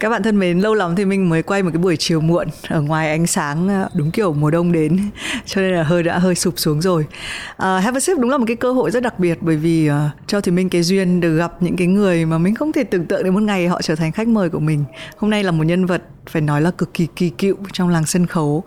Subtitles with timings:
[0.00, 2.48] Các bạn thân mến, lâu lắm thì mình mới quay một cái buổi chiều muộn
[2.68, 4.98] ở ngoài ánh sáng ờ, đúng kiểu mùa đông đến
[5.46, 7.04] cho nên là hơi đã hơi sụp xuống rồi.
[7.52, 9.90] Uh, Have a sip đúng là một cái cơ hội rất đặc biệt bởi vì
[9.90, 9.94] uh,
[10.26, 13.06] cho thì mình cái duyên được gặp những cái người mà mình không thể tưởng
[13.06, 14.84] tượng đến một ngày họ trở thành khách mời của mình.
[15.16, 18.06] Hôm nay là một nhân vật phải nói là cực kỳ kỳ cựu trong làng
[18.06, 18.62] sân khấu.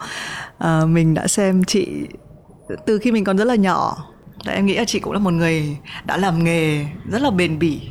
[0.63, 1.87] Uh, mình đã xem chị
[2.85, 4.05] từ khi mình còn rất là nhỏ.
[4.47, 7.81] Em nghĩ là chị cũng là một người đã làm nghề rất là bền bỉ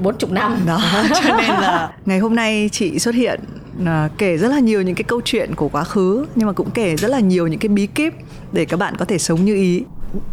[0.00, 0.58] bốn chục năm.
[0.66, 0.80] Đó
[1.22, 3.40] cho nên là ngày hôm nay chị xuất hiện
[3.86, 6.70] à, kể rất là nhiều những cái câu chuyện của quá khứ nhưng mà cũng
[6.70, 8.14] kể rất là nhiều những cái bí kíp
[8.52, 9.82] để các bạn có thể sống như ý.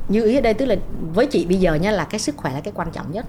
[0.09, 0.75] Như ý ở đây tức là
[1.13, 3.25] với chị bây giờ nha là cái sức khỏe là cái quan trọng nhất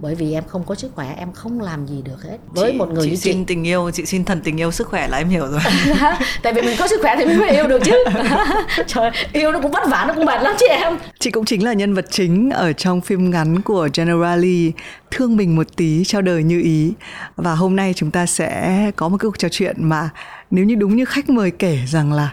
[0.00, 2.36] bởi vì em không có sức khỏe em không làm gì được hết.
[2.48, 4.70] Với chị, một người chị như xin chị tình yêu chị xin thần tình yêu
[4.70, 5.60] sức khỏe là em hiểu rồi.
[6.42, 8.04] Tại vì mình có sức khỏe thì mình mới yêu được chứ.
[8.86, 10.98] Trời yêu nó cũng vất vả nó cũng mệt lắm chị em.
[11.18, 14.72] Chị cũng chính là nhân vật chính ở trong phim ngắn của Generali
[15.10, 16.92] thương mình một tí cho đời như ý.
[17.36, 20.10] Và hôm nay chúng ta sẽ có một cuộc trò chuyện mà
[20.50, 22.32] nếu như đúng như khách mời kể rằng là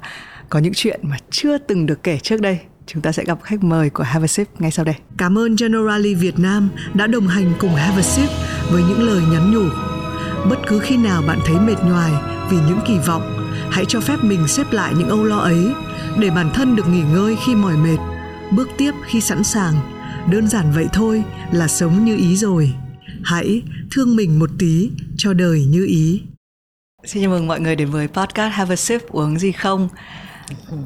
[0.49, 3.63] có những chuyện mà chưa từng được kể trước đây chúng ta sẽ gặp khách
[3.63, 4.95] mời của Have a Sip ngay sau đây.
[5.17, 8.29] Cảm ơn Generali Việt Nam đã đồng hành cùng Have a Sip
[8.71, 9.63] với những lời nhắn nhủ.
[10.49, 12.11] Bất cứ khi nào bạn thấy mệt nhoài
[12.51, 15.73] vì những kỳ vọng, hãy cho phép mình xếp lại những âu lo ấy
[16.19, 17.97] để bản thân được nghỉ ngơi khi mỏi mệt,
[18.51, 19.73] bước tiếp khi sẵn sàng.
[20.31, 22.73] Đơn giản vậy thôi là sống như ý rồi.
[23.23, 26.21] Hãy thương mình một tí cho đời như ý.
[27.05, 29.89] Xin chào mừng mọi người đến với podcast Have a Sip uống gì không?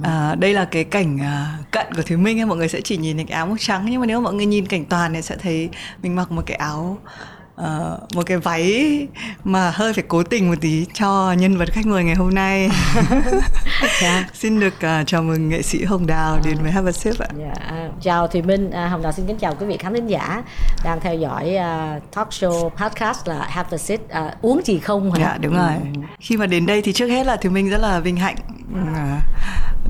[0.03, 2.97] À, đây là cái cảnh à, cận của Thúy Minh ấy, mọi người sẽ chỉ
[2.97, 5.21] nhìn thấy cái áo màu trắng nhưng mà nếu mọi người nhìn cảnh toàn thì
[5.21, 5.69] sẽ thấy
[6.03, 6.97] mình mặc một cái áo
[7.61, 9.07] uh, một cái váy
[9.43, 12.69] mà hơi phải cố tình một tí cho nhân vật khách mời ngày hôm nay
[13.11, 13.43] yeah.
[14.01, 14.29] Dạ.
[14.33, 17.27] xin được uh, chào mừng nghệ sĩ Hồng Đào đến với Have a Sip ạ
[17.39, 17.57] yeah.
[17.69, 20.43] Dạ, chào Thùy Minh uh, Hồng Đào xin kính chào quý vị khán thính giả
[20.83, 25.11] đang theo dõi uh, talk show podcast là Have a Sip uh, uống gì không
[25.11, 25.19] hả?
[25.19, 26.01] Dạ đúng rồi ừ.
[26.19, 28.56] khi mà đến đây thì trước hết là Thùy Minh rất là vinh hạnh uh,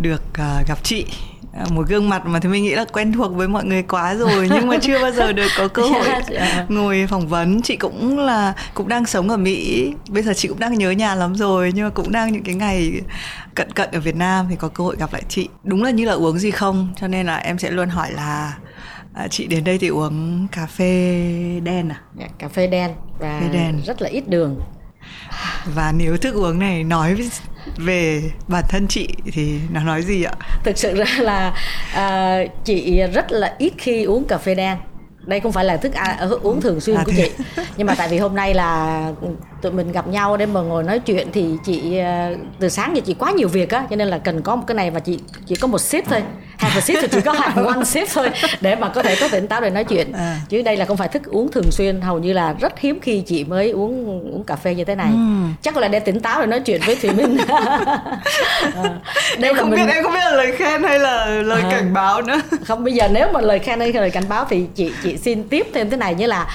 [0.01, 1.05] được uh, gặp chị.
[1.53, 4.15] À, một gương mặt mà thì mình nghĩ là quen thuộc với mọi người quá
[4.15, 6.07] rồi nhưng mà chưa bao giờ được có cơ hội
[6.69, 7.61] ngồi phỏng vấn.
[7.61, 9.93] Chị cũng là cũng đang sống ở Mỹ.
[10.09, 12.55] Bây giờ chị cũng đang nhớ nhà lắm rồi nhưng mà cũng đang những cái
[12.55, 13.01] ngày
[13.55, 15.49] cận cận ở Việt Nam thì có cơ hội gặp lại chị.
[15.63, 18.57] Đúng là như là uống gì không cho nên là em sẽ luôn hỏi là
[19.13, 22.01] à, chị đến đây thì uống cà phê đen à?
[22.19, 23.81] Yeah, cà phê đen và phê đen.
[23.85, 24.59] rất là ít đường
[25.65, 27.29] và nếu thức uống này nói
[27.77, 30.33] về bản thân chị thì nó nói gì ạ?
[30.63, 31.53] Thực sự ra là
[31.93, 34.77] à, chị rất là ít khi uống cà phê đen.
[35.25, 37.31] Đây không phải là thức à, uống thường xuyên à, của chị.
[37.77, 39.11] nhưng mà tại vì hôm nay là
[39.61, 43.01] tụi mình gặp nhau để mà ngồi nói chuyện thì chị à, từ sáng giờ
[43.05, 45.19] chị quá nhiều việc á cho nên là cần có một cái này và chị
[45.45, 46.21] chỉ có một ship thôi
[46.57, 48.29] have a sip thì chỉ có have one sip thôi
[48.61, 50.39] để mà có thể có tỉnh táo để nói chuyện à.
[50.49, 53.21] chứ đây là không phải thức uống thường xuyên hầu như là rất hiếm khi
[53.21, 55.47] chị mới uống uống cà phê như thế này ừ.
[55.61, 57.79] chắc là để tỉnh táo để nói chuyện với thùy minh à.
[59.39, 59.85] đây em là không mình...
[59.85, 61.69] biết em không biết là lời khen hay là lời à.
[61.71, 64.65] cảnh báo nữa không bây giờ nếu mà lời khen hay lời cảnh báo thì
[64.75, 66.47] chị chị xin tiếp thêm thế này như là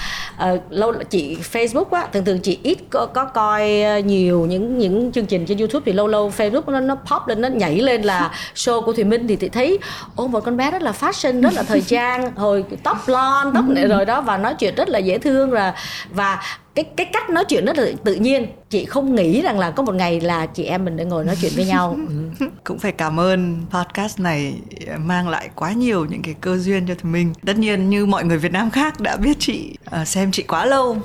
[0.52, 4.78] uh, lâu chị Facebook á thường thường chị ít có, có coi ờ, nhiều những
[4.78, 7.80] những chương trình trên YouTube thì lâu lâu Facebook nó nó pop lên nó nhảy
[7.80, 9.78] lên là show của Thùy Minh thì chị thấy
[10.16, 13.64] ô một con bé rất là fashion rất là thời trang hồi tóc blonde tóc
[13.69, 15.70] này rồi đó và nói chuyện rất là dễ thương rồi
[16.10, 16.41] và
[16.75, 18.47] cái cái cách nói chuyện rất là tự nhiên.
[18.70, 21.36] Chị không nghĩ rằng là có một ngày là chị em mình để ngồi nói
[21.41, 21.97] chuyện với nhau.
[22.64, 24.54] Cũng phải cảm ơn podcast này
[24.98, 27.32] mang lại quá nhiều những cái cơ duyên cho mình.
[27.47, 30.66] Tất nhiên như mọi người Việt Nam khác đã biết chị uh, xem chị quá
[30.66, 30.97] lâu.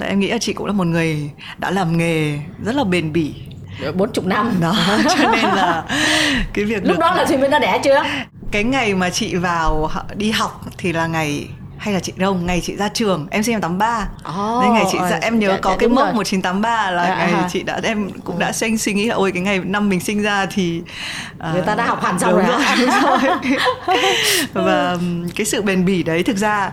[0.00, 3.34] Em nghĩ là chị cũng là một người đã làm nghề rất là bền bỉ.
[3.94, 4.52] Bốn chục năm.
[4.60, 4.76] Đó
[5.18, 5.84] cho nên là
[6.54, 8.02] cái việc lúc đó là Thùy Minh đã đẻ chưa
[8.50, 11.48] cái ngày mà chị vào đi học thì là ngày
[11.78, 14.84] hay là chị đâu ngày chị ra trường em sinh năm 83 oh, nên ngày
[14.92, 16.14] chị ra em nhớ dạ, có dạ, cái mốc rồi.
[16.14, 17.48] 1983 là dạ, ngày à.
[17.52, 20.22] chị đã em cũng đã sinh suy nghĩ là ôi cái ngày năm mình sinh
[20.22, 20.82] ra thì
[21.48, 23.98] uh, người ta đã học hẳn xong rồi, rồi, đúng rồi.
[24.54, 24.96] và
[25.36, 26.70] cái sự bền bỉ đấy thực ra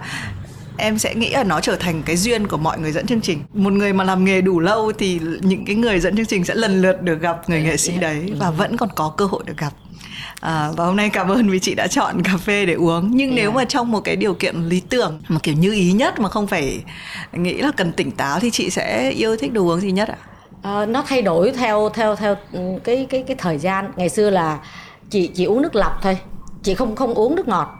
[0.77, 3.43] em sẽ nghĩ là nó trở thành cái duyên của mọi người dẫn chương trình
[3.53, 6.55] một người mà làm nghề đủ lâu thì những cái người dẫn chương trình sẽ
[6.55, 9.57] lần lượt được gặp người nghệ sĩ đấy và vẫn còn có cơ hội được
[9.57, 9.73] gặp
[10.39, 13.11] À, và hôm nay cảm ơn vì chị đã chọn cà phê để uống.
[13.11, 13.35] Nhưng yeah.
[13.35, 16.29] nếu mà trong một cái điều kiện lý tưởng mà kiểu như ý nhất mà
[16.29, 16.83] không phải
[17.33, 20.17] nghĩ là cần tỉnh táo thì chị sẽ yêu thích đồ uống gì nhất ạ?
[20.61, 22.35] À, nó thay đổi theo theo theo
[22.83, 23.91] cái cái cái thời gian.
[23.95, 24.59] Ngày xưa là
[25.09, 26.17] chị chỉ uống nước lọc thôi.
[26.63, 27.75] Chị không không uống nước ngọt.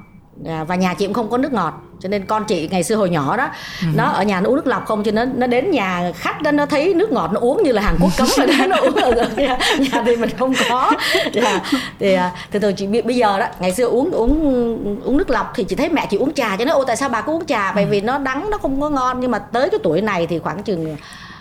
[0.45, 2.95] À, và nhà chị cũng không có nước ngọt cho nên con chị ngày xưa
[2.95, 3.49] hồi nhỏ đó
[3.81, 3.87] ừ.
[3.95, 6.51] nó ở nhà nó uống nước lọc không cho nên nó đến nhà khách đó
[6.51, 8.95] nó thấy nước ngọt nó uống như là Hàn Quốc cấm rồi đó nó uống
[8.95, 10.91] ở nhà, nhà thì mình không có
[11.33, 11.61] yeah.
[11.99, 15.51] thì à, từ từ chị bây giờ đó ngày xưa uống uống uống nước lọc
[15.55, 17.45] thì chị thấy mẹ chị uống trà cho nó ô tại sao bà cứ uống
[17.45, 17.89] trà bởi ừ.
[17.89, 20.63] vì nó đắng nó không có ngon nhưng mà tới cái tuổi này thì khoảng
[20.63, 20.97] chừng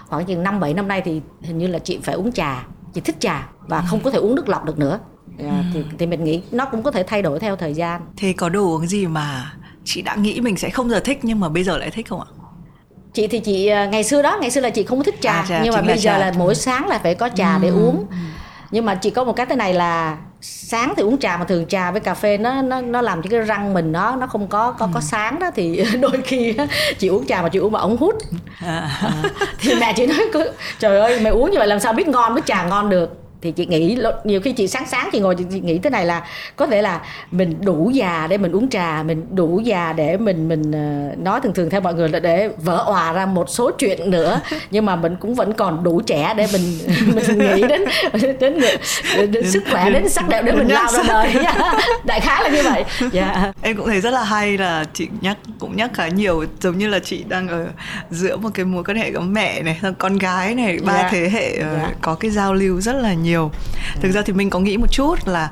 [0.08, 3.00] khoảng chừng năm bảy năm nay thì hình như là chị phải uống trà chị
[3.00, 3.85] thích trà và ừ.
[3.88, 4.99] không có thể uống nước lọc được nữa
[5.38, 5.53] à, ừ.
[5.75, 8.49] thì thì mình nghĩ nó cũng có thể thay đổi theo thời gian thế có
[8.49, 9.53] đồ uống gì mà
[9.84, 12.20] chị đã nghĩ mình sẽ không giờ thích nhưng mà bây giờ lại thích không
[12.20, 12.26] ạ
[13.14, 15.44] chị thì chị à, ngày xưa đó ngày xưa là chị không thích trà, à,
[15.49, 16.19] trà nhưng mà bây giờ trà.
[16.19, 17.58] là mỗi sáng là phải có trà ừ.
[17.62, 18.06] để uống
[18.70, 21.67] nhưng mà chỉ có một cái thế này là sáng thì uống trà mà thường
[21.67, 24.46] trà với cà phê nó nó nó làm cho cái răng mình nó nó không
[24.46, 24.90] có có ừ.
[24.94, 26.55] có sáng đó thì đôi khi
[26.99, 28.14] chị uống trà mà chị uống mà ống hút
[28.61, 28.90] à.
[29.00, 29.23] À,
[29.58, 30.49] thì mẹ chị nói
[30.79, 33.53] trời ơi mày uống như vậy làm sao biết ngon biết trà ngon được thì
[33.53, 36.67] chị nghĩ nhiều khi chị sáng sáng chị ngồi chị nghĩ thế này là có
[36.67, 37.00] thể là
[37.31, 41.41] mình đủ già để mình uống trà mình đủ già để mình mình ờ, nói
[41.41, 44.41] thường thường theo mọi người là để vỡ òa ra một số chuyện nữa
[44.71, 46.79] nhưng mà mình cũng vẫn còn đủ trẻ để mình
[47.15, 47.85] mình nghĩ đến
[48.41, 48.61] đến,
[49.17, 51.35] đến, đến sức khỏe đến sắc đẹp để mình lao ra đời
[52.05, 53.12] đại khái là như vậy yeah.
[53.12, 53.53] Dạ.
[53.62, 56.89] em cũng thấy rất là hay là chị nhắc cũng nhắc khá nhiều giống như
[56.89, 57.67] là chị đang ở
[58.11, 61.03] giữa một cái mối quan hệ có mẹ này con gái này ba yeah.
[61.03, 61.09] Dạ.
[61.12, 61.69] thế hệ yeah.
[61.77, 61.91] Dạ.
[62.00, 63.50] có cái giao lưu rất là nhiều nhiều.
[64.00, 65.50] Thực ra thì mình có nghĩ một chút là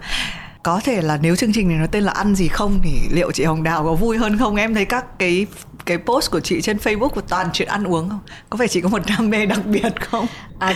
[0.62, 3.32] có thể là nếu chương trình này nó tên là ăn gì không thì liệu
[3.32, 4.56] chị Hồng Đào có vui hơn không?
[4.56, 5.46] Em thấy các cái
[5.86, 8.20] cái post của chị trên Facebook của toàn chuyện ăn uống không?
[8.50, 10.26] Có phải chị có một đam mê đặc biệt không?
[10.58, 10.74] À,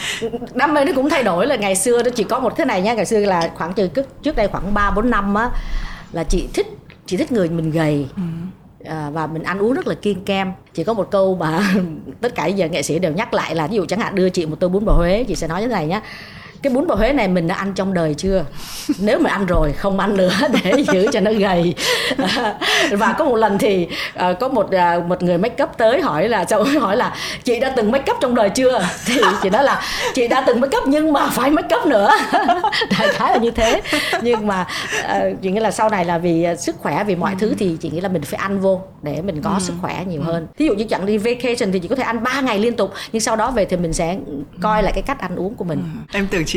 [0.55, 2.83] đam mê nó cũng thay đổi là ngày xưa nó chỉ có một thế này
[2.83, 2.95] nha.
[2.95, 3.89] Ngày xưa là khoảng từ
[4.23, 5.51] trước đây khoảng 3 4 năm á
[6.13, 6.67] là chị thích
[7.07, 8.07] chị thích người mình gầy.
[8.17, 8.23] Ừ.
[8.85, 10.53] À, và mình ăn uống rất là kiêng kem.
[10.75, 11.75] Chỉ có một câu mà
[12.21, 14.47] tất cả giờ nghệ sĩ đều nhắc lại là ví dụ chẳng hạn đưa chị
[14.47, 16.01] một tô bún bò huế chị sẽ nói như thế này nhé
[16.65, 18.45] cái bún bò Huế này mình đã ăn trong đời chưa
[18.99, 20.33] nếu mà ăn rồi không ăn nữa
[20.65, 21.75] để giữ cho nó gầy
[22.91, 23.89] và có một lần thì
[24.31, 27.15] uh, có một uh, một người make up tới hỏi là cháu hỏi là
[27.45, 29.83] chị đã từng make up trong đời chưa thì chị nói là
[30.15, 32.11] chị đã từng make up nhưng mà phải make up nữa
[32.99, 33.81] đại khái là như thế
[34.23, 34.67] nhưng mà
[35.05, 37.37] uh, chị nghĩ là sau này là vì sức khỏe vì mọi ừ.
[37.41, 39.61] thứ thì chị nghĩ là mình phải ăn vô để mình có ừ.
[39.61, 40.33] sức khỏe nhiều ừ.
[40.33, 42.77] hơn thí dụ như chẳng đi vacation thì chị có thể ăn 3 ngày liên
[42.77, 44.17] tục nhưng sau đó về thì mình sẽ
[44.61, 46.19] coi lại cái cách ăn uống của mình ừ.
[46.19, 46.54] em tưởng chị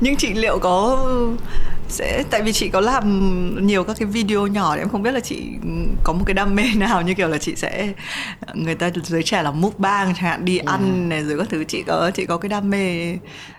[0.00, 1.06] nhưng chị liệu có
[1.88, 5.12] sẽ tại vì chị có làm nhiều các cái video nhỏ thì em không biết
[5.12, 5.42] là chị
[6.04, 7.92] có một cái đam mê nào như kiểu là chị sẽ
[8.54, 10.66] người ta giới trẻ là mukbang chẳng hạn đi yeah.
[10.66, 13.16] ăn này rồi các thứ chị có chị có cái đam mê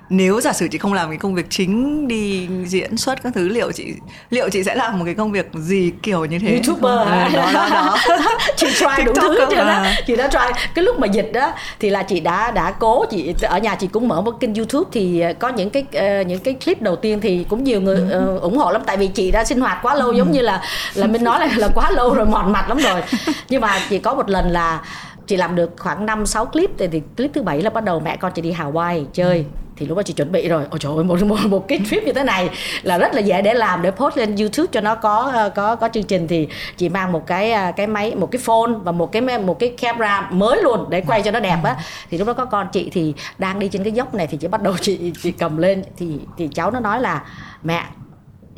[0.09, 3.47] nếu giả sử chị không làm cái công việc chính đi diễn xuất các thứ
[3.47, 3.93] liệu chị
[4.29, 6.51] liệu chị sẽ làm một cái công việc gì kiểu như thế?
[6.51, 7.97] Youtuber à, đó đó đó.
[8.55, 10.61] Chị try đủ thứ chưa đó chị đã try.
[10.75, 13.05] Cái lúc mà dịch đó thì là chị đã đã cố.
[13.09, 16.39] Chị ở nhà chị cũng mở một kênh youtube thì có những cái uh, những
[16.39, 17.99] cái clip đầu tiên thì cũng nhiều người
[18.35, 18.81] uh, ủng hộ lắm.
[18.85, 20.61] Tại vì chị đã sinh hoạt quá lâu giống như là
[20.93, 23.01] là mình nói là là quá lâu rồi mòn mặt lắm rồi.
[23.49, 24.81] Nhưng mà chỉ có một lần là
[25.27, 26.69] chị làm được khoảng 5 6 clip.
[26.77, 29.45] Thì, thì clip thứ bảy là bắt đầu mẹ con chị đi Hawaii chơi
[29.77, 30.63] thì lúc đó chị chuẩn bị rồi.
[30.69, 32.49] Ôi trời ơi một, một, một cái trip như thế này
[32.81, 35.75] là rất là dễ để làm để post lên youtube cho nó có ờ, có
[35.75, 36.27] có chương trình.
[36.27, 36.47] Thì
[36.77, 39.69] chị mang một cái ờ, cái máy một cái phone và một cái một cái
[39.69, 41.75] camera mới luôn để quay cho nó đẹp á.
[42.11, 44.47] Thì lúc đó có con chị thì đang đi trên cái dốc này thì chị
[44.47, 45.83] bắt đầu chị chị cầm lên.
[45.97, 47.23] Thì thì cháu nó nói là
[47.63, 47.83] mẹ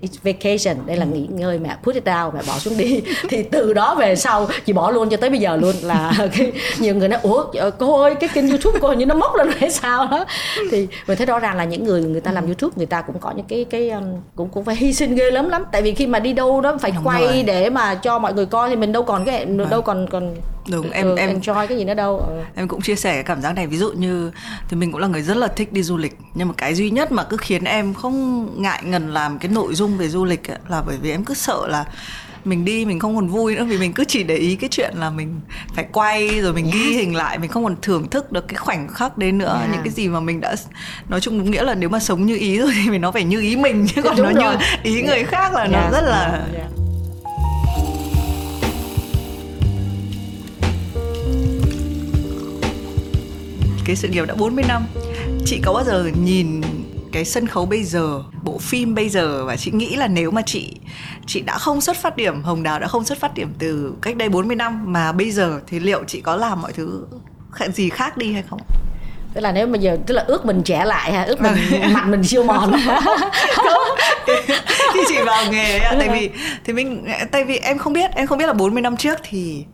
[0.02, 0.86] it's vacation.
[0.86, 3.02] Đây là nghỉ ngơi mẹ put it down mẹ bỏ xuống đi.
[3.30, 6.52] Thì từ đó về sau chị bỏ luôn cho tới bây giờ luôn là cái,
[6.80, 9.50] nhiều người nói ủa ờ, cô ơi cái kênh youtube cô như nó móc lên
[9.58, 10.26] hay sao đó.
[10.72, 13.20] Thì mình thấy rõ ràng là những người người ta làm youtube người ta cũng
[13.20, 14.04] có những cái cái um,
[14.36, 15.64] cũng cũng phải hy sinh ghê lắm lắm.
[15.72, 17.44] Tại vì khi mà đi đâu đó phải Đúng quay rồi.
[17.44, 20.36] để mà cho mọi người coi thì mình đâu còn cái đâu còn còn
[20.72, 22.42] đúng em ừ, em enjoy cái gì nữa đâu ừ.
[22.56, 24.32] em cũng chia sẻ cái cảm giác này ví dụ như
[24.70, 26.90] thì mình cũng là người rất là thích đi du lịch nhưng mà cái duy
[26.90, 30.52] nhất mà cứ khiến em không ngại ngần làm cái nội dung về du lịch
[30.52, 31.86] ấy, là bởi vì em cứ sợ là
[32.46, 34.94] mình đi mình không còn vui nữa vì mình cứ chỉ để ý cái chuyện
[34.96, 35.40] là mình
[35.76, 36.76] phải quay rồi mình yeah.
[36.76, 39.72] ghi hình lại mình không còn thưởng thức được cái khoảnh khắc đấy nữa yeah.
[39.72, 40.56] những cái gì mà mình đã
[41.10, 43.24] nói chung đúng nghĩa là nếu mà sống như ý rồi thì mình nó phải
[43.24, 44.56] như ý mình chứ còn đúng nó rồi.
[44.56, 45.72] như ý người khác là yeah.
[45.72, 46.70] nó rất là yeah.
[53.86, 54.86] Cái sự nghiệp đã 40 năm.
[55.46, 56.62] Chị có bao giờ nhìn
[57.12, 60.42] cái sân khấu bây giờ bộ phim bây giờ và chị nghĩ là nếu mà
[60.42, 60.76] chị
[61.28, 64.18] chị đã không xuất phát điểm Hồng Đào đã không xuất phát điểm từ cách
[64.18, 67.06] đây 40 năm mà bây giờ thì liệu chị có làm mọi thứ
[67.74, 68.60] gì khác đi hay không?
[69.34, 71.54] tức là nếu bây giờ tức là ước mình trẻ lại ha ước mình
[71.94, 72.74] mặt mình siêu mòn.
[74.94, 76.30] Khi chị vào nghề tại vì
[76.66, 79.66] thì mình tại vì em không biết em không biết là 40 năm trước thì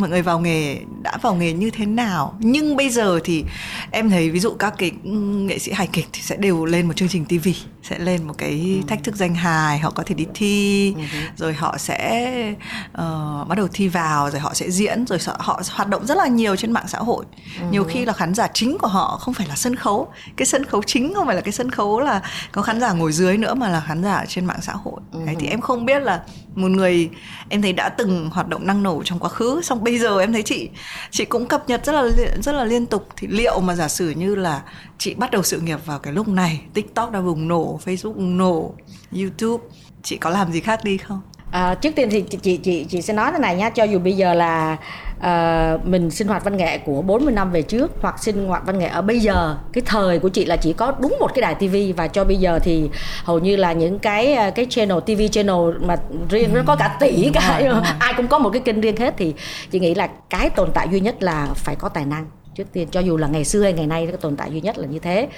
[0.00, 2.34] mọi người vào nghề, đã vào nghề như thế nào?
[2.40, 3.44] Nhưng bây giờ thì
[3.90, 6.86] em thấy ví dụ các cái ừ, nghệ sĩ hài kịch thì sẽ đều lên
[6.86, 7.48] một chương trình tv
[7.90, 8.86] sẽ lên một cái ừ.
[8.88, 11.02] thách thức danh hài họ có thể đi thi ừ.
[11.36, 12.54] rồi họ sẽ
[12.88, 16.26] uh, bắt đầu thi vào rồi họ sẽ diễn rồi họ hoạt động rất là
[16.26, 17.24] nhiều trên mạng xã hội
[17.60, 17.66] ừ.
[17.70, 20.64] nhiều khi là khán giả chính của họ không phải là sân khấu cái sân
[20.64, 23.54] khấu chính không phải là cái sân khấu là có khán giả ngồi dưới nữa
[23.54, 25.00] mà là khán giả trên mạng xã hội.
[25.26, 26.22] Đấy, thì em không biết là
[26.54, 27.10] một người
[27.48, 30.32] em thấy đã từng hoạt động năng nổ trong quá khứ xong bây giờ em
[30.32, 30.68] thấy chị
[31.10, 32.08] chị cũng cập nhật rất là
[32.42, 34.62] rất là liên tục thì liệu mà giả sử như là
[34.98, 38.74] chị bắt đầu sự nghiệp vào cái lúc này tiktok đã bùng nổ facebook nổ
[39.12, 39.64] youtube.
[40.02, 41.20] Chị có làm gì khác đi không?
[41.50, 43.70] À, trước tiên thì chị chị chị sẽ nói thế này nhá.
[43.70, 44.76] Cho dù bây giờ là
[45.18, 48.78] uh, mình sinh hoạt văn nghệ của 40 năm về trước hoặc sinh hoạt văn
[48.78, 51.54] nghệ ở bây giờ cái thời của chị là chỉ có đúng một cái đài
[51.54, 52.90] tivi và cho bây giờ thì
[53.24, 55.96] hầu như là những cái ờ, cái channel TV channel mà
[56.30, 57.60] riêng nó có cả tỷ ừ, cả
[57.98, 59.34] ai cũng có một cái kênh riêng hết thì
[59.70, 62.26] chị nghĩ là cái tồn tại duy nhất là phải có tài năng
[62.58, 62.88] trước tiên.
[62.90, 64.98] Cho dù là ngày xưa hay ngày nay cái tồn tại duy nhất là như
[64.98, 65.28] thế.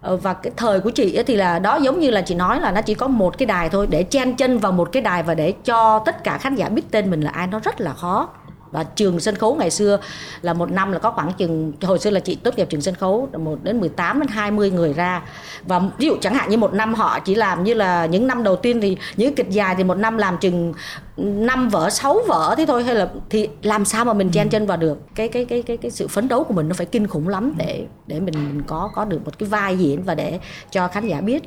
[0.00, 2.72] Ờ, và cái thời của chị thì là đó giống như là chị nói là
[2.72, 5.34] nó chỉ có một cái đài thôi để chen chân vào một cái đài và
[5.34, 8.28] để cho tất cả khán giả biết tên mình là ai, nó rất là khó
[8.70, 9.98] và trường sân khấu ngày xưa
[10.42, 12.94] là một năm là có khoảng chừng hồi xưa là chị tốt nghiệp trường sân
[12.94, 15.22] khấu một đến 18 đến 20 người ra.
[15.64, 18.42] Và ví dụ chẳng hạn như một năm họ chỉ làm như là những năm
[18.42, 20.74] đầu tiên thì những kịch dài thì một năm làm chừng
[21.16, 24.66] năm vở sáu vở thế thôi hay là thì làm sao mà mình chen chân
[24.66, 24.98] vào được?
[25.14, 27.54] Cái cái cái cái cái sự phấn đấu của mình nó phải kinh khủng lắm
[27.56, 31.08] để để mình mình có có được một cái vai diễn và để cho khán
[31.08, 31.42] giả biết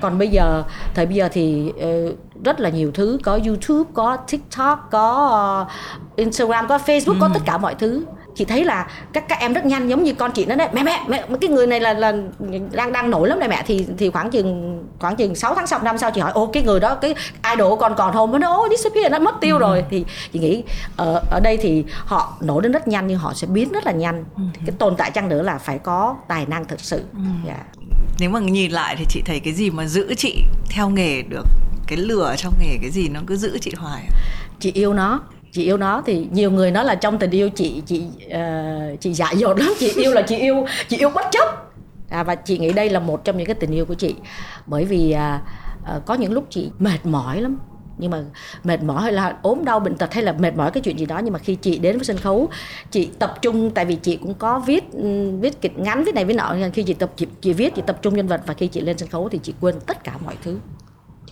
[0.00, 0.62] còn bây giờ
[0.94, 6.16] thời bây giờ thì uh, rất là nhiều thứ có youtube có tiktok có uh,
[6.16, 7.18] instagram có facebook ừ.
[7.20, 10.14] có tất cả mọi thứ chị thấy là các các em rất nhanh giống như
[10.14, 12.12] con chị nó đấy mẹ mẹ mẹ cái người này là là
[12.72, 15.80] đang đang nổi lắm này mẹ thì thì khoảng chừng khoảng chừng 6 tháng sau
[15.82, 17.14] năm sau chị hỏi ô cái người đó cái
[17.54, 19.60] idol còn còn không nó ô disappear nó mất tiêu ừ.
[19.60, 20.64] rồi thì chị nghĩ
[20.96, 23.92] ở ở đây thì họ nổi đến rất nhanh nhưng họ sẽ biến rất là
[23.92, 24.42] nhanh ừ.
[24.66, 27.18] cái tồn tại chăng nữa là phải có tài năng thực sự ừ.
[27.46, 27.60] yeah.
[28.18, 31.44] Nếu mà nhìn lại thì chị thấy cái gì mà giữ chị theo nghề được?
[31.86, 34.08] Cái lửa trong nghề cái gì nó cứ giữ chị hoài
[34.60, 35.20] chị yêu nó.
[35.52, 39.14] Chị yêu nó thì nhiều người nói là trong tình yêu chị chị uh, chị
[39.14, 39.74] dại dột lắm.
[39.78, 41.48] Chị yêu là chị yêu chị yêu bất chấp.
[42.10, 44.14] À, và chị nghĩ đây là một trong những cái tình yêu của chị.
[44.66, 47.58] Bởi vì uh, uh, có những lúc chị mệt mỏi lắm
[47.98, 48.22] nhưng mà
[48.64, 51.06] mệt mỏi hay là ốm đau bệnh tật hay là mệt mỏi cái chuyện gì
[51.06, 52.48] đó nhưng mà khi chị đến với sân khấu
[52.90, 56.24] chị tập trung tại vì chị cũng có viết ừ, viết kịch ngắn viết này
[56.24, 58.66] viết nọ khi chị tập chị, chị viết chị tập trung nhân vật và khi
[58.66, 60.58] chị lên sân khấu thì chị quên tất cả mọi thứ.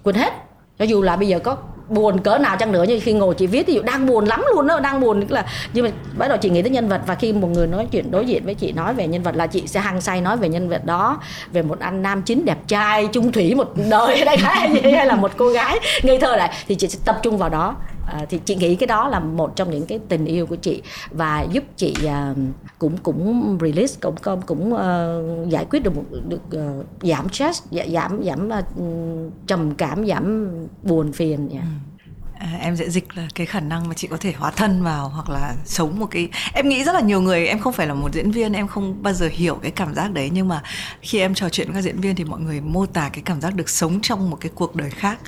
[0.02, 0.33] Quên hết.
[0.78, 1.57] Cho dù là bây giờ có
[1.88, 4.44] buồn cỡ nào chăng nữa, nhưng khi ngồi chị viết thì dụ đang buồn lắm
[4.54, 7.14] luôn đó đang buồn là, nhưng mà bắt đầu chị nghĩ tới nhân vật, và
[7.14, 9.66] khi một người nói chuyện đối diện với chị, nói về nhân vật là chị
[9.66, 11.20] sẽ hăng say nói về nhân vật đó,
[11.52, 15.30] về một anh nam chính đẹp trai, trung thủy, một đời đây hay là một
[15.36, 18.54] cô gái ngây thơ lại, thì chị sẽ tập trung vào đó à, thì chị
[18.54, 21.94] nghĩ cái đó là một trong những cái tình yêu của chị và giúp chị
[22.04, 22.37] uh,
[22.78, 26.42] cũng cũng release cũng cũng cũng uh, giải quyết được một được
[26.80, 28.64] uh, giảm stress dạ, giảm giảm uh,
[29.47, 30.50] trầm cảm giảm
[30.82, 31.64] buồn phiền yeah.
[31.64, 31.92] Ừ.
[32.42, 35.09] À, em sẽ dịch là cái khả năng mà chị có thể hóa thân vào
[35.09, 37.94] hoặc là sống một cái em nghĩ rất là nhiều người em không phải là
[37.94, 40.62] một diễn viên em không bao giờ hiểu cái cảm giác đấy nhưng mà
[41.00, 43.40] khi em trò chuyện với các diễn viên thì mọi người mô tả cái cảm
[43.40, 45.18] giác được sống trong một cái cuộc đời khác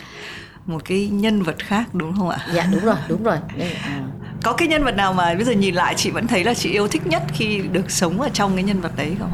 [0.66, 2.38] một cái nhân vật khác đúng không ạ?
[2.54, 3.36] Dạ đúng rồi, đúng rồi.
[3.84, 4.02] À.
[4.42, 6.70] Có cái nhân vật nào mà bây giờ nhìn lại chị vẫn thấy là chị
[6.70, 9.30] yêu thích nhất khi được sống ở trong cái nhân vật đấy không?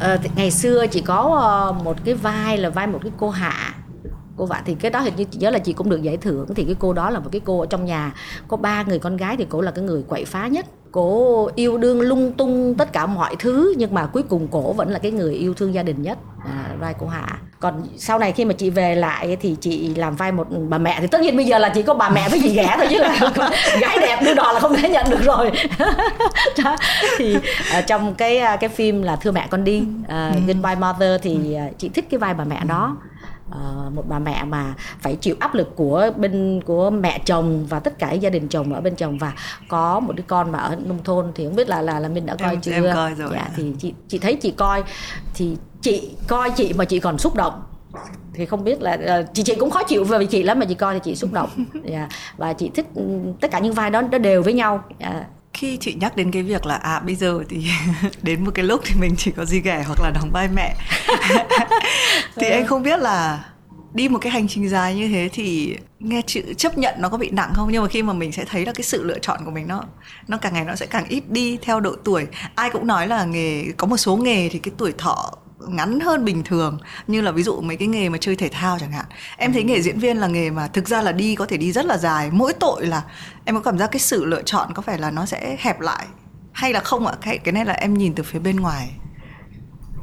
[0.00, 3.74] À, ngày xưa chị có ờ, một cái vai là vai một cái cô hạ
[4.36, 6.46] cô vợ thì cái đó hình như chị nhớ là chị cũng được giải thưởng.
[6.54, 8.12] Thì cái cô đó là một cái cô ở trong nhà.
[8.48, 10.66] Có ba người con gái thì cô là cái người quậy phá nhất.
[10.92, 14.90] Cổ yêu đương lung tung tất cả mọi thứ nhưng mà cuối cùng cổ vẫn
[14.90, 16.18] là cái người yêu thương gia đình nhất.
[16.44, 17.38] À, vai cô hạ.
[17.60, 20.98] Còn sau này khi mà chị về lại thì chị làm vai một bà mẹ
[21.00, 22.98] thì tất nhiên bây giờ là chỉ có bà mẹ với chị ghẻ thôi chứ
[22.98, 23.32] là
[23.80, 25.50] gái đẹp đưa đò là không thể nhận được rồi.
[27.18, 31.20] Thì uh, trong cái uh, cái phim là thưa mẹ con đi uh, goodbye mother
[31.22, 32.96] thì chị thích cái vai bà mẹ đó
[33.50, 37.80] uh, một bà mẹ mà phải chịu áp lực của bên của mẹ chồng và
[37.80, 39.32] tất cả gia đình chồng ở bên chồng và
[39.68, 42.26] có một đứa con mà ở nông thôn thì không biết là là là mình
[42.26, 42.72] đã coi em, chưa?
[42.72, 44.82] em coi rồi dạ thì chị chị thấy chị coi.
[45.34, 47.62] Thì chị coi chị mà chị còn xúc động.
[48.34, 50.74] Thì không biết là uh, chị chị cũng khó chịu về chị lắm mà chị
[50.74, 51.50] coi thì chị xúc động.
[51.56, 51.84] Yeah.
[51.90, 52.86] Dạ, và chị thích
[53.40, 54.84] tất cả những vai đó nó đều với nhau.
[54.98, 55.24] Yeah dạ
[55.56, 57.66] khi chị nhắc đến cái việc là à bây giờ thì
[58.22, 60.76] đến một cái lúc thì mình chỉ có gì ghẻ hoặc là đóng vai mẹ.
[62.36, 63.44] Thì anh không biết là
[63.94, 67.18] đi một cái hành trình dài như thế thì nghe chữ chấp nhận nó có
[67.18, 67.68] bị nặng không?
[67.72, 69.82] Nhưng mà khi mà mình sẽ thấy là cái sự lựa chọn của mình nó
[70.28, 72.26] nó càng ngày nó sẽ càng ít đi theo độ tuổi.
[72.54, 76.24] Ai cũng nói là nghề có một số nghề thì cái tuổi thọ ngắn hơn
[76.24, 76.78] bình thường.
[77.06, 79.04] Như là ví dụ mấy cái nghề mà chơi thể thao chẳng hạn.
[79.36, 81.72] Em thấy nghề diễn viên là nghề mà thực ra là đi có thể đi
[81.72, 82.30] rất là dài.
[82.32, 83.02] Mỗi tội là
[83.44, 86.06] em có cảm giác cái sự lựa chọn có phải là nó sẽ hẹp lại
[86.52, 87.14] hay là không ạ?
[87.20, 88.90] Cái cái này là em nhìn từ phía bên ngoài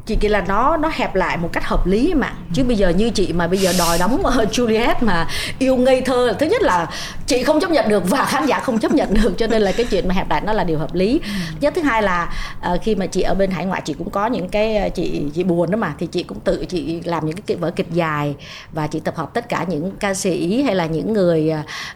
[0.06, 2.90] chị kia là nó nó hẹp lại một cách hợp lý mà chứ bây giờ
[2.90, 5.28] như chị mà bây giờ đòi đóng Juliet mà
[5.60, 6.88] yêu ngây thơ thứ nhất là
[7.28, 9.72] chị không chấp nhận được và khán giả không chấp nhận được cho nên là
[9.72, 11.22] cái chuyện mà hẹp lại nó là điều hợp lý.
[11.62, 12.36] Nhất thứ hai là
[12.74, 15.24] uh, khi mà chị ở bên hải ngoại chị cũng có những cái ờ, chị
[15.34, 18.36] chị buồn đó mà thì chị cũng tự chị làm những cái vở kịch dài
[18.72, 21.54] và chị tập hợp tất cả những ca sĩ hay là những người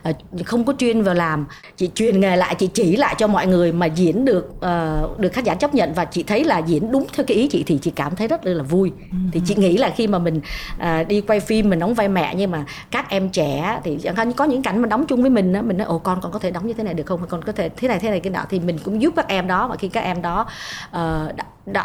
[0.10, 1.46] uh, không có chuyên vào làm.
[1.78, 5.34] Chị truyền nghề lại chị chỉ lại cho mọi người mà diễn được uh, được
[5.34, 7.80] khán giả chấp nhận và chị thấy là diễn đúng theo cái ý chị thì
[7.82, 8.92] chị cảm thấy rất là vui.
[9.32, 10.42] Thì chị nghĩ là khi mà mình
[10.78, 13.98] à, đi quay phim mình đóng vai mẹ nhưng mà các em trẻ thì
[14.36, 16.40] có những cảnh mình đóng chung với mình đó, mình nói ồ con còn có
[16.40, 17.20] thể đóng như thế này được không?
[17.30, 18.40] Con có thể thế này thế này cái nọ.
[18.50, 20.48] Thì mình cũng giúp các em đó và khi các em đó
[20.96, 21.36] uh,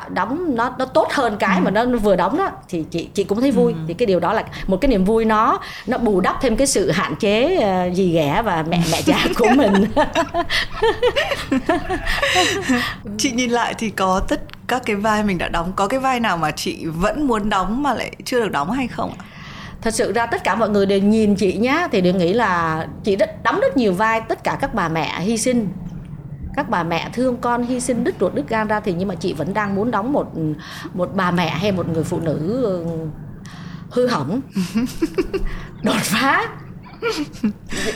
[0.09, 3.41] đóng nó nó tốt hơn cái mà nó vừa đóng đó thì chị chị cũng
[3.41, 3.75] thấy vui.
[3.89, 6.67] Thì cái điều đó là một cái niềm vui nó nó bù đắp thêm cái
[6.67, 7.59] sự hạn chế
[7.89, 9.85] uh, gì ghẻ và mẹ mẹ cha của mình.
[13.19, 16.21] Chị nhìn lại thì có tất các cái vai mình đã đóng có cái vai
[16.21, 19.25] nào mà chị vẫn muốn đóng mà lại chưa được đóng hay không ạ?
[19.83, 22.87] Thật sự ra tất cả mọi người đều nhìn chị nhá thì đều nghĩ là
[23.05, 25.69] chị đã đóng rất nhiều vai tất cả các bà mẹ hy sinh
[26.57, 29.15] các bà mẹ thương con hy sinh đứt ruột đứt gan ra thì nhưng mà
[29.15, 30.33] chị vẫn đang muốn đóng một
[30.95, 32.85] một bà mẹ hay một người phụ nữ ừ,
[33.91, 34.41] hư hỏng.
[35.83, 36.49] Đột phá.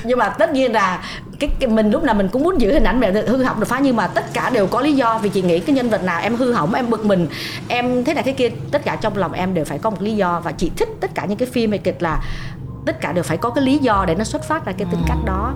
[0.04, 1.04] Nhưng mà tất nhiên là
[1.40, 3.68] cái, cái mình lúc nào mình cũng muốn giữ hình ảnh mẹ hư hỏng đột
[3.68, 6.04] phá nhưng mà tất cả đều có lý do vì chị nghĩ cái nhân vật
[6.04, 7.28] nào em hư hỏng em bực mình
[7.68, 10.16] em thế này thế kia tất cả trong lòng em đều phải có một lý
[10.16, 12.22] do và chị thích tất cả những cái phim hay kịch là
[12.86, 15.02] tất cả đều phải có cái lý do để nó xuất phát ra cái tính
[15.06, 15.54] cách đó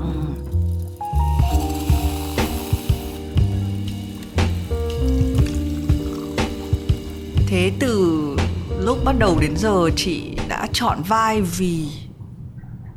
[7.51, 8.37] thế từ
[8.79, 11.87] lúc bắt đầu đến giờ chị đã chọn vai vì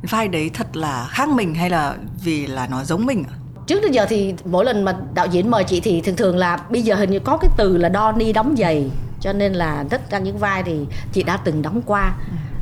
[0.02, 1.94] vai đấy thật là khác mình hay là
[2.24, 3.24] vì là nó giống mình
[3.66, 6.56] trước đến giờ thì mỗi lần mà đạo diễn mời chị thì thường thường là
[6.70, 9.84] bây giờ hình như có cái từ là đo ni đóng giày cho nên là
[9.90, 12.16] tất cả những vai thì chị đã từng đóng qua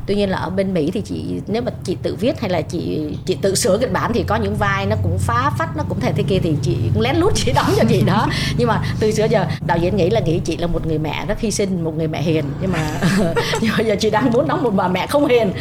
[0.05, 2.61] tuy nhiên là ở bên mỹ thì chị nếu mà chị tự viết hay là
[2.61, 5.83] chị chị tự sửa kịch bản thì có những vai nó cũng phá phách nó
[5.89, 8.27] cũng thể thế kia thì chị cũng lén lút chị đóng cho chị đó.
[8.57, 11.25] Nhưng mà từ xưa giờ đạo diễn nghĩ là nghĩ chị là một người mẹ
[11.25, 12.45] rất hy sinh một người mẹ hiền.
[12.61, 12.79] Nhưng mà
[13.61, 15.51] nhưng mà giờ chị đang muốn đóng một bà mẹ không hiền.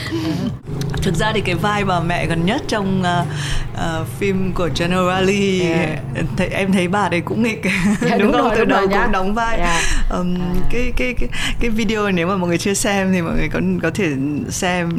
[1.03, 3.27] Thực ra thì cái vai bà mẹ gần nhất trong uh,
[3.75, 5.99] uh, phim của Generali yeah.
[6.37, 7.63] thấy em thấy bà đấy cũng nghịch.
[8.07, 9.59] Yeah, đúng, đúng rồi, từ đầu cũng đóng vai.
[9.59, 9.83] Yeah.
[10.11, 10.53] um, à.
[10.71, 11.29] cái cái cái
[11.61, 14.07] cái video nếu mà mọi người chưa xem thì mọi người có có thể
[14.51, 14.91] xem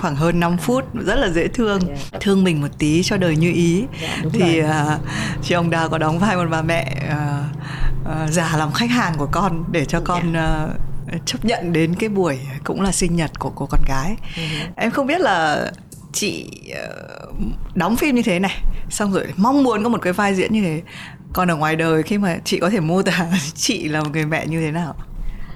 [0.00, 1.80] khoảng hơn 5 phút rất là dễ thương.
[1.88, 1.98] Yeah.
[2.20, 3.84] thương mình một tí cho đời như ý.
[4.00, 4.68] Yeah, thì uh,
[5.42, 9.14] chị ông đào có đóng vai một bà mẹ uh, uh, già làm khách hàng
[9.18, 13.38] của con để cho con uh, chấp nhận đến cái buổi cũng là sinh nhật
[13.38, 14.16] của cô con gái.
[14.34, 14.66] Uh-huh.
[14.76, 15.70] em không biết là
[16.12, 17.34] chị uh,
[17.74, 20.62] đóng phim như thế này xong rồi mong muốn có một cái vai diễn như
[20.62, 20.82] thế.
[21.32, 24.26] Còn ở ngoài đời khi mà chị có thể mô tả chị là một người
[24.26, 24.94] mẹ như thế nào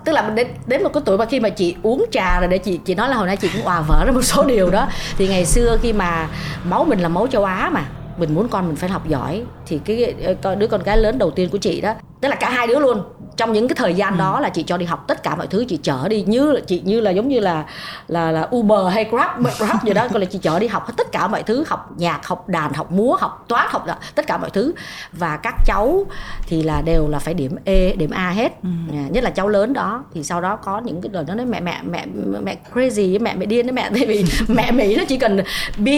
[0.04, 2.58] tức là đến đến một cái tuổi mà khi mà chị uống trà rồi để
[2.58, 4.88] chị chị nói là hồi nãy chị cũng hòa vỡ ra một số điều đó.
[5.18, 6.28] Thì ngày xưa khi mà
[6.64, 7.84] máu mình là máu châu Á mà,
[8.18, 10.14] mình muốn con mình phải học giỏi thì cái
[10.58, 13.02] đứa con gái lớn đầu tiên của chị đó tức là cả hai đứa luôn.
[13.36, 14.18] Trong những cái thời gian ừ.
[14.18, 16.82] đó là chị cho đi học tất cả mọi thứ chị chở đi như chị
[16.84, 17.64] như là giống như là
[18.08, 20.08] là là Uber hay Grab Grab gì đó.
[20.08, 22.92] Gọi là chị chở đi học tất cả mọi thứ học nhạc học đàn học
[22.92, 24.72] múa học toán học tất cả mọi thứ.
[25.12, 26.06] Và các cháu
[26.46, 28.52] thì là đều là phải điểm E điểm A hết.
[28.62, 28.68] Ừ.
[29.10, 30.04] Nhất là cháu lớn đó.
[30.14, 32.06] Thì sau đó có những cái lời nó nói mẹ mẹ mẹ
[32.42, 33.90] mẹ crazy mẹ mẹ điên đấy mẹ.
[33.94, 35.40] Tại vì mẹ mỹ nó chỉ cần
[35.76, 35.88] B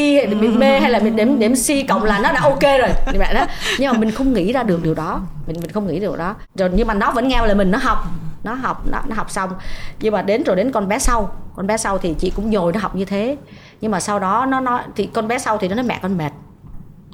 [0.58, 2.90] B hay là đếm đếm C cộng là nó đã ok rồi.
[3.06, 3.46] Thì mẹ đó
[3.78, 5.20] nhưng mà mình không nghĩ ra được điều đó.
[5.46, 6.34] Mình mình không nghĩ được đó.
[6.54, 8.04] Rồi nhưng mà nó vẫn nghe lời mình nó học.
[8.44, 9.50] Nó học nó, nó học xong.
[10.00, 11.36] Nhưng mà đến rồi đến con bé sau.
[11.56, 13.36] Con bé sau thì chị cũng nhồi nó học như thế.
[13.80, 16.16] Nhưng mà sau đó nó nói thì con bé sau thì nó nói mẹ con
[16.16, 16.32] mệt.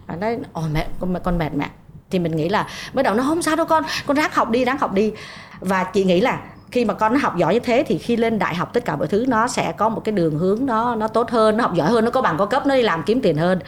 [0.08, 1.70] Nó nói ồ mẹ con con mệt mẹ.
[2.10, 3.84] Thì mình nghĩ là mới đầu nó không sao đâu con.
[4.06, 5.12] Con ráng học đi ráng học đi.
[5.60, 8.38] Và chị nghĩ là khi mà con nó học giỏi như thế thì khi lên
[8.38, 11.08] đại học tất cả mọi thứ nó sẽ có một cái đường hướng nó nó
[11.08, 13.20] tốt hơn nó học giỏi hơn nó có bằng có cấp nó đi làm kiếm
[13.20, 13.58] tiền hơn.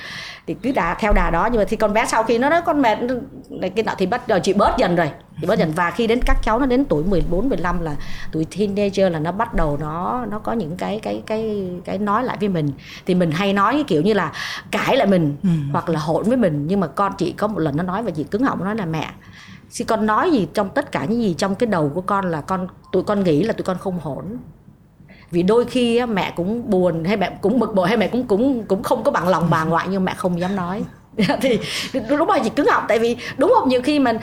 [0.47, 2.63] Thì cứ đà theo đà đó nhưng mà thì con bé sau khi nó nói
[2.63, 2.99] con mệt
[3.77, 5.11] cái nọ thì bắt đầu chị bớt dần rồi
[5.41, 5.73] chị bớt dần.
[5.77, 7.97] Và khi đến các cháu nó đến tuổi 14 15 là
[8.33, 12.25] tuổi teenager là nó bắt đầu nó nó có những cái cái cái cái nói
[12.25, 12.73] lại với mình.
[13.07, 14.33] Thì mình hay nói cái kiểu như là
[14.71, 15.49] cãi lại mình ừ.
[15.73, 16.65] hoặc là hỗn với mình.
[16.69, 18.77] Nhưng mà con chị có một lần nó nói và chị cứng họng nó nói
[18.77, 19.11] là mẹ
[19.77, 22.41] thì con nói gì trong tất cả những gì trong cái đầu của con là
[22.41, 24.25] con, tụi con nghĩ là tụi con không hỗn
[25.31, 28.65] vì đôi khi mẹ cũng buồn, hay mẹ cũng bực bội, hay mẹ cũng cũng
[28.65, 30.85] cũng không có bằng lòng bà ngoại nhưng mẹ không dám nói.
[31.41, 31.59] thì
[31.93, 34.19] đúng rồi chị cứng họng tại vì đúng không nhiều khi mình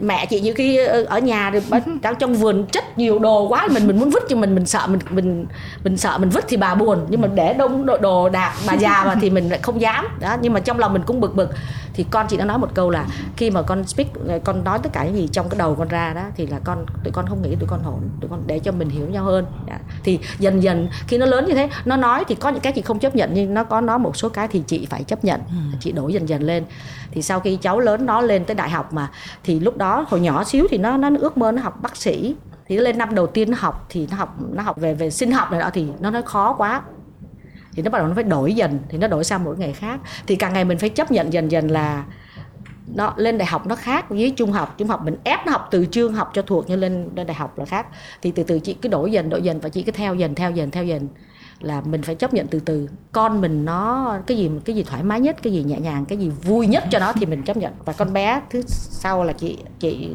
[0.00, 1.60] mẹ chị nhiều khi ở nhà thì
[2.02, 4.86] đang trong vườn chất nhiều đồ quá mình mình muốn vứt nhưng mình mình sợ
[4.86, 5.46] mình mình
[5.84, 7.06] mình sợ mình vứt thì bà buồn.
[7.08, 10.06] Nhưng mà để đông đồ, đồ đạc bà già mà thì mình lại không dám.
[10.20, 11.50] Đó nhưng mà trong lòng mình cũng bực bực.
[11.94, 14.08] Thì con chị đã nói một câu là khi mà con speak
[14.44, 16.86] con nói tất cả những gì trong cái đầu con ra đó thì là con
[17.04, 19.46] tụi con không nghĩ tụi con hỗn tụi con để cho mình hiểu nhau hơn.
[19.66, 19.74] Đó.
[20.04, 22.82] thì dần dần khi nó lớn như thế nó nói thì có những cái chị
[22.82, 25.40] không chấp nhận nhưng nó có nói một số cái thì chị phải chấp nhận.
[25.48, 26.64] Ừ chị đổi dần dần lên.
[27.10, 29.10] Thì sau khi cháu lớn nó lên tới đại học mà,
[29.44, 32.34] thì lúc đó hồi nhỏ xíu thì nó nó ước mơ nó học bác sĩ.
[32.66, 35.32] Thì lên năm đầu tiên nó học, thì nó học nó học về về sinh
[35.32, 36.82] học này đó thì nó nói khó quá.
[37.74, 40.00] Thì nó bắt đầu nó phải đổi dần, thì nó đổi sang mỗi ngày khác.
[40.26, 42.04] Thì càng ngày mình phải chấp nhận dần dần là
[42.94, 44.74] nó lên đại học nó khác với trung học.
[44.78, 47.34] Trung học mình ép nó học từ chương học cho thuộc, nhưng lên lên đại
[47.34, 47.86] học là khác.
[48.22, 50.50] Thì từ từ chị cứ đổi dần đổi dần và chị cứ theo dần theo
[50.50, 51.08] dần theo dần
[51.62, 52.88] là mình phải chấp nhận từ từ.
[53.12, 56.18] Con mình nó cái gì cái gì thoải mái nhất cái gì nhẹ nhàng cái
[56.18, 57.72] gì vui nhất cho nó thì mình chấp nhận.
[57.84, 60.10] Và con bé thứ sau là chị chị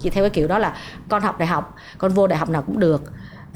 [0.00, 0.76] chị theo cái kiểu đó là
[1.08, 3.02] con học đại học con vô đại học nào cũng được.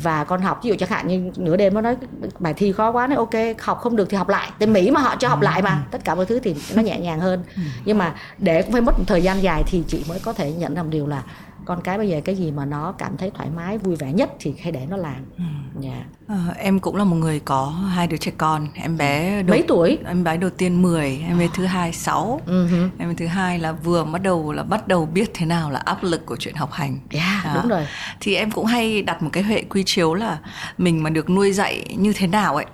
[0.02, 1.96] Và con học ví dụ chẳng hạn như nửa đêm nó nói
[2.38, 4.50] bài thi khó quá nói ok học không được thì học lại.
[4.58, 5.84] Tại mỹ mà họ cho học lại mà.
[5.90, 7.42] Tất cả mọi thứ thì nó nhẹ nhàng hơn.
[7.56, 7.62] Ừ.
[7.84, 10.52] nhưng mà để cũng phải mất một thời gian dài thì chị mới có thể
[10.52, 11.22] nhận làm điều là
[11.66, 14.30] con cái bây giờ cái gì mà nó cảm thấy thoải mái vui vẻ nhất
[14.40, 15.24] thì hãy để nó làm.
[15.38, 15.44] Ừ.
[15.82, 16.06] yeah.
[16.28, 18.68] à, em cũng là một người có hai đứa trẻ con.
[18.74, 19.98] Em bé đầu, mấy tuổi?
[20.06, 22.88] Em bé đầu tiên 10 em bé thứ hai 6 uh-huh.
[22.98, 25.78] em bé thứ hai là vừa bắt đầu là bắt đầu biết thế nào là
[25.78, 26.98] áp lực của chuyện học hành.
[27.10, 27.86] Yeah, à, đúng rồi.
[28.20, 30.38] Thì em cũng hay đặt một cái hệ quy chiếu là
[30.78, 32.66] mình mà được nuôi dạy như thế nào ấy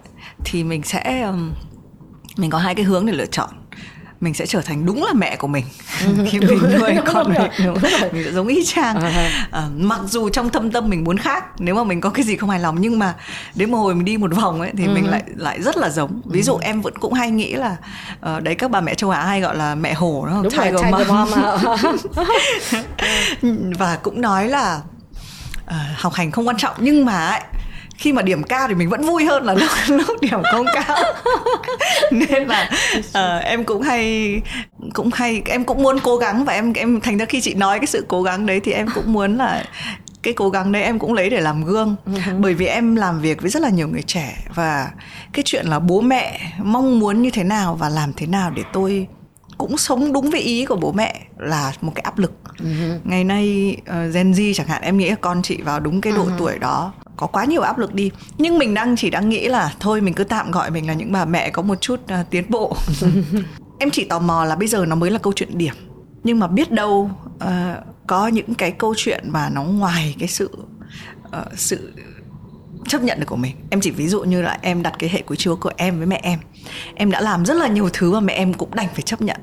[0.44, 1.33] thì mình sẽ
[2.37, 3.50] mình có hai cái hướng để lựa chọn
[4.22, 5.64] mình sẽ trở thành đúng là mẹ của mình.
[6.06, 7.78] Ừ, khi mình nuôi con mình đúng
[8.12, 8.96] mình sẽ giống y chang.
[8.96, 12.24] À, à, mặc dù trong thâm tâm mình muốn khác nếu mà mình có cái
[12.24, 13.14] gì không hài lòng nhưng mà
[13.54, 14.94] đến một hồi mình đi một vòng ấy thì ừ.
[14.94, 16.20] mình lại lại rất là giống.
[16.24, 16.61] Ví dụ ừ.
[16.62, 17.76] em vẫn cũng hay nghĩ là
[18.37, 20.74] uh, đấy các bà mẹ châu Á hay gọi là mẹ hổ đó đúng tiger,
[20.74, 21.96] rồi, tiger mom, mom.
[23.78, 24.80] và cũng nói là
[25.64, 27.40] uh, học hành không quan trọng nhưng mà ấy,
[28.02, 30.96] khi mà điểm cao thì mình vẫn vui hơn là lúc lúc điểm không cao.
[32.10, 34.40] Nên là uh, em cũng hay
[34.92, 37.78] cũng hay em cũng muốn cố gắng và em em thành ra khi chị nói
[37.78, 39.64] cái sự cố gắng đấy thì em cũng muốn là
[40.22, 41.96] cái cố gắng đấy em cũng lấy để làm gương.
[42.06, 44.90] Ừ bởi vì em làm việc với rất là nhiều người trẻ và
[45.32, 48.62] cái chuyện là bố mẹ mong muốn như thế nào và làm thế nào để
[48.72, 49.06] tôi
[49.58, 52.32] cũng sống đúng với ý của bố mẹ là một cái áp lực.
[52.58, 52.98] Uh-huh.
[53.04, 56.24] ngày nay uh, Gen Z chẳng hạn em nghĩ con chị vào đúng cái độ
[56.24, 56.38] uh-huh.
[56.38, 58.10] tuổi đó có quá nhiều áp lực đi.
[58.38, 61.12] Nhưng mình đang chỉ đang nghĩ là thôi mình cứ tạm gọi mình là những
[61.12, 62.76] bà mẹ có một chút uh, tiến bộ.
[63.78, 65.74] Em chỉ tò mò là bây giờ nó mới là câu chuyện điểm.
[66.24, 67.10] Nhưng mà biết đâu
[67.44, 67.48] uh,
[68.06, 70.50] có những cái câu chuyện mà nó ngoài cái sự
[71.26, 71.92] uh, sự
[72.88, 73.56] chấp nhận được của mình.
[73.70, 76.06] Em chỉ ví dụ như là em đặt cái hệ của chúa của em với
[76.06, 76.38] mẹ em
[76.94, 79.40] em đã làm rất là nhiều thứ mà mẹ em cũng đành phải chấp nhận.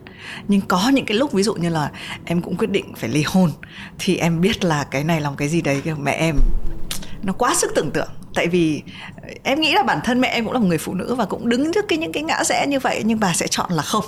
[0.48, 1.92] Nhưng có những cái lúc ví dụ như là
[2.26, 3.52] em cũng quyết định phải ly hôn
[4.00, 6.36] thì em biết là cái này là một cái gì đấy mẹ em
[7.24, 8.10] nó quá sức tưởng tượng.
[8.36, 8.82] Tại vì
[9.44, 11.50] em nghĩ là bản thân mẹ em cũng là một người phụ nữ và cũng
[11.50, 14.06] đứng trước cái những cái ngã rẽ như vậy nhưng bà sẽ chọn là không.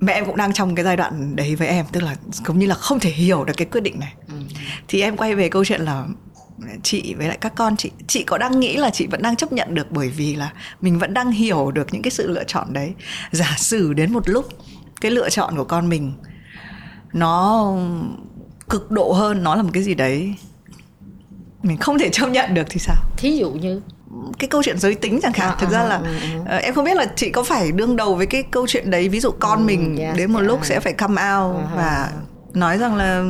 [0.00, 2.66] Mẹ em cũng đang trong cái giai đoạn đấy với em tức là cũng như
[2.66, 4.12] là không thể hiểu được cái quyết định này.
[4.28, 4.34] Ừ.
[4.88, 6.04] thì em quay về câu chuyện là
[6.82, 9.52] chị với lại các con chị chị có đang nghĩ là chị vẫn đang chấp
[9.52, 12.72] nhận được bởi vì là mình vẫn đang hiểu được những cái sự lựa chọn
[12.72, 12.92] đấy
[13.30, 14.48] giả sử đến một lúc
[15.00, 16.12] cái lựa chọn của con mình
[17.12, 17.72] nó
[18.68, 20.34] cực độ hơn nó là một cái gì đấy
[21.62, 23.80] mình không thể chấp nhận được thì sao thí dụ như
[24.38, 26.56] cái câu chuyện giới tính chẳng hạn à, thực à, ra là à, à.
[26.56, 29.20] em không biết là chị có phải đương đầu với cái câu chuyện đấy ví
[29.20, 30.48] dụ con ừ, mình yes, đến một yeah.
[30.48, 31.76] lúc sẽ phải come out uh-huh.
[31.76, 32.10] và
[32.52, 33.24] nói rằng là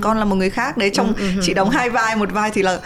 [0.00, 1.40] con là một người khác đấy trong uh-huh.
[1.42, 2.80] chị đóng hai vai một vai thì là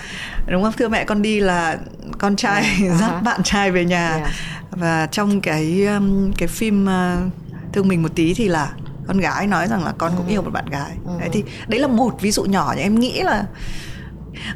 [0.46, 0.72] đúng không?
[0.72, 1.78] Thưa mẹ con đi là
[2.18, 2.96] con trai uh-huh.
[3.00, 4.16] dắt bạn trai về nhà.
[4.16, 4.30] Yeah.
[4.70, 7.32] và trong cái um, cái phim uh,
[7.72, 8.72] thương mình một tí thì là
[9.06, 10.90] con gái nói rằng là con cũng yêu một bạn gái.
[11.20, 13.44] Đấy thì đấy là một ví dụ nhỏ nhưng em nghĩ là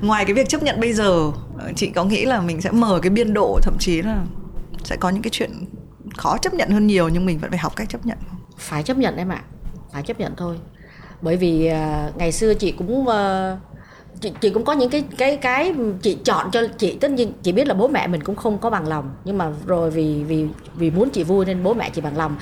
[0.01, 1.31] ngoài cái việc chấp nhận bây giờ
[1.77, 4.23] chị có nghĩ là mình sẽ mở cái biên độ thậm chí là
[4.85, 5.51] sẽ có những cái chuyện
[6.17, 8.19] khó chấp nhận hơn nhiều nhưng mình vẫn phải học cách chấp nhận.
[8.59, 9.43] Phải chấp nhận em ạ.
[9.93, 10.57] Phải chấp nhận thôi
[11.23, 13.59] bởi vì uh, ngày xưa chị cũng uh,
[14.21, 17.53] chị, chị cũng có những cái cái cái chị chọn cho chị tất nhiên chị
[17.53, 19.11] biết là bố mẹ mình cũng không có bằng lòng.
[19.25, 22.37] Nhưng mà rồi vì vì vì muốn chị vui nên bố mẹ chị bằng lòng.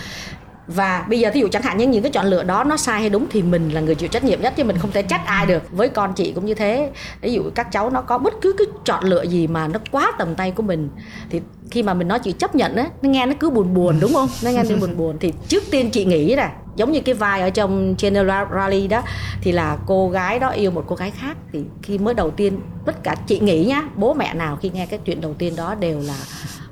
[0.67, 3.01] Và bây giờ thí dụ chẳng hạn những những cái chọn lựa đó nó sai
[3.01, 5.27] hay đúng thì mình là người chịu trách nhiệm nhất chứ mình không thể trách
[5.27, 5.63] ai được.
[5.71, 6.91] Với con chị cũng như thế.
[7.21, 10.13] Ví dụ các cháu nó có bất cứ cái chọn lựa gì mà nó quá
[10.19, 10.89] tầm tay của mình
[11.31, 14.01] thì khi mà mình nói chị chấp nhận á nó nghe nó cứ buồn buồn
[14.01, 14.29] đúng không?
[14.45, 15.17] Nó nghe nó buồn buồn.
[15.21, 19.03] Thì trước tiên chị nghĩ nè giống như cái vai ở trong General Rally đó,
[19.41, 21.37] thì là cô gái đó yêu một cô gái khác.
[21.53, 24.87] Thì khi mới đầu tiên, tất cả, chị nghĩ nhá, bố mẹ nào khi nghe
[24.87, 26.17] cái chuyện đầu tiên đó đều là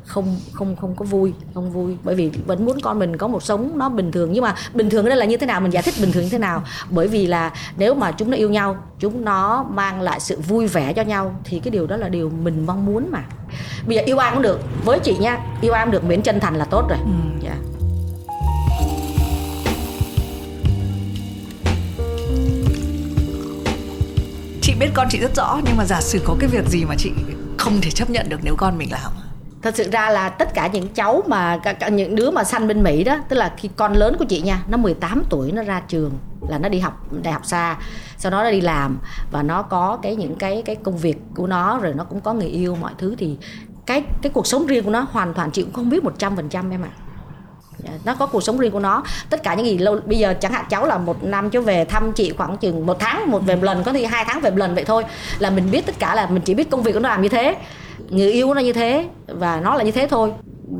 [0.06, 1.96] không không không có vui, không vui.
[2.02, 4.32] Bởi vì vẫn muốn con mình có một sống nó bình thường.
[4.32, 6.28] Nhưng mà bình thường đây là như thế nào, mình giải thích bình thường như
[6.28, 6.62] thế nào?
[6.90, 10.66] Bởi vì là nếu mà chúng nó yêu nhau, chúng nó mang lại sự vui
[10.66, 13.22] vẻ cho nhau, thì cái điều đó là điều mình mong muốn mà.
[13.86, 14.60] Bây giờ yêu ai cũng được.
[14.84, 16.98] Với chị nha yêu ai cũng được, miễn chân thành là tốt rồi.
[17.04, 17.31] Ừ.
[24.82, 27.10] biết con chị rất rõ nhưng mà giả sử có cái việc gì mà chị
[27.58, 29.12] không thể chấp nhận được nếu con mình làm?
[29.62, 32.68] Thật sự ra là tất cả những cháu mà cả, cả những đứa mà sanh
[32.68, 35.62] bên Mỹ đó tức là khi con lớn của chị nha nó 18 tuổi nó
[35.62, 36.12] ra trường
[36.48, 37.76] là nó đi học đại học xa
[38.18, 38.98] sau đó nó đi làm
[39.32, 42.32] và nó có cái những cái cái công việc của nó rồi nó cũng có
[42.32, 43.36] người yêu mọi thứ thì
[43.86, 46.36] cái cái cuộc sống riêng của nó hoàn toàn chị cũng không biết một trăm
[46.36, 46.90] phần trăm em ạ.
[46.96, 47.11] à
[47.84, 49.02] Dạ, nó có cuộc sống riêng của nó.
[49.30, 51.84] Tất cả những gì lâu, bây giờ chẳng hạn cháu là một năm cháu về
[51.84, 54.50] thăm chị khoảng chừng một tháng, một về một lần, có thể hai tháng về
[54.50, 55.04] một lần vậy thôi.
[55.38, 57.28] Là mình biết tất cả là mình chỉ biết công việc của nó làm như
[57.28, 57.56] thế.
[58.08, 60.32] Người yêu của nó như thế và nó là như thế thôi.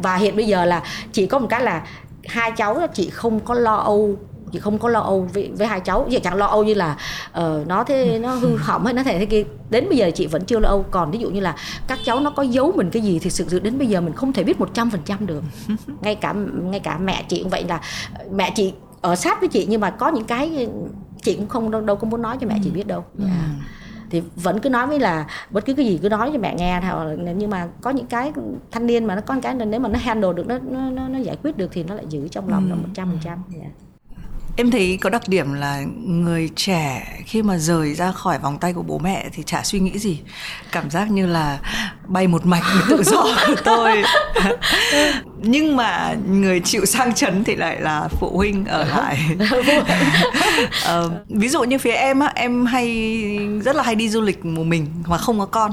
[0.03, 1.83] Và hiện bây giờ là chỉ có một cái là
[2.27, 4.17] hai cháu chị không có lo âu
[4.53, 6.07] chị không có lo âu với, với hai cháu.
[6.11, 6.97] Chị chẳng lo âu như là
[7.39, 9.45] uh, nó thế nó hư hỏng hay nó thể thế kia.
[9.71, 10.85] Đến bây giờ chị vẫn chưa lo âu.
[10.91, 13.61] Còn ví dụ như là các cháu nó có giấu mình cái gì thì sự
[13.61, 15.43] đến bây giờ mình không thể biết một trăm phần trăm được.
[16.01, 17.81] Ngay cả ngay cả mẹ chị cũng vậy là
[18.33, 20.69] mẹ chị ở sát với chị nhưng mà có những cái
[21.23, 23.05] chị cũng không đâu, đâu có muốn nói cho mẹ chị biết đâu.
[23.19, 23.31] Yeah.
[23.31, 23.67] Dạ.
[24.11, 26.81] Thì vẫn cứ nói với là bất cứ cái gì cứ nói cho mẹ nghe
[26.91, 27.17] thôi.
[27.37, 28.33] Nhưng mà có những cái
[28.71, 30.59] thanh niên mà nó có những cái nếu mà nó handle được nó
[30.91, 33.19] nó nó giải quyết được thì nó lại giữ trong lòng nó một trăm phần
[33.23, 33.43] trăm.
[33.49, 33.67] Dạ.
[34.57, 38.73] Em thấy có đặc điểm là người trẻ khi mà rời ra khỏi vòng tay
[38.73, 40.21] của bố mẹ thì chả suy nghĩ gì.
[40.73, 41.59] Cảm giác như là
[42.07, 44.03] bay một mạch tự do của tôi.
[45.43, 49.19] Nhưng mà người chịu sang chấn thì lại là phụ huynh ở lại.
[50.97, 53.19] uh, ví dụ như phía em á, em hay
[53.65, 55.73] rất là hay đi du lịch một mình mà không có con.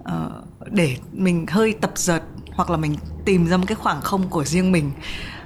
[0.00, 0.32] Uh,
[0.70, 4.44] để mình hơi tập dượt hoặc là mình tìm ra một cái khoảng không của
[4.44, 4.90] riêng mình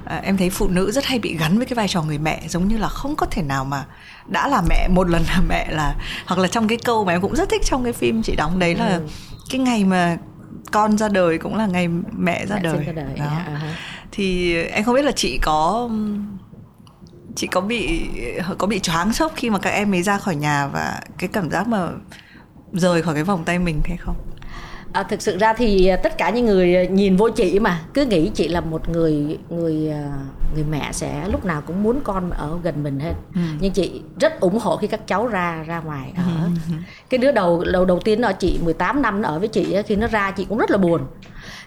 [0.09, 2.43] à, em thấy phụ nữ rất hay bị gắn với cái vai trò người mẹ
[2.49, 3.85] giống như là không có thể nào mà
[4.27, 5.95] đã là mẹ một lần là mẹ là
[6.27, 8.59] hoặc là trong cái câu mà em cũng rất thích trong cái phim chị đóng
[8.59, 9.03] đấy là ừ.
[9.51, 10.17] cái ngày mà
[10.73, 13.15] con ra đời cũng là ngày mẹ ra mẹ đời, ra đời.
[13.19, 13.25] Đó.
[13.25, 13.75] À,
[14.13, 15.91] thì em không biết là chị có
[17.37, 18.09] chị có bị
[18.59, 21.51] có bị choáng sốc khi mà các em ấy ra khỏi nhà và cái cảm
[21.51, 21.89] giác mà
[22.73, 24.17] rời khỏi cái vòng tay mình hay không
[24.93, 27.81] à, thực sự ra thì à, tất cả những người à, nhìn vô chị mà
[27.95, 30.13] cứ nghĩ chị là một người người à,
[30.55, 33.41] người mẹ sẽ lúc nào cũng muốn con ở gần mình hết ừ.
[33.61, 36.75] nhưng chị rất ủng hộ khi các cháu ra ra ngoài ở ừ.
[37.11, 39.97] cái đứa đầu đầu đầu tiên ở chị 18 năm nó ở với chị khi
[39.97, 41.01] nó ra chị cũng rất là buồn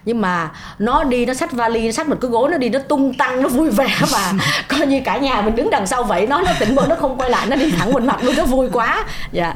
[0.04, 2.78] nhưng mà nó đi nó xách vali nó xách một cái gối nó đi nó
[2.78, 4.32] tung tăng nó vui vẻ và
[4.68, 7.18] coi như cả nhà mình đứng đằng sau vậy nó nó tỉnh bơ nó không
[7.18, 9.04] quay lại nó đi thẳng bên mặt luôn nó vui quá.
[9.32, 9.54] Dạ.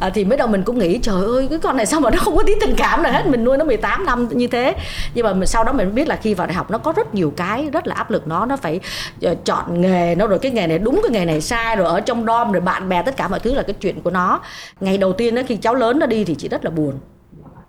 [0.00, 2.18] À, thì mới đầu mình cũng nghĩ trời ơi cái con này sao mà nó
[2.18, 3.26] không có tí tình cảm nào hết.
[3.26, 4.74] Mình nuôi nó 18 năm như thế.
[5.14, 7.14] Nhưng mà mình sau đó mình biết là khi vào đại học nó có rất
[7.14, 8.46] nhiều cái rất là áp lực nó.
[8.46, 8.80] Nó phải
[9.26, 12.00] uh, chọn nghề nó rồi cái nghề này đúng cái nghề này sai rồi ở
[12.00, 14.40] trong dom rồi bạn bè tất cả mọi thứ là cái chuyện của nó.
[14.80, 16.94] Ngày đầu tiên đó khi cháu lớn nó đi thì chị rất là buồn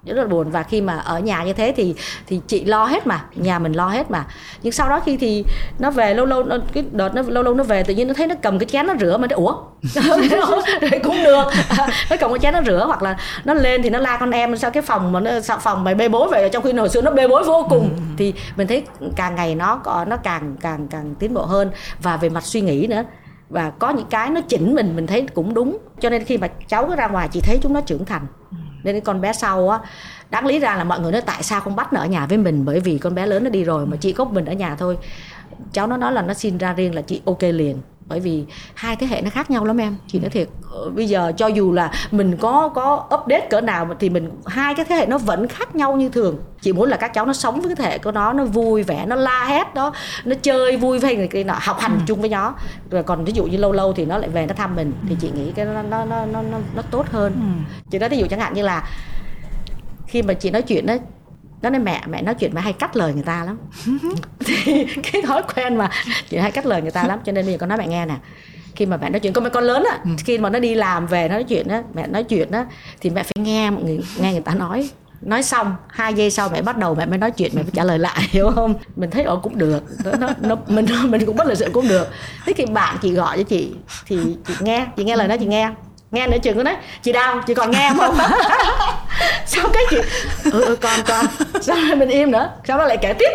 [0.05, 0.51] rất là buồn.
[0.51, 1.95] Và khi mà ở nhà như thế thì
[2.27, 3.23] thì chị lo hết mà.
[3.35, 4.25] Nhà mình lo hết mà.
[4.61, 5.45] Nhưng sau đó khi thì
[5.79, 8.13] nó về lâu lâu nó cái đợt nó lâu lâu nó về tự nhiên nó
[8.13, 9.55] thấy nó cầm cái chén nó rửa mà nó ủa?
[11.03, 11.43] Cũng được.
[12.09, 14.57] Nó cầm cái chén nó rửa hoặc là nó lên thì nó la con em
[14.57, 17.01] sao cái phòng mà nó sao phòng mày bê bối vậy trong khi hồi xưa
[17.01, 17.89] nó bê bối vô cùng.
[17.95, 18.03] Ừ.
[18.17, 18.83] thì mình thấy
[19.15, 21.71] càng ngày nó có nó càng càng càng tiến bộ hơn.
[22.01, 23.03] Và về mặt suy nghĩ nữa
[23.49, 25.77] và có những cái nó chỉnh mình mình thấy cũng đúng.
[25.99, 28.27] Cho nên khi mà cháu cứ ra ngoài chị thấy chúng nó trưởng thành.
[28.83, 29.79] Nên cái con bé sau á
[30.29, 32.37] đáng lý ra là mọi người nói tại sao không bắt nó ở nhà với
[32.37, 32.65] mình?
[32.65, 34.97] Bởi vì con bé lớn nó đi rồi mà chị có mình ở nhà thôi.
[35.71, 37.77] Cháu nó nói là nó xin ra riêng là chị ok liền
[38.09, 41.07] bởi vì hai thế hệ nó khác nhau lắm em chị nói thiệt ờ, bây
[41.07, 44.95] giờ cho dù là mình có có update cỡ nào thì mình hai cái thế
[44.95, 47.75] hệ nó vẫn khác nhau như thường chị muốn là các cháu nó sống với
[47.75, 49.93] cái thế hệ của nó nó vui vẻ nó la hét đó
[50.25, 52.03] nó chơi vui với cái nọ học hành ừ.
[52.07, 52.53] chung với nó
[52.91, 55.15] rồi còn ví dụ như lâu lâu thì nó lại về nó thăm mình thì
[55.21, 57.73] chị nghĩ cái nó nó nó nó nó, nó tốt hơn ừ.
[57.91, 58.89] chị nói ví dụ chẳng hạn như là
[60.07, 60.95] khi mà chị nói chuyện đó
[61.61, 63.57] nó nói mẹ mẹ nói chuyện mẹ hay cắt lời người ta lắm.
[64.45, 65.89] Thì cái thói quen mà
[66.29, 68.05] chị hay cắt lời người ta lắm cho nên bây giờ con nói mẹ nghe
[68.05, 68.15] nè.
[68.75, 70.09] Khi mà mẹ nói chuyện con mấy con lớn á ừ.
[70.17, 72.65] khi mà nó đi làm về nó nói chuyện á mẹ nói chuyện á
[73.01, 74.89] thì mẹ phải nghe mọi người nghe người ta nói.
[75.21, 77.83] Nói xong hai giây sau mẹ bắt đầu mẹ mới nói chuyện mẹ mới trả
[77.83, 78.73] lời lại hiểu không?
[78.95, 79.83] Mình thấy ồ cũng được.
[80.19, 82.07] Nó, nó mình mình cũng bất lịch sự cũng được.
[82.45, 83.71] Thế khi bạn chị gọi cho chị
[84.05, 85.71] thì chị nghe chị nghe lời nói chị nghe
[86.11, 88.17] nghe nữa trường có nói chị đau chị còn nghe không?
[89.45, 89.97] Sao cái chị
[90.51, 91.25] ừ, ừ con con
[91.61, 92.49] sao mình im nữa.
[92.67, 93.29] Sau đó lại kể tiếp.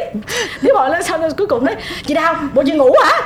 [0.63, 3.21] Nếu hỏi lên sau đó cuối cùng đấy chị đau bộ chị ngủ hả?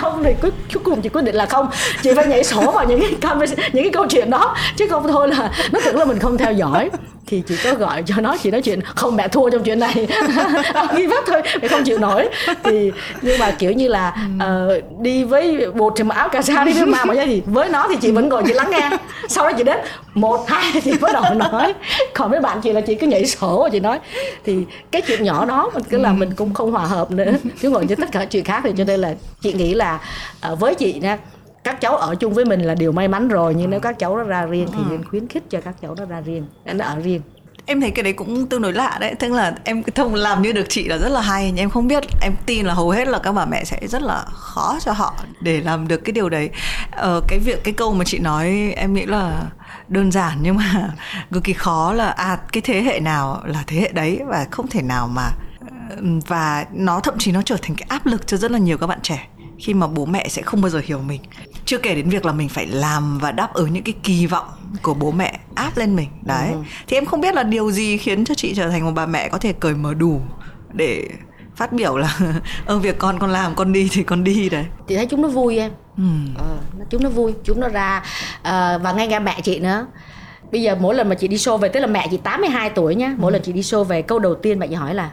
[0.00, 1.70] Không thì cuối, cuối cùng chị quyết định là không.
[2.02, 3.36] Chị phải nhảy sổ vào những cái
[3.72, 4.56] những cái câu chuyện đó.
[4.76, 6.90] Chứ không thôi là nó tưởng là mình không theo dõi
[7.26, 9.94] thì chị có gọi cho nó chị nói chuyện không mẹ thua trong chuyện này.
[10.96, 12.28] Nghi vắt thôi mẹ không chịu nổi.
[12.64, 16.64] Thì nhưng mà kiểu như là uh, đi với bột thì mặc áo cà sa
[16.64, 18.90] đi với mà mà gì với nó thì chị vẫn ngồi chị lắng nghe.
[19.28, 19.78] Sau đó chị đến
[20.14, 21.74] một hai chị bắt đầu nói.
[22.14, 23.98] Còn với bạn chị là chị cứ nhảy sổ chị nói.
[24.44, 24.56] Thì
[24.90, 27.86] cái chuyện nhỏ đó mình cứ là mình cũng không hòa hợp nữa chứ ngồi
[27.86, 30.00] như tất cả chuyện khác thì cho nên là chị nghĩ là
[30.52, 31.18] uh, với chị nha
[31.64, 34.16] các cháu ở chung với mình là điều may mắn rồi nhưng nếu các cháu
[34.16, 34.84] nó ra riêng thì ừ.
[34.90, 37.20] nên khuyến khích cho các cháu nó ra riêng nó ở riêng.
[37.66, 40.52] Em thấy cái đấy cũng tương đối lạ đấy tức là em thông làm như
[40.52, 43.08] được chị là rất là hay nhưng em không biết em tin là hầu hết
[43.08, 46.28] là các bà mẹ sẽ rất là khó cho họ để làm được cái điều
[46.28, 46.50] đấy.
[46.90, 49.42] Ờ, cái việc cái câu mà chị nói em nghĩ là
[49.88, 50.90] đơn giản nhưng mà
[51.32, 54.66] cực kỳ khó là à cái thế hệ nào là thế hệ đấy và không
[54.68, 55.30] thể nào mà
[56.26, 58.86] và nó thậm chí nó trở thành cái áp lực cho rất là nhiều các
[58.86, 59.28] bạn trẻ
[59.62, 61.20] khi mà bố mẹ sẽ không bao giờ hiểu mình.
[61.64, 64.46] Chưa kể đến việc là mình phải làm và đáp ứng những cái kỳ vọng
[64.82, 66.08] của bố mẹ áp lên mình.
[66.22, 66.48] Đấy.
[66.52, 66.58] Ừ.
[66.86, 69.28] thì em không biết là điều gì khiến cho chị trở thành một bà mẹ
[69.28, 70.20] có thể cởi mở đủ
[70.72, 71.08] để
[71.56, 72.18] phát biểu là
[72.66, 74.64] ơ việc con con làm con đi thì con đi đấy.
[74.88, 75.70] Thì thấy chúng nó vui em.
[75.96, 76.04] Ừ.
[76.38, 76.58] ờ,
[76.90, 78.02] chúng nó vui chúng nó ra.
[78.38, 79.86] Uh, và ngay cả mẹ chị nữa.
[80.52, 82.94] Bây giờ mỗi lần mà chị đi show về tức là mẹ chị 82 tuổi
[82.94, 83.34] nhá mỗi ừ.
[83.34, 85.10] lần chị đi show về câu đầu tiên mẹ chị hỏi là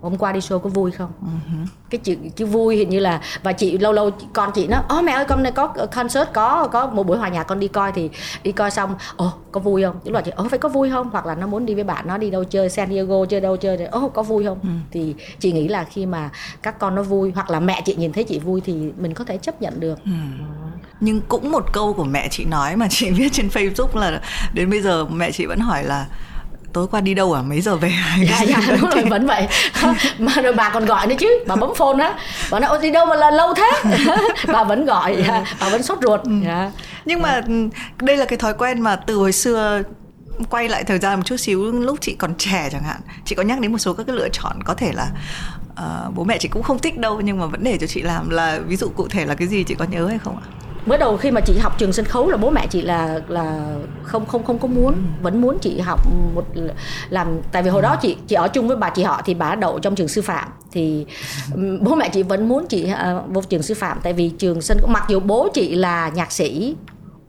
[0.00, 1.12] hôm qua đi show có vui không?
[1.22, 1.66] Uh-huh.
[1.90, 5.02] cái chuyện chứ vui hình như là và chị lâu lâu con chị nó ố
[5.02, 7.92] mẹ ơi con này có concert có có một buổi hòa nhạc con đi coi
[7.92, 8.10] thì
[8.42, 8.94] đi coi xong.
[9.16, 9.96] Ồ có vui không?
[10.04, 11.10] Tức là chị ồ phải có vui không?
[11.10, 13.56] Hoặc là nó muốn đi với bạn nó đi đâu chơi San Diego chơi đâu
[13.56, 14.58] chơi ồ có vui không?
[14.62, 14.80] Uh-huh.
[14.90, 16.30] thì chị nghĩ là khi mà
[16.62, 19.24] các con nó vui hoặc là mẹ chị nhìn thấy chị vui thì mình có
[19.24, 19.98] thể chấp nhận được.
[20.04, 20.66] Uh-huh
[21.00, 24.20] nhưng cũng một câu của mẹ chị nói mà chị viết trên Facebook là
[24.54, 26.06] đến bây giờ mẹ chị vẫn hỏi là
[26.76, 27.42] tối qua đi đâu à?
[27.42, 27.92] Mấy giờ về?
[28.30, 29.48] Dạ dạ đúng rồi vẫn vậy.
[30.18, 32.14] Mà rồi bà còn gọi nữa chứ bà bấm phone á.
[32.50, 33.70] Bà nói đi đâu mà là lâu thế?
[34.52, 35.44] Bà vẫn gọi dạ.
[35.60, 36.30] bà vẫn sốt ruột ừ.
[36.44, 36.70] dạ.
[37.04, 37.40] nhưng mà
[38.00, 39.82] đây là cái thói quen mà từ hồi xưa
[40.50, 43.42] quay lại thời gian một chút xíu lúc chị còn trẻ chẳng hạn chị có
[43.42, 45.08] nhắc đến một số các cái lựa chọn có thể là
[45.70, 48.30] uh, bố mẹ chị cũng không thích đâu nhưng mà vẫn để cho chị làm
[48.30, 50.46] là ví dụ cụ thể là cái gì chị có nhớ hay không ạ
[50.86, 53.74] mới đầu khi mà chị học trường sân khấu là bố mẹ chị là là
[54.02, 55.00] không không không có muốn ừ.
[55.22, 56.00] vẫn muốn chị học
[56.34, 56.44] một
[57.08, 59.54] làm tại vì hồi đó chị chị ở chung với bà chị họ thì bà
[59.54, 60.48] đậu trong trường sư phạm.
[60.72, 61.06] Thì
[61.80, 64.78] bố mẹ chị vẫn muốn chị uh, vô trường sư phạm tại vì trường sân
[64.88, 66.74] mặc dù bố chị là nhạc sĩ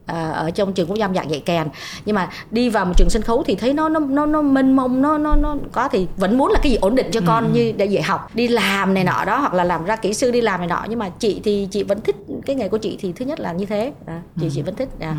[0.08, 1.68] À, ở trong trường quốc gia âm nhạc dạy kèn
[2.04, 4.76] nhưng mà đi vào một trường sân khấu thì thấy nó nó nó nó mênh
[4.76, 7.44] mông nó nó nó có thì vẫn muốn là cái gì ổn định cho con
[7.44, 7.50] ừ.
[7.54, 10.30] như để dạy học đi làm này nọ đó hoặc là làm ra kỹ sư
[10.30, 12.16] đi làm này nọ nhưng mà chị thì chị vẫn thích
[12.46, 14.50] cái nghề của chị thì thứ nhất là như thế à, chị ừ.
[14.54, 15.16] chị vẫn thích à.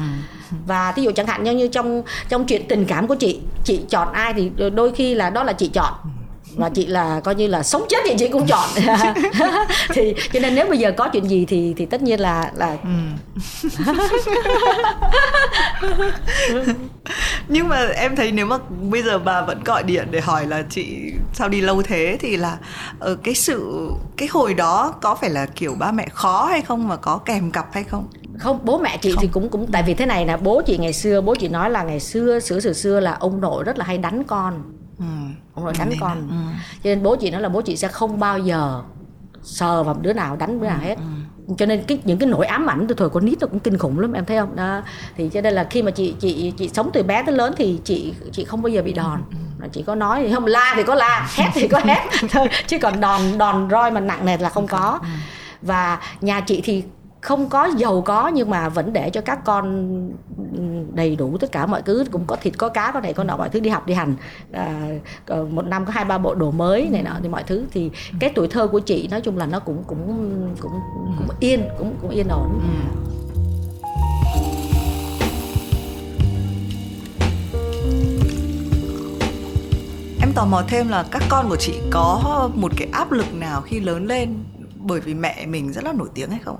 [0.51, 0.57] ừ.
[0.67, 3.81] và ví dụ chẳng hạn như, như trong trong chuyện tình cảm của chị chị
[3.89, 5.93] chọn ai thì đôi khi là đó là chị chọn
[6.55, 8.69] và chị là coi như là sống chết thì chị cũng chọn
[9.89, 12.77] thì cho nên nếu bây giờ có chuyện gì thì thì tất nhiên là là
[12.83, 12.89] ừ.
[17.47, 20.63] nhưng mà em thấy nếu mà bây giờ bà vẫn gọi điện để hỏi là
[20.69, 22.57] chị sao đi lâu thế thì là
[22.99, 26.61] ở ờ, cái sự cái hồi đó có phải là kiểu ba mẹ khó hay
[26.61, 28.07] không mà có kèm cặp hay không
[28.39, 29.21] không bố mẹ chị không.
[29.21, 31.69] thì cũng cũng tại vì thế này là bố chị ngày xưa bố chị nói
[31.69, 34.63] là ngày xưa xưa xưa xưa là ông nội rất là hay đánh con
[34.99, 35.05] ừ.
[35.63, 36.27] Nội đánh con.
[36.29, 36.35] ừ.
[36.83, 38.81] cho nên bố chị nói là bố chị sẽ không bao giờ
[39.43, 40.95] sờ vào đứa nào đánh đứa nào ừ, hết.
[41.47, 41.53] ừ.
[41.57, 43.77] cho nên cái những cái nỗi ám ảnh từ thời con nít nó cũng kinh
[43.77, 44.55] khủng lắm em thấy không?
[44.55, 44.81] Đó.
[45.17, 47.79] Thì cho nên là khi mà chị chị chị sống từ bé tới lớn thì
[47.83, 49.23] chị chị không bao giờ bị đòn.
[49.61, 52.09] Ừ, chị có nói thì không la thì có la hét thì có hét.
[52.31, 54.99] Thôi chứ còn đòn đòn roi mà nặng nề là không có
[55.61, 56.83] và nhà chị thì
[57.21, 59.89] không có giàu có nhưng mà vẫn để cho các con
[60.93, 62.03] đầy đủ tất cả mọi thứ.
[62.11, 64.15] Cũng có thịt có cá có này có nọ mọi thứ đi học đi hành.
[64.51, 64.89] À,
[65.25, 67.65] ờ, một năm có hai ba bộ đồ mới này nọ thì mọi thứ.
[67.71, 70.07] Thì cái tuổi thơ của chị nói chung là nó cũng cũng
[70.61, 70.81] cũng
[71.17, 72.59] cũng yên cũng cũng yên ổn.
[72.61, 73.09] Ừ.
[80.21, 83.61] em tò mò thêm là các con của chị có một cái áp lực nào
[83.61, 84.43] khi lớn lên
[84.75, 86.57] bởi vì mẹ mình rất là nổi tiếng hay không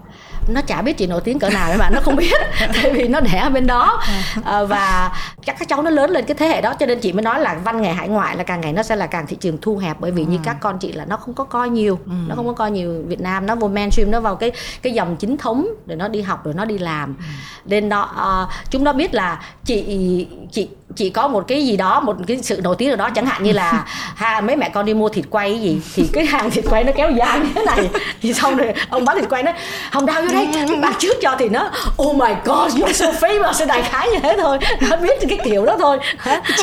[0.50, 3.20] nó chả biết chị nổi tiếng cỡ nào mà nó không biết tại vì nó
[3.20, 4.02] đẻ ở bên đó
[4.44, 5.12] à, và
[5.46, 7.40] chắc các cháu nó lớn lên cái thế hệ đó cho nên chị mới nói
[7.40, 9.78] là văn nghệ hải ngoại là càng ngày nó sẽ là càng thị trường thu
[9.78, 10.28] hẹp bởi vì ừ.
[10.30, 12.12] như các con chị là nó không có coi nhiều ừ.
[12.28, 15.16] nó không có coi nhiều Việt Nam nó vô mainstream nó vào cái cái dòng
[15.16, 17.24] chính thống để nó đi học rồi nó đi làm ừ.
[17.66, 18.10] nên nó
[18.44, 22.38] uh, chúng nó biết là chị chị chị có một cái gì đó một cái
[22.44, 23.86] sự nổi tiếng ở đó chẳng hạn như là
[24.16, 26.84] ha mấy mẹ con đi mua thịt quay cái gì thì cái hàng thịt quay
[26.84, 27.90] nó kéo dài như thế này
[28.22, 29.52] thì xong rồi ông bán thịt quay nó
[29.92, 30.38] không đau vô đây
[30.82, 31.71] bán trước cho thì nó
[32.02, 34.58] oh my god you're so famous đại khái như thế thôi.
[34.89, 35.97] Nó biết cái kiểu đó thôi.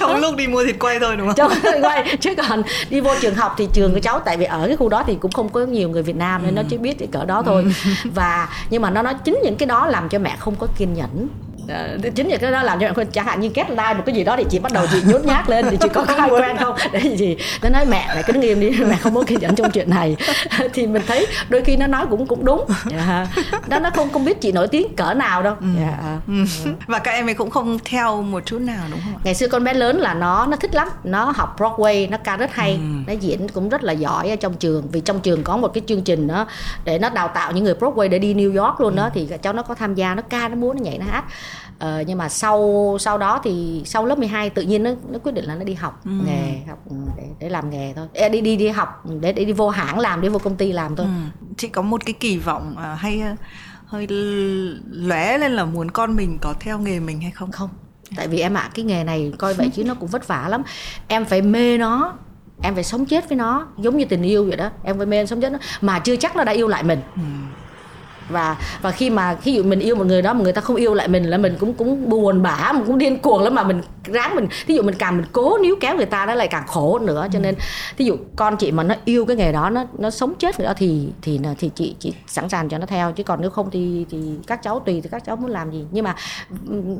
[0.00, 1.36] Trong lúc đi mua thịt quay thôi đúng không?
[1.36, 4.44] Trong thịt quay chứ còn đi vô trường học thì trường của cháu tại vì
[4.44, 6.66] ở cái khu đó thì cũng không có nhiều người Việt Nam nên nó ừ.
[6.70, 7.64] chỉ biết cái cỡ đó thôi.
[8.04, 10.94] Và nhưng mà nó nói chính những cái đó làm cho mẹ không có kiên
[10.94, 11.28] nhẫn
[11.68, 14.14] à, chính vì cái đó làm cho bạn chẳng hạn như kết like một cái
[14.14, 16.56] gì đó thì chị bắt đầu chị nhốt nhát lên thì chị có khai quen
[16.56, 16.76] không?
[16.92, 17.36] Để gì?
[17.62, 20.16] Nó nói mẹ mẹ cứ im đi mẹ không muốn kiên nhẫn trong chuyện này.
[20.72, 22.64] Thì mình thấy đôi khi nó nói cũng cũng đúng.
[22.90, 23.28] Yeah.
[23.66, 25.54] đó nó không không biết chị nổi tiếng cỡ nào đâu.
[25.60, 25.66] Ừ.
[25.78, 25.94] Yeah.
[26.28, 26.44] Ừ.
[26.86, 29.64] và các em ấy cũng không theo một chút nào đúng không ngày xưa con
[29.64, 30.88] bé lớn là nó nó thích lắm.
[31.04, 33.12] Nó học Broadway nó ca rất hay ừ.
[33.12, 34.88] nó diễn cũng rất là giỏi ở trong trường.
[34.92, 36.46] Vì trong trường có một cái chương trình đó
[36.84, 39.52] để nó đào tạo những người Broadway để đi New York luôn đó thì cháu
[39.52, 41.24] nó có tham gia nó ca nó múa nó nhảy nó hát
[41.78, 45.32] ờ, nhưng mà sau sau đó thì sau lớp 12 tự nhiên nó nó quyết
[45.32, 46.10] định là nó đi học ừ.
[46.26, 46.78] nghề học
[47.16, 48.06] để để làm nghề thôi.
[48.14, 50.72] À, đi đi đi học để để đi vô hãng làm đi vô công ty
[50.72, 51.06] làm thôi.
[51.06, 51.46] Ừ.
[51.56, 53.38] chị có một cái kỳ vọng uh, hay uh,
[53.86, 54.06] hơi
[54.90, 57.52] lóe lên là muốn con mình có theo nghề mình hay không?
[57.52, 57.70] Không.
[58.16, 60.48] Tại vì em ạ à, cái nghề này coi vậy chứ nó cũng vất vả
[60.48, 60.62] lắm.
[61.08, 62.14] Em phải mê nó
[62.62, 64.70] em phải sống chết với nó giống như tình yêu vậy đó.
[64.84, 67.00] Em phải mê sống chết nó mà chưa chắc nó đã yêu lại mình.
[67.16, 67.22] Ừ
[68.28, 70.76] và và khi mà khi dụ mình yêu một người đó mà người ta không
[70.76, 73.62] yêu lại mình là mình cũng cũng buồn bã mình cũng điên cuồng lắm mà
[73.62, 76.48] mình ráng mình thí dụ mình càng mình cố níu kéo người ta nó lại
[76.48, 77.26] càng khổ nữa.
[77.32, 77.54] Cho nên
[77.96, 80.72] thí dụ con chị mà nó yêu cái nghề đó nó nó sống chết nữa
[80.76, 83.12] thì thì thì chị chị sẵn sàng cho nó theo.
[83.12, 85.86] Chứ còn nếu không thì thì các cháu tùy thì các cháu muốn làm gì.
[85.90, 86.14] Nhưng mà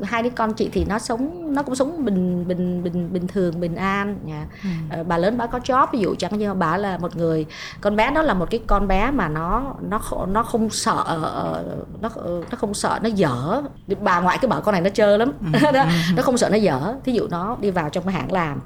[0.03, 3.59] hai đứa con chị thì nó sống nó cũng sống bình bình bình bình thường
[3.59, 4.69] bình an nhà ừ.
[4.89, 7.45] Ờ, bà lớn bà có job ví dụ chẳng như bà là một người
[7.81, 11.63] con bé đó là một cái con bé mà nó nó nó không sợ Ờ,
[12.01, 12.09] nó
[12.51, 13.61] nó không sợ nó dở.
[14.01, 15.31] Bà ngoại cái bảo con này nó chơi lắm.
[15.53, 15.71] Ừ.
[15.73, 16.95] đó, nó không sợ nó dở.
[17.03, 18.59] Thí dụ nó đi vào trong cái hãng làm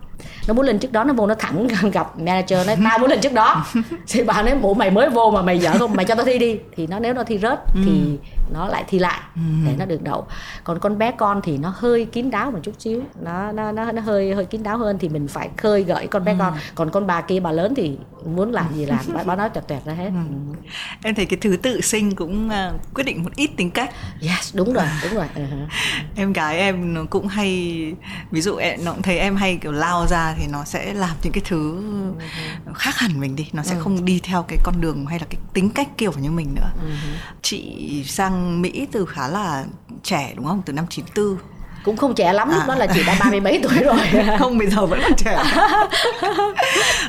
[0.48, 3.22] nó muốn lên trước đó nó vô nó thẳng gặp manager nói tao muốn lên
[3.22, 3.66] trước đó
[4.08, 6.38] thì bà nói bộ mày mới vô mà mày dở không mày cho tao thi
[6.38, 7.82] đi thì nó nếu nó thi rớt ừ.
[7.86, 8.18] thì
[8.54, 9.42] nó lại thi lại ừ.
[9.66, 10.28] để nó được đậu
[10.64, 13.92] còn con bé con thì nó hơi kín đáo một chút xíu nó nó nó,
[13.92, 16.38] nó hơi hơi kín đáo hơn thì mình phải khơi gợi con bé ừ.
[16.40, 19.50] con còn con bà kia bà lớn thì muốn làm gì làm bà, bà nói
[19.50, 20.56] tuyệt tuyệt ra hết ừ.
[21.04, 23.92] em thấy cái thứ tự sinh cũng uh, quyết định một ít tính cách
[24.22, 25.68] yes đúng rồi đúng rồi uh-huh.
[26.16, 27.94] em gái em nó cũng hay
[28.32, 31.16] ví dụ em nó cũng thấy em hay kiểu lao ra thì nó sẽ làm
[31.24, 32.74] những cái thứ uh-huh.
[32.74, 33.84] khác hẳn mình đi nó sẽ uh-huh.
[33.84, 36.70] không đi theo cái con đường hay là cái tính cách kiểu như mình nữa
[36.76, 37.36] uh-huh.
[37.42, 39.66] chị sang Mỹ từ khá là
[40.04, 41.38] trẻ đúng không từ năm 94
[41.84, 42.68] cũng không trẻ lắm lúc à.
[42.68, 43.98] đó là chị đã ba mươi mấy tuổi rồi
[44.40, 45.38] không bây giờ vẫn còn trẻ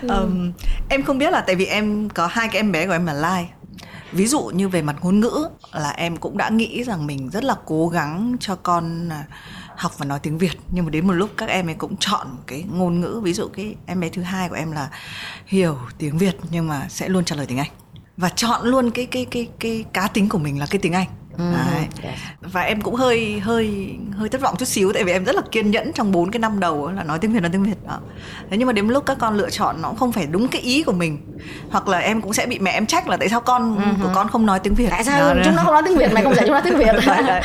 [0.09, 0.53] um,
[0.88, 3.12] em không biết là tại vì em có hai cái em bé của em là
[3.12, 3.48] lai
[4.12, 7.44] ví dụ như về mặt ngôn ngữ là em cũng đã nghĩ rằng mình rất
[7.44, 9.24] là cố gắng cho con à,
[9.77, 10.53] học và nói tiếng Việt.
[10.70, 13.49] Nhưng mà đến một lúc các em ấy cũng chọn cái ngôn ngữ, ví dụ
[13.49, 14.91] cái em bé thứ hai của em là
[15.47, 17.70] hiểu tiếng Việt nhưng mà sẽ luôn trả lời tiếng Anh.
[18.16, 21.09] Và chọn luôn cái cái cái cái cá tính của mình là cái tiếng Anh.
[21.39, 21.45] Ừ,
[22.03, 22.12] Đấy.
[22.41, 25.43] và em cũng hơi hơi hơi thất vọng chút xíu tại vì em rất là
[25.51, 27.99] kiên nhẫn trong bốn cái năm đầu là nói tiếng việt nói tiếng việt đó.
[28.51, 30.83] Thế nhưng mà đến lúc các con lựa chọn nó không phải đúng cái ý
[30.83, 31.18] của mình
[31.70, 34.03] hoặc là em cũng sẽ bị mẹ em trách là tại sao con uh-huh.
[34.03, 34.89] của con không nói tiếng việt.
[34.91, 36.78] Tại sao đó, chúng nó không nói tiếng việt mày không dạy chúng nó tiếng
[36.78, 36.93] việt?
[37.07, 37.43] Đấy, đấy.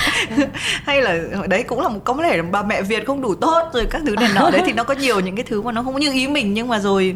[0.84, 1.18] hay là
[1.48, 4.02] đấy cũng là một có thể là bà mẹ việt không đủ tốt rồi các
[4.06, 4.50] thứ này nọ.
[4.50, 6.68] Đấy thì nó có nhiều những cái thứ mà nó không như ý mình nhưng
[6.68, 7.16] mà rồi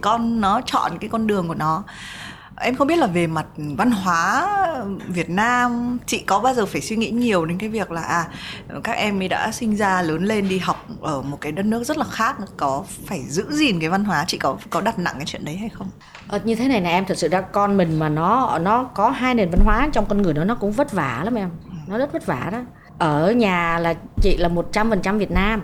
[0.00, 1.84] con nó chọn cái con đường của nó
[2.60, 4.48] em không biết là về mặt văn hóa
[5.08, 8.28] Việt Nam chị có bao giờ phải suy nghĩ nhiều đến cái việc là à
[8.84, 11.84] các em ấy đã sinh ra lớn lên đi học ở một cái đất nước
[11.84, 14.24] rất là khác có phải giữ gìn cái văn hóa?
[14.26, 15.90] Chị có có đặt nặng cái chuyện đấy hay không?
[16.28, 19.10] Ờ, như thế này này em thật sự ra con mình mà nó nó có
[19.10, 21.50] hai nền văn hóa trong con người nó nó cũng vất vả lắm em.
[21.86, 22.58] Nó rất vất vả đó.
[22.98, 25.62] Ở nhà là chị là một trăm phần trăm Việt Nam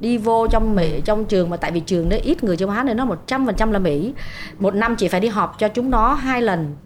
[0.00, 2.82] đi vô trong Mỹ, trong trường mà tại vì trường nó ít người châu Á
[2.82, 4.12] nên nó một trăm phần trăm là Mỹ.
[4.58, 6.76] Một năm chị phải đi họp cho chúng nó hai lần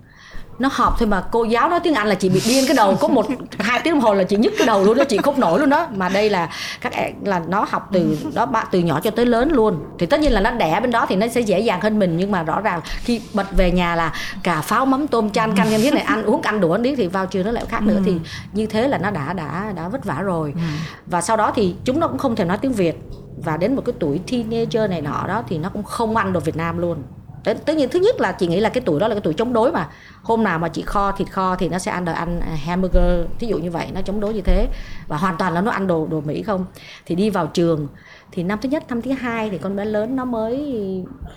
[0.58, 2.96] nó họp thôi mà cô giáo nói tiếng Anh là chị bị điên cái đầu.
[3.00, 3.26] Có một
[3.58, 5.68] hai tiếng đồng hồ là chị nhức cái đầu luôn đó chị không nổi luôn
[5.68, 5.86] đó.
[5.94, 6.50] Mà đây là
[6.80, 9.84] các em là nó học từ đó bạn từ nhỏ cho tới lớn luôn.
[9.98, 12.16] Thì tất nhiên là nó đẻ bên đó thì nó sẽ dễ dàng hơn mình.
[12.16, 15.66] Nhưng mà rõ ràng khi bật về nhà là cà pháo mắm tôm chan canh
[15.70, 18.00] cái này ăn uống ăn đũa ăn thì vào trường nó lại khác nữa.
[18.04, 18.18] Thì ừ.
[18.52, 20.52] như thế là nó đã đã đã vất vả rồi.
[20.54, 20.60] Ừ.
[21.06, 22.96] và sau đó thì chúng nó cũng không thể nói tiếng Việt.
[23.44, 26.40] Và đến một cái tuổi teenager này nọ đó thì nó cũng không ăn đồ
[26.40, 27.02] Việt Nam luôn
[27.44, 29.52] tất nhiên thứ nhất là chị nghĩ là cái tuổi đó là cái tuổi chống
[29.52, 29.88] đối mà.
[30.22, 33.26] Hôm nào mà chị kho thịt kho thì nó sẽ ăn đồ ăn à, hamburger
[33.38, 34.68] thí dụ như vậy nó chống đối như thế.
[35.08, 36.66] Và hoàn toàn là nó ăn đồ đồ mỹ không.
[37.06, 37.88] Thì đi vào trường
[38.32, 40.74] thì năm thứ nhất năm thứ hai thì con bé lớn nó mới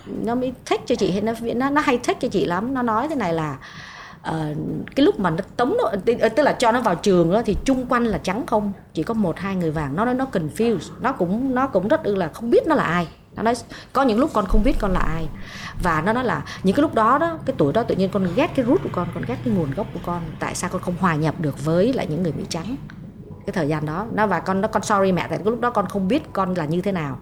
[0.06, 2.74] nó mới thích cho chị nó nó nó hay thích cho chị lắm.
[2.74, 3.58] Nó nói thế này là
[4.28, 4.56] uh,
[4.96, 7.56] cái lúc mà nó tống nó tức ờ, là cho nó vào trường đó, thì
[7.64, 8.72] chung quanh là trắng không.
[8.94, 9.96] Chỉ có một hai người vàng.
[9.96, 10.90] Nó nói nó confused.
[11.00, 13.54] Nó cũng nó cũng rất là không biết nó là ai nó nói
[13.92, 15.28] có những lúc con không biết con là ai.
[15.82, 18.28] Và nó nói là những cái lúc đó đó, cái tuổi đó tự nhiên con
[18.34, 20.22] ghét cái rút của con con ghét cái nguồn gốc của con.
[20.38, 22.76] Tại sao con không hòa nhập được với lại những người mỹ trắng?
[23.46, 24.06] Cái thời gian đó.
[24.12, 26.54] Nó và con, nó con sorry mẹ, tại cái lúc đó con không biết con
[26.54, 27.18] là như thế nào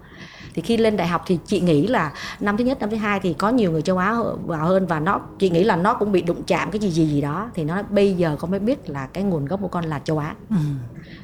[0.53, 3.19] thì khi lên đại học thì chị nghĩ là năm thứ nhất năm thứ hai
[3.19, 6.11] thì có nhiều người châu Á vào hơn và nó chị nghĩ là nó cũng
[6.11, 8.89] bị đụng chạm cái gì gì gì đó thì nó bây giờ con mới biết
[8.89, 10.55] là cái nguồn gốc của con là châu Á ừ.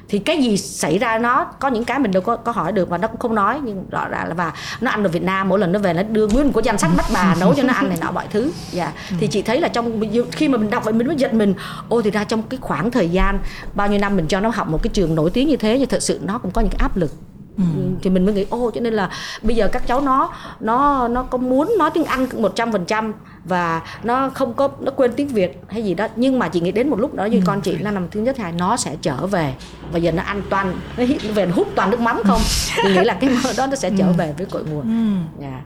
[0.08, 2.88] thì cái gì xảy ra nó có những cái mình đâu có có hỏi được
[2.88, 5.48] và nó cũng không nói nhưng rõ ràng là và nó ăn ở Việt Nam
[5.48, 7.72] mỗi lần nó về nó đưa nguyên cái danh sách bắt bà nấu cho nó
[7.72, 8.94] ăn này nọ mọi thứ dạ yeah.
[9.10, 9.16] ừ.
[9.20, 10.00] thì chị thấy là trong
[10.32, 11.54] khi mà mình đọc vậy mình mới giận mình
[11.88, 13.38] ô thì ra trong cái khoảng thời gian
[13.74, 15.88] bao nhiêu năm mình cho nó học một cái trường nổi tiếng như thế nhưng
[15.88, 17.10] thật sự nó cũng có những cái áp lực
[17.58, 17.64] Ừ.
[18.02, 19.10] thì mình mới nghĩ ô cho nên là
[19.42, 22.84] bây giờ các cháu nó nó nó có muốn nói tiếng Anh một trăm phần
[22.84, 23.12] trăm
[23.44, 26.72] và nó không có nó quên tiếng Việt hay gì đó nhưng mà chị nghĩ
[26.72, 27.42] đến một lúc đó như ừ.
[27.46, 29.54] con chị là nằm thứ nhất hai nó sẽ trở về
[29.92, 31.04] và giờ nó ăn toàn nó
[31.34, 32.40] về hút toàn nước mắm không
[32.82, 34.12] thì nghĩ là cái mơ đó nó sẽ trở ừ.
[34.12, 35.42] về với cội nguồn ừ.
[35.42, 35.62] yeah.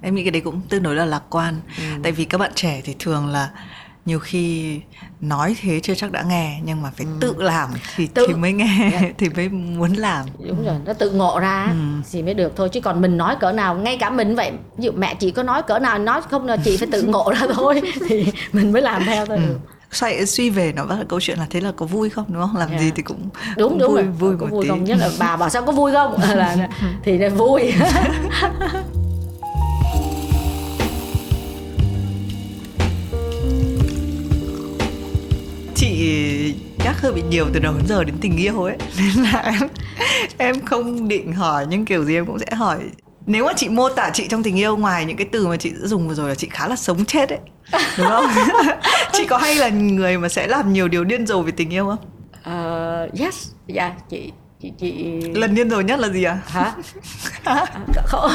[0.00, 1.84] em nghĩ cái đấy cũng tương đối là lạc quan ừ.
[2.02, 3.50] tại vì các bạn trẻ thì thường là
[4.08, 4.80] nhiều khi
[5.20, 7.12] nói thế chưa chắc đã nghe nhưng mà phải ừ.
[7.20, 8.26] tự làm thì tự.
[8.28, 9.02] thì mới nghe yeah.
[9.02, 9.08] Dạ.
[9.18, 12.02] thì mới muốn làm đúng rồi nó tự ngộ ra ừ.
[12.12, 14.84] thì mới được thôi chứ còn mình nói cỡ nào ngay cả mình vậy ví
[14.84, 17.46] dụ mẹ chị có nói cỡ nào nói không là chị phải tự ngộ ra
[17.54, 19.58] thôi thì mình mới làm theo thôi ừ
[19.90, 22.42] xoay suy về nó vẫn là câu chuyện là thế là có vui không đúng
[22.42, 22.80] không làm yeah.
[22.80, 24.12] gì thì cũng đúng cũng đúng vui rồi.
[24.12, 26.68] vui có một vui tí không nhất là bà bảo sao có vui không là
[27.04, 27.72] thì là vui
[35.98, 38.76] chị nhắc hơi bị nhiều từ đầu đến giờ đến tình yêu ấy.
[38.98, 39.68] Nên là em
[40.38, 42.78] em không định hỏi nhưng kiểu gì em cũng sẽ hỏi.
[43.26, 45.72] Nếu mà chị mô tả chị trong tình yêu ngoài những cái từ mà chị
[45.82, 47.38] dùng vừa rồi là chị khá là sống chết ấy.
[47.98, 48.26] Đúng không?
[49.12, 51.86] Chị có hay là người mà sẽ làm nhiều điều điên rồ về tình yêu
[51.86, 51.98] không?
[52.38, 53.48] Uh, yes.
[53.66, 54.32] Dạ yeah, chị
[54.62, 55.20] chị chị.
[55.34, 56.72] Lần điên rồ nhất là gì à hả?
[58.06, 58.30] Không.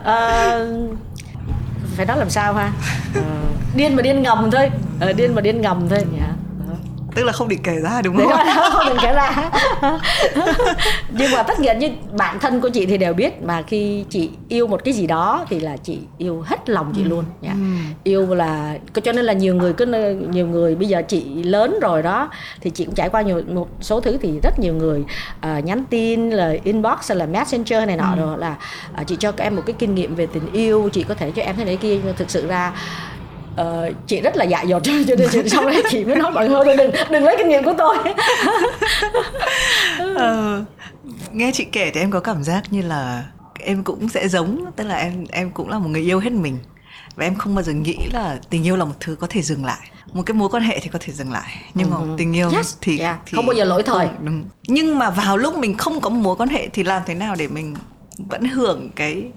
[0.00, 0.98] Uh,
[1.96, 2.72] phải nói làm sao ha?
[3.18, 3.43] Uh,
[3.76, 4.70] điên mà điên ngầm thôi
[5.10, 6.34] uh, điên mà điên ngầm thôi yeah
[7.14, 8.32] tức là không định kể ra đúng không?
[8.72, 9.50] không định kể ra
[11.10, 14.30] nhưng mà tất nhiên như bản thân của chị thì đều biết mà khi chị
[14.48, 17.08] yêu một cái gì đó thì là chị yêu hết lòng chị ừ.
[17.08, 17.58] luôn nha ừ.
[18.04, 19.86] yêu là cho nên là nhiều người cứ
[20.30, 23.68] nhiều người bây giờ chị lớn rồi đó thì chị cũng trải qua nhiều một
[23.80, 25.04] số thứ thì rất nhiều người
[25.46, 28.20] uh, nhắn tin là inbox hay là messenger này nọ ừ.
[28.20, 28.56] rồi là
[29.00, 31.30] uh, chị cho các em một cái kinh nghiệm về tình yêu chị có thể
[31.30, 32.72] cho em thế này kia nhưng thực sự ra
[33.60, 36.48] uh, chị rất là dại dột cho nên chị sau đấy chị mới nói mọi
[36.48, 37.96] người đừng đừng lấy kinh nghiệm của tôi
[40.12, 40.66] uh,
[41.32, 43.24] nghe chị kể thì em có cảm giác như là
[43.60, 46.58] em cũng sẽ giống tức là em em cũng là một người yêu hết mình
[47.16, 49.64] và em không bao giờ nghĩ là tình yêu là một thứ có thể dừng
[49.64, 52.16] lại một cái mối quan hệ thì có thể dừng lại nhưng mà uh-huh.
[52.16, 52.76] tình yêu yes.
[52.80, 53.18] thì, yeah.
[53.26, 54.44] thì không bao giờ lỗi thời đúng.
[54.66, 57.48] nhưng mà vào lúc mình không có mối quan hệ thì làm thế nào để
[57.48, 57.76] mình
[58.18, 59.30] vẫn hưởng cái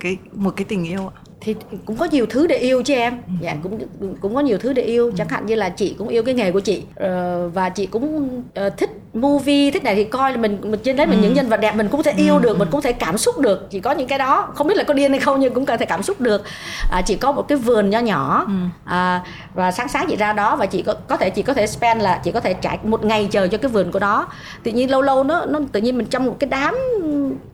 [0.00, 3.12] cái một cái tình yêu ạ thì cũng có nhiều thứ để yêu chứ em.
[3.26, 3.32] Ừ.
[3.40, 3.78] dạ cũng
[4.20, 5.12] cũng có nhiều thứ để yêu.
[5.16, 6.82] Chẳng hạn như là chị cũng yêu cái nghề của chị.
[6.94, 10.96] Ờ, và chị cũng uh, thích movie thích này thì coi là mình mình trên
[10.96, 11.22] đấy mình ừ.
[11.22, 12.40] những nhân vật đẹp mình cũng thể yêu ừ.
[12.42, 14.84] được mình cũng thể cảm xúc được chỉ có những cái đó không biết là
[14.84, 16.44] có điên hay không nhưng cũng có thể cảm xúc được
[16.90, 18.52] à, chị có một cái vườn nho nhỏ ừ.
[18.84, 19.22] à,
[19.54, 22.02] và sáng sáng chị ra đó và chị có có thể chị có thể spend
[22.02, 24.26] là chị có thể trải một ngày chờ cho cái vườn của đó
[24.62, 26.76] tự nhiên lâu lâu nó nó tự nhiên mình trong một cái đám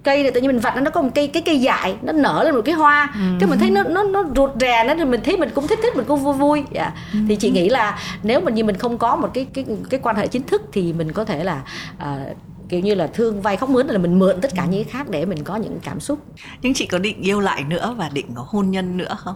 [0.04, 2.12] cây này tự nhiên mình vặt nó nó có một cây cái cây dại nó
[2.12, 3.20] nở lên một cái hoa ừ.
[3.40, 5.78] cái mình thấy nó nó nó ruột rè nó thì mình thấy mình cũng thích
[5.82, 6.68] thích mình cũng vui vui yeah.
[6.72, 6.92] Dạ.
[7.12, 7.18] ừ.
[7.28, 10.16] thì chị nghĩ là nếu mà như mình không có một cái cái cái quan
[10.16, 12.36] hệ chính thức thì mình có thể là uh,
[12.68, 15.08] kiểu như là thương vay khóc mướn là mình mượn tất cả những cái khác
[15.10, 16.18] để mình có những cảm xúc.
[16.62, 19.34] Nhưng chị có định yêu lại nữa và định có hôn nhân nữa không?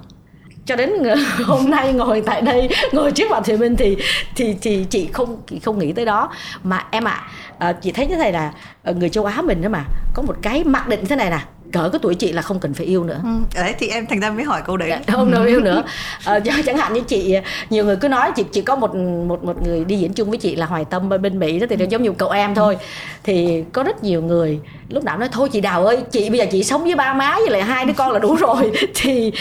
[0.67, 0.91] Cho đến
[1.45, 3.97] hôm nay ngồi tại đây ngồi trước mặt thì mình thì
[4.37, 6.31] thì thì chị không chị không nghĩ tới đó.
[6.63, 8.53] Mà em ạ à, chị thấy như thế này là
[8.83, 9.85] ờ, người châu Á mình đó mà
[10.15, 11.41] có một cái mặc định thế này nè
[11.73, 13.21] cỡ cái tuổi chị là không cần phải yêu nữa.
[13.25, 14.91] Ừ, đấy thì em thành ra mới hỏi câu đấy.
[14.91, 15.83] Dạ, không đâu yêu nữa.
[16.25, 17.37] À, chẳng hạn như chị
[17.71, 20.39] nhiều người cứ nói chị chỉ có một một một người đi diễn chung với
[20.39, 21.87] chị là hoài tâm bên mỹ đó thì ừ.
[21.91, 22.77] giống như cậu em thôi.
[23.23, 26.47] Thì có rất nhiều người lúc nào nói thôi chị đào ơi chị bây giờ
[26.53, 28.73] chị sống với ba má với lại hai đứa con là đủ rồi.
[28.95, 29.33] Thì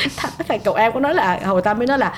[0.48, 2.14] thằng cậu em có nói là hồi tâm mới nói là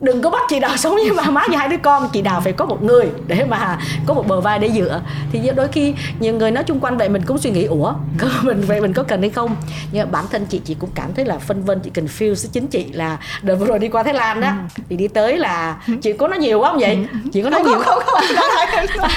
[0.00, 2.08] đừng có bắt chị đào sống với ba má và hai đứa con.
[2.12, 5.00] Chị đào phải có một người để mà có một bờ vai để dựa.
[5.32, 7.92] Thì đôi khi nhiều người nói chung quanh vậy mình cũng suy nghĩ ủa
[8.42, 9.56] mình vậy mình có cần hay không?
[9.92, 12.66] Nhưng bản thân chị chị cũng cảm thấy là phân vân chị cần feel chính
[12.66, 14.82] chị là đợt vừa rồi đi qua thái lan đó ừ.
[14.88, 16.98] thì đi tới là chị có nói nhiều không vậy?
[17.12, 17.18] Ừ.
[17.32, 19.08] chị có nói không, nhiều không không, không,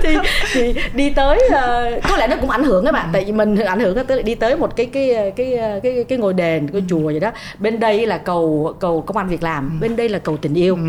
[0.02, 0.16] thì,
[0.52, 3.08] thì đi tới uh, có lẽ nó cũng ảnh hưởng các bạn.
[3.12, 6.34] Tại vì mình ảnh hưởng tới đi tới một cái cái cái cái cái ngôi
[6.34, 7.30] đền cái chùa vậy đó.
[7.58, 9.74] Bên đây là cầu cầu công an việc làm ừ.
[9.80, 10.80] bên đây là cầu tình yêu ừ.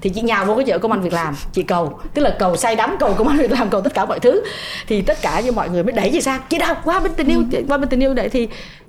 [0.00, 2.56] thì chị nhào vô cái chợ công an việc làm chị cầu tức là cầu
[2.56, 4.42] say đắm cầu công an việc làm cầu tất cả mọi thứ
[4.86, 7.28] thì tất cả như mọi người mới đẩy chị sang chị đâu qua bên tình
[7.28, 7.62] yêu ừ.
[7.68, 8.48] qua bên tình yêu đấy thì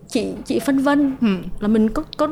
[0.10, 1.28] chị chị phân vân ừ.
[1.60, 2.30] là mình có có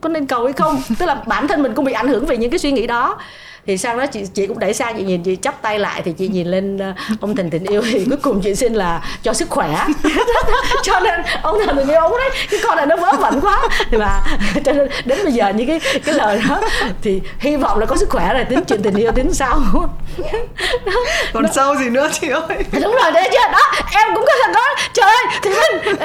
[0.00, 2.36] có nên cầu hay không tức là bản thân mình cũng bị ảnh hưởng về
[2.36, 3.18] những cái suy nghĩ đó
[3.66, 6.12] thì sau đó chị chị cũng đẩy sang chị nhìn chị chắp tay lại thì
[6.12, 7.82] chị nhìn lên ờ, ông thần tình yêu.
[7.92, 9.86] Thì cuối cùng chị xin là cho sức khỏe.
[10.82, 13.62] Cho nên ông thần tình yêu ông đấy cái con này nó vớ vẩn quá.
[13.90, 14.20] Thì mà
[14.64, 16.60] cho nên đến bây giờ những cái cái lời đó
[17.02, 19.60] thì hy vọng là có sức khỏe rồi tính chuyện tình yêu tính sau.
[21.32, 21.48] Còn nó...
[21.52, 22.64] sau gì nữa chị ơi?
[22.72, 25.96] Đúng rồi đấy chưa đó em cũng có thằng đó trời ơi thì minh.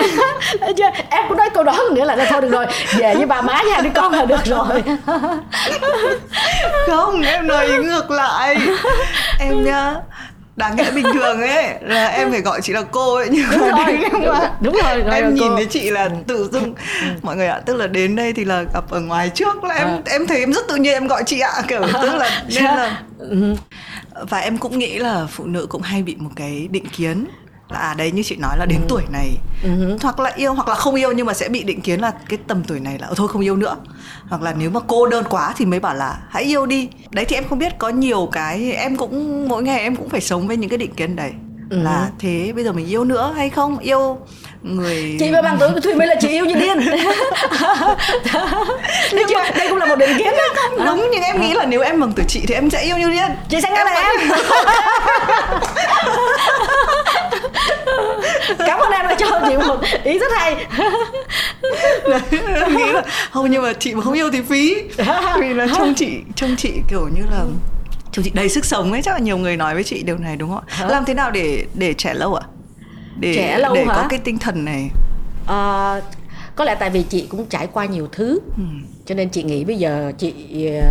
[1.09, 2.65] Em cũng nói câu đó nghĩa là thôi được rồi
[2.97, 4.83] về với bà má nhà đi con là được rồi
[6.87, 8.57] không em nói ngược lại.
[9.39, 9.95] Em nhá
[10.57, 13.61] đáng nghĩa bình thường ấy là em phải gọi chị là cô ấy nhưng đúng
[13.61, 17.07] mà rồi, đến đúng, rồi, đúng rồi em nhìn thấy chị là tự dưng ừ.
[17.21, 19.87] mọi người ạ tức là đến đây thì là gặp ở ngoài trước là em
[19.87, 19.99] à.
[20.05, 23.01] em thấy em rất tự nhiên em gọi chị ạ kiểu tức là nên là
[23.19, 23.55] ừ.
[24.29, 27.25] và em cũng nghĩ là phụ nữ cũng hay bị một cái định kiến
[27.69, 28.85] à đấy như chị nói là đến ừ.
[28.89, 29.37] tuổi này.
[29.63, 29.97] Ừ.
[30.01, 32.39] hoặc là yêu hoặc là không yêu nhưng mà sẽ bị định kiến là cái
[32.47, 33.75] tầm tuổi này là thôi không yêu nữa.
[34.29, 36.89] Hoặc là nếu mà cô đơn quá thì mới bảo là hãy yêu đi.
[37.11, 40.21] Đấy thì em không biết có nhiều cái em cũng mỗi ngày em cũng phải
[40.21, 41.31] sống với những cái định kiến đấy.
[41.69, 41.77] Ừ.
[41.81, 43.77] là thế bây giờ mình yêu nữa hay không?
[43.79, 44.17] Yêu
[44.61, 46.79] người chị với bằng tuổi thùy mới là chị yêu như điên.
[49.13, 49.51] Đây, chưa?
[49.57, 51.99] đây cũng là một định kiến đó không đúng nhưng em nghĩ là nếu em
[51.99, 53.31] bằng tuổi chị thì em sẽ yêu như điên.
[53.49, 54.15] Chị sẽ nghe là em
[58.57, 60.65] cảm ơn em đã cho chị một ý rất hay.
[62.69, 64.75] Nghĩ là không nhưng mà chị mà không yêu thì phí.
[65.41, 67.45] Vì là trông chị trông chị kiểu như là
[68.11, 70.35] trông chị đầy sức sống ấy chắc là nhiều người nói với chị điều này
[70.35, 70.87] đúng không ạ?
[70.87, 72.45] Làm thế nào để để trẻ lâu ạ?
[73.19, 73.93] Để trẻ lâu để hả?
[73.95, 74.89] có cái tinh thần này.
[75.47, 75.95] À,
[76.55, 78.39] có lẽ tại vì chị cũng trải qua nhiều thứ.
[78.57, 78.63] Ừ.
[79.05, 80.33] cho nên chị nghĩ bây giờ chị
[80.65, 80.87] ờ,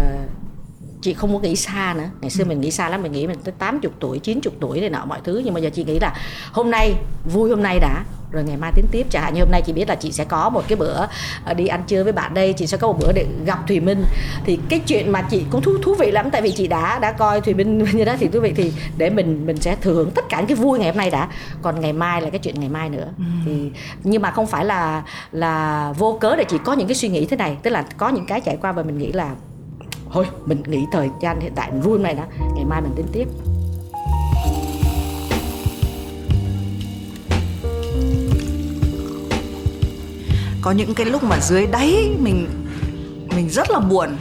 [1.07, 2.09] chị không có nghĩ xa nữa.
[2.21, 2.49] Ngày xưa ừ.
[2.49, 5.21] mình nghĩ xa lắm mình nghĩ mình tới 80 tuổi 90 tuổi này nọ mọi
[5.25, 5.43] thứ.
[5.45, 6.15] Nhưng mà giờ chị nghĩ là
[6.53, 6.95] hôm nay
[7.33, 8.05] vui hôm nay đã.
[8.31, 9.07] Rồi ngày mai tính tiếp.
[9.11, 11.07] Chẳng hạn như hôm nay chị biết là chị sẽ có một cái bữa
[11.45, 12.53] ờ, đi ăn trưa với bạn đây.
[12.53, 14.05] Chị sẽ có một bữa để gặp thùy minh.
[14.45, 16.31] Thì cái chuyện mà chị cũng thú thú vị lắm.
[16.31, 18.15] Tại vì chị đã đã coi thùy minh như đó.
[18.19, 20.79] Thì thú vị thì để mình mình sẽ thừa hưởng tất cả những cái vui
[20.79, 21.29] ngày hôm nay đã.
[21.63, 23.09] Còn ngày mai là cái chuyện ngày mai nữa.
[23.19, 23.25] Ừ.
[23.45, 23.71] thì
[24.05, 25.03] nhưng mà không phải là
[25.33, 27.57] là vô cớ để chị có những cái suy nghĩ thế này.
[27.63, 29.35] Tức là có những cái trải qua và mình nghĩ là
[30.13, 32.27] thôi mình nghĩ thời gian hiện tại mình vui này đã.
[32.55, 33.29] Ngày mai mình tính tiếp.
[40.63, 42.47] Có những cái lúc mà dưới đáy mình
[43.37, 44.17] mình rất là buồn.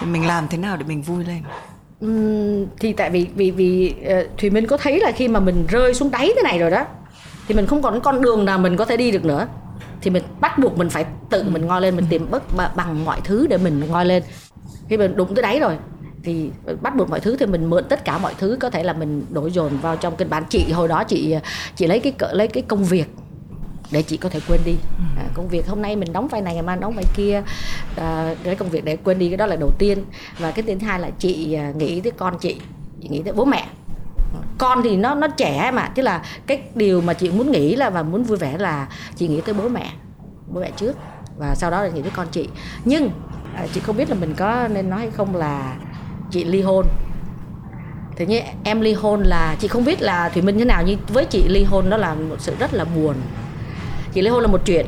[0.00, 1.42] Thì mình làm thế nào để mình vui lên?
[2.04, 5.66] Uhm, thì tại vì vì vì uh, thùy minh có thấy là khi mà mình
[5.68, 6.84] rơi xuống đáy thế này rồi đó
[7.48, 9.46] thì mình không còn con đường nào mình có thể đi được nữa.
[10.00, 12.42] Thì mình bắt buộc mình phải tự mình ngoi lên mình tìm bất
[12.76, 14.22] bằng mọi thứ để mình ngoi lên
[14.88, 15.76] khi mình đụng tới đáy rồi
[16.22, 16.50] thì
[16.82, 19.26] bắt buộc mọi thứ thì mình mượn tất cả mọi thứ có thể là mình
[19.30, 20.44] đổ dồn vào trong kịch bản.
[20.48, 21.36] Chị hồi đó chị
[21.76, 23.06] chị lấy cái lấy cái công việc
[23.90, 24.74] để chị có thể quên đi.
[25.16, 27.42] À, công việc hôm nay mình đóng vai này ngày mai đóng vai kia
[27.96, 30.04] à, cái công việc để quên đi cái đó là đầu tiên.
[30.38, 32.56] Và cái thứ hai là chị à, nghĩ tới con chị
[33.02, 33.66] chị nghĩ tới bố mẹ.
[34.58, 37.90] Con thì nó nó trẻ mà tức là cái điều mà chị muốn nghĩ là
[37.90, 39.92] và muốn vui vẻ là chị nghĩ tới bố mẹ
[40.48, 40.96] bố mẹ trước
[41.38, 42.48] và sau đó là nghĩ tới con chị.
[42.84, 43.10] Nhưng
[43.54, 45.76] à, chị không biết là mình có nên nói hay không là
[46.30, 46.86] chị ly hôn.
[48.16, 50.98] Thế như em ly hôn là chị không biết là thủy minh thế nào nhưng
[51.08, 53.14] với chị ly hôn đó là một sự rất là buồn.
[54.12, 54.86] Chị ly hôn là một chuyện.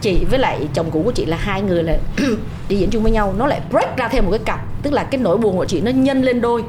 [0.00, 1.98] Chị với lại chồng cũ của chị là hai người là
[2.68, 3.34] đi diễn chung với nhau.
[3.38, 5.80] Nó lại break ra thêm một cái cặp tức là cái nỗi buồn của chị
[5.80, 6.64] nó nhân lên đôi.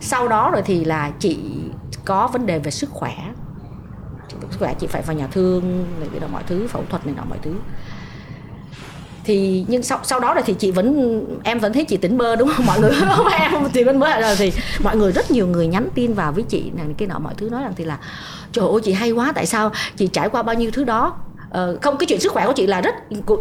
[0.00, 1.38] Sau đó rồi thì là chị
[2.04, 3.14] có vấn đề về sức khỏe.
[4.50, 7.14] Sức khỏe chị phải vào nhà thương này cái đó mọi thứ phẫu thuật này
[7.16, 7.54] nọ mọi thứ
[9.28, 12.36] thì nhưng sau sau đó rồi thì chị vẫn em vẫn thấy chị tỉnh bơ
[12.36, 12.66] đúng không?
[12.66, 14.52] Mọi người không em chị vẫn mới rồi thì
[14.82, 17.50] mọi người rất nhiều người nhắn tin vào với chị này cái nọ mọi thứ
[17.50, 17.98] nói rằng thì là
[18.52, 21.16] trời ơi chị hay quá tại sao chị trải qua bao nhiêu thứ đó?
[21.50, 22.94] Ờ, không cái chuyện sức khỏe của chị là rất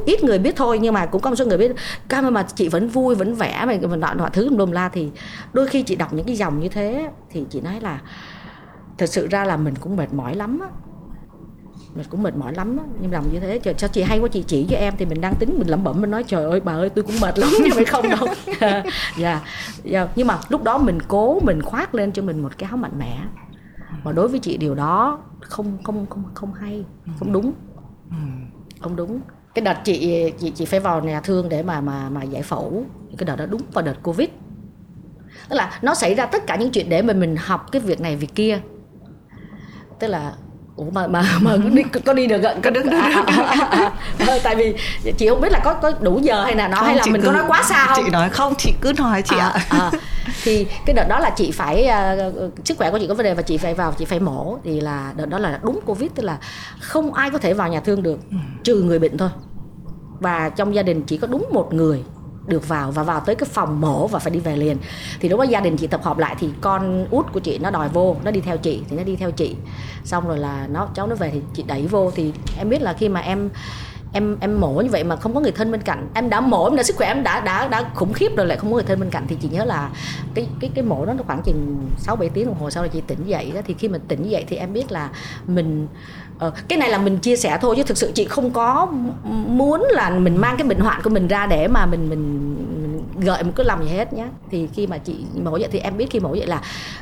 [0.05, 1.71] ít người biết thôi nhưng mà cũng có một số người biết
[2.09, 4.89] cam mà chị vẫn vui vẫn vẻ mà nọ nọ thứ lùm la.
[4.89, 5.09] Thì
[5.53, 7.99] đôi khi chị đọc những cái dòng như thế thì chị nói là
[8.97, 10.67] thật sự ra là mình cũng mệt mỏi lắm á
[11.97, 14.27] mình cũng mệt mỏi lắm á, nhưng lòng như thế, trời, sao chị hay quá,
[14.27, 16.59] chị chỉ cho em thì mình đang tính, mình lẩm bẩm, mình nói, trời ơi,
[16.59, 18.27] bà ơi, tôi cũng mệt lắm nhưng mà không đâu.
[19.17, 19.43] Dạ yeah.
[19.83, 20.09] yeah.
[20.15, 22.99] Nhưng mà lúc đó mình cố, mình khoác lên cho mình một cái áo mạnh
[22.99, 23.19] mẽ.
[24.03, 26.85] Mà đối với chị điều đó không không không không hay,
[27.19, 27.53] không đúng.
[28.81, 29.19] Không đúng.
[29.53, 32.83] Cái đợt chị chị chị phải vào nhà thương để mà mà mà giải phẫu.
[33.17, 34.29] Cái đợt đó đúng vào đợt covid.
[35.49, 38.01] Tức là nó xảy ra tất cả những chuyện để mà mình học cái việc
[38.01, 38.59] này, việc kia.
[39.99, 40.33] Tức là
[40.78, 44.38] ủa mà mà mà đi, có đi được có được, được, à, à, à, à,
[44.43, 44.73] tại vì
[45.17, 47.32] chị không biết là có có đủ giờ hay là nó hay là mình có
[47.32, 48.05] nói quá xa không?
[48.05, 49.49] chị nói không chị cứ nói chị ạ.
[49.49, 49.91] à, à.
[50.43, 51.89] thì cái đợt đó là chị phải
[52.28, 54.57] uh, sức khỏe của chị có vấn đề và chị phải vào chị phải mổ.
[54.63, 56.38] Thì là đợt đó là đúng covid tức là
[56.80, 58.19] không ai có thể vào nhà thương được
[58.63, 59.30] trừ người bệnh thôi.
[60.19, 62.03] Và trong gia đình chỉ có đúng một người
[62.47, 64.77] được vào và vào tới cái phòng mổ và phải đi về liền.
[65.19, 67.71] Thì lúc đó gia đình chị tập hợp lại thì con út của chị nó
[67.71, 69.55] đòi vô, nó đi theo chị, thì nó đi theo chị.
[70.03, 72.11] Xong rồi là nó, cháu nó về thì chị đẩy vô.
[72.15, 73.49] Thì em biết là khi mà em
[74.13, 76.65] em em mổ như vậy mà không có người thân bên cạnh, em đã mổ,
[76.65, 78.83] em đã, sức khỏe em đã đã đã khủng khiếp rồi lại không có người
[78.83, 79.89] thân bên cạnh, thì chị nhớ là
[80.33, 82.89] cái cái cái mổ đó nó khoảng chừng sáu bảy tiếng đồng hồ sau là
[82.89, 83.61] chị tỉnh dậy đó.
[83.65, 85.09] Thì khi mà tỉnh dậy thì em biết là
[85.47, 85.87] mình
[86.39, 88.88] ờ, cái này là mình chia sẻ thôi chứ thực sự chị không có
[89.47, 93.03] muốn là mình mang cái bệnh hoạn của mình ra để mà mình mình, mình
[93.19, 95.97] gợi một cái lòng gì hết nhé thì khi mà chị mổ vậy thì em
[95.97, 96.61] biết khi mổ vậy là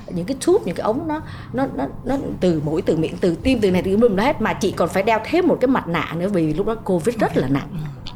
[0.09, 1.21] những cái tube những cái ống nó
[1.53, 4.41] nó nó nó từ mũi từ miệng từ tim từ này từ mồm hết.
[4.41, 7.17] Mà chị còn phải đeo thêm một cái mặt nạ nữa vì lúc đó covid
[7.17, 7.67] rất là nặng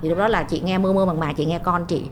[0.02, 2.04] thì lúc đó là chị nghe mơ mơ màng màng chị nghe con chị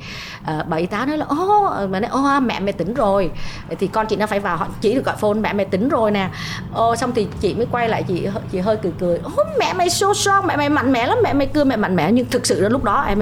[0.45, 3.31] ờ, uh, bà y tá nói là ô mà nói ô mẹ mày tỉnh rồi.
[3.79, 6.11] Thì con chị nó phải vào họ chỉ được gọi phone mẹ mày tỉnh rồi
[6.11, 6.29] nè.
[6.73, 9.89] Ô xong thì chị mới quay lại chị chị hơi cười cười ô mẹ mày
[9.89, 12.11] so strong mẹ mày mạnh mẽ lắm mẹ mày cười mẹ mạnh mẽ.
[12.11, 13.21] Nhưng thực sự là lúc đó em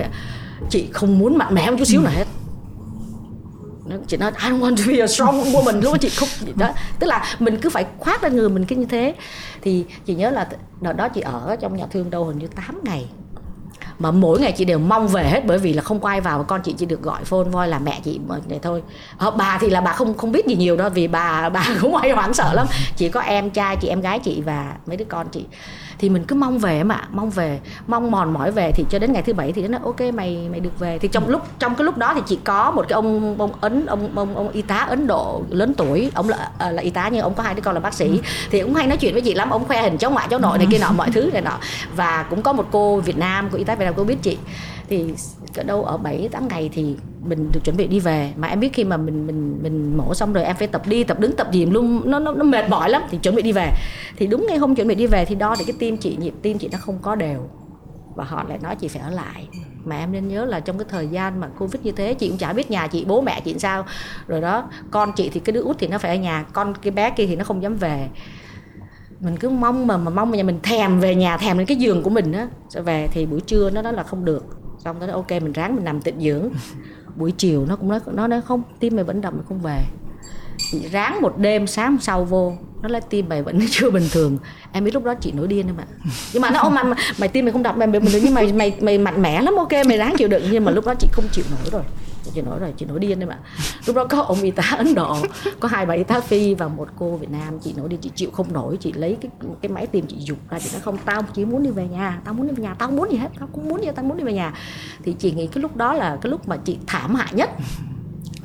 [0.69, 2.25] chị không muốn mạnh mẽ một chút xíu nào hết.
[4.07, 5.81] Chị nói I don't want to be a strong woman.
[5.81, 8.77] Lúc đó chị không đó tức là mình cứ phải khoác lên người mình cái
[8.77, 9.15] như thế.
[9.61, 10.47] Thì chị nhớ là
[10.81, 13.07] đợt đó chị ở trong nhà thương đâu hình như 8 ngày
[13.99, 16.43] mà mỗi ngày chị đều mong về hết bởi vì là không quay vào.
[16.43, 18.83] Con chị chỉ được gọi phone voi là mẹ chị để thôi.
[19.17, 21.95] À, bà thì là bà không không biết gì nhiều đâu vì bà bà cũng
[21.95, 22.67] hay hoảng sợ lắm.
[22.95, 25.45] Chỉ có em trai chị em gái chị và mấy đứa con chị
[25.99, 29.13] thì mình cứ mong về mà mong về mong mòn mỏi về thì cho đến
[29.13, 30.99] ngày thứ bảy thì nó nói ok mày mày được về.
[30.99, 33.85] Thì trong lúc trong cái lúc đó thì chỉ có một cái ông ông ấn
[33.85, 37.09] ông ông ông y tá ấn độ lớn tuổi ông là ờ, là y tá
[37.11, 38.21] nhưng ông có hai đứa con là bác sĩ.
[38.51, 40.57] Thì ông hay nói chuyện với chị lắm ông khoe hình cháu ngoại cháu nội
[40.57, 41.57] này kia nọ mọi thứ này nọ.
[41.95, 44.37] Và cũng có một cô Việt Nam cô y tá Việt Nam cô biết chị.
[44.89, 45.13] Thì
[45.57, 46.95] ở đâu ở 7 8 ngày thì
[47.27, 48.33] mình được chuẩn bị đi về.
[48.37, 51.03] Mà em biết khi mà mình mình mình mổ xong rồi em phải tập đi
[51.03, 52.01] tập đứng tập gì luôn.
[52.05, 53.71] Nó nó, nó mệt mỏi lắm thì chuẩn bị đi về.
[54.17, 56.33] Thì đúng ngay hôm chuẩn bị đi về thì đo thì cái tim chị nhịp
[56.41, 57.49] tim chị nó không có đều.
[58.15, 59.47] Và họ lại nói chị phải ở lại.
[59.83, 62.37] Mà em nên nhớ là trong cái thời gian mà covid như thế chị cũng
[62.37, 63.85] chả biết nhà chị bố mẹ chị sao.
[64.27, 66.91] Rồi đó con chị thì cái đứa út thì nó phải ở nhà con cái
[66.91, 68.07] bé kia thì nó không dám về.
[69.19, 71.77] Mình cứ mong mà mà mong mà nhà mình thèm về nhà thèm đến cái
[71.77, 72.47] giường của mình á
[72.83, 73.07] về.
[73.11, 74.45] Thì buổi trưa nó nói là không được.
[74.83, 76.49] Xong nó nói ok mình ráng mình nằm tịnh dưỡng
[77.15, 79.83] buổi chiều nó cũng nói nó nói không tim mày vẫn đập mày không về.
[80.91, 84.37] Ráng một đêm sáng sau vô nó lấy tim mày vẫn chưa bình thường.
[84.71, 85.85] Em biết lúc đó chị nổi điên em ạ.
[86.33, 86.85] Nhưng mà nó ông mày,
[87.19, 89.55] mày tim mày không đập mày bình thường nhưng mày mày mày mạnh mẽ lắm
[89.57, 90.43] ok mày ráng chịu đựng.
[90.51, 91.83] Nhưng mà lúc đó chị không chịu nổi rồi
[92.35, 93.39] chị nói rồi chị nổi điên đấy mà.
[93.85, 95.17] Lúc đó có ông y tá ấn độ,
[95.59, 97.59] có hai bà y tá phi và một cô việt nam.
[97.59, 99.31] Chị nổi điên chị chịu không nổi, chị lấy cái
[99.61, 102.21] cái máy tìm, chị dục ra, chị nói không, tao chỉ muốn đi về nhà,
[102.25, 104.05] tao muốn đi về nhà, tao không muốn gì hết, tao cũng muốn gì tao
[104.05, 104.53] muốn đi về nhà.
[105.03, 107.49] Thì chị nghĩ cái lúc đó là cái lúc mà chị thảm hại nhất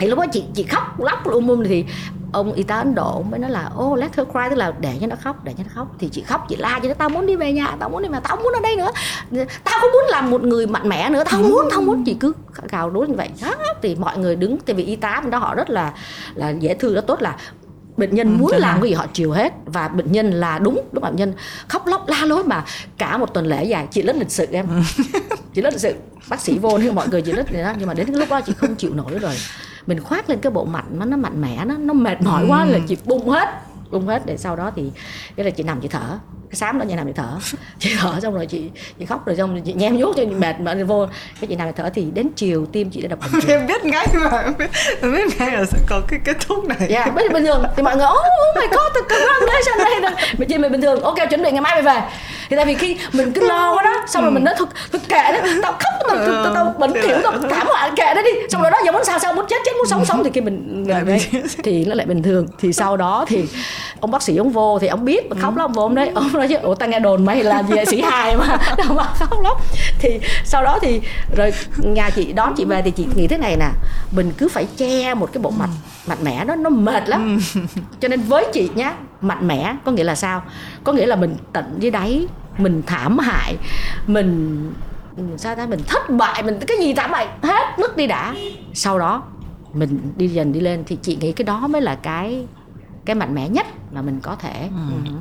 [0.00, 1.84] thì lúc đó chị chị khóc lóc um um thì
[2.32, 4.98] ông y tá ấn độ mới nói là oh, let her cry tức là để
[5.00, 5.96] cho nó khóc để cho nó khóc.
[5.98, 8.08] Thì chị khóc chị la cho nó tao muốn đi về nhà tao muốn đi
[8.08, 8.90] về tao muốn ở đây nữa.
[9.64, 12.04] Tao không muốn làm một người mạnh mẽ nữa tao không muốn tao muốn.
[12.04, 12.32] Chị cứ
[12.68, 13.28] gào đối như vậy.
[13.42, 15.92] Đó thì mọi người đứng tại vì y tá bên đó họ rất là
[16.34, 17.36] là dễ thương rất tốt là
[17.96, 19.52] bệnh nhân ừ, muốn làm cái gì họ chiều hết.
[19.64, 21.32] Và bệnh nhân là đúng lúc bệnh nhân
[21.68, 22.64] khóc lóc la lối mà
[22.98, 23.86] cả một tuần lễ dài.
[23.90, 24.66] Chị rất lịch sự em.
[25.54, 25.94] Chị rất lịch sự.
[26.28, 27.46] Bác sĩ vô nhưng mọi người chị rất
[27.78, 29.34] nhưng mà đến cái lúc đó chị không chịu nổi rồi
[29.86, 32.64] mình khoác lên cái bộ mặt nó nó mạnh mẽ nó nó mệt mỏi quá
[32.64, 33.48] là chị bung hết
[33.90, 34.26] bung hết.
[34.26, 34.90] Để sau đó thì
[35.36, 36.18] cái là chị nằm chị thở
[36.50, 37.56] cái sáng đó chị nằm chị thở?
[37.78, 38.62] Chị thở xong rồi chị
[38.98, 41.06] chị khóc rồi xong rồi chị nhem nhút cho chị mệt mà vô.
[41.40, 43.84] Cái chị nằm chị thở thì đến chiều tim chị đã đập bình em biết
[43.84, 44.42] ngay mà
[45.02, 46.88] em biết, ngay là sẽ có cái kết thúc này.
[46.90, 49.20] Dạ yeah, bình thường thì mọi người oh, oh my god tôi cần
[49.78, 52.02] đây mình chị mình bình thường ok chuẩn bị ngày mai mày về.
[52.50, 55.00] Thì tại vì khi mình cứ lo quá đó xong rồi mình nói thôi, thôi
[55.08, 58.30] kệ đó tao khóc tao tao, tao, bệnh kiểu tao thảm họa kệ đó đi.
[58.48, 60.24] Xong rồi đó giờ muốn sao sao muốn chết chết muốn sống sống.
[60.24, 60.86] Thì khi mình
[61.62, 62.46] thì nó lại bình thường.
[62.58, 63.44] Thì sau đó thì
[64.00, 66.10] ông bác sĩ ông vô thì ông biết khóc lắm vô ông đấy.
[66.14, 68.58] Ông nói chứ ủa tao nghe đồn mày là gì sĩ hài mà.
[68.78, 69.52] Đâu mà khóc lắm
[69.98, 71.00] thì sau đó thì
[71.36, 73.68] rồi nhà chị đón chị về thì chị nghĩ thế này nè
[74.10, 75.68] mình cứ phải che một cái bộ mặt
[76.06, 77.40] mạnh mẽ đó nó mệt lắm.
[78.00, 80.42] Cho nên với chị nhá mạnh mẽ có nghĩa là sao?
[80.84, 82.26] Có nghĩa là mình tận dưới đáy
[82.58, 83.56] mình thảm hại
[84.06, 84.72] mình
[85.36, 88.34] sao ta mình thất bại mình cái gì thảm bại hết mất đi đã.
[88.74, 89.22] Sau đó
[89.72, 92.46] mình đi dần đi lên thì chị nghĩ cái đó mới là cái
[93.04, 94.54] cái mạnh mẽ nhất mà mình có thể.
[94.60, 94.94] Ừ.
[95.04, 95.12] Ừ.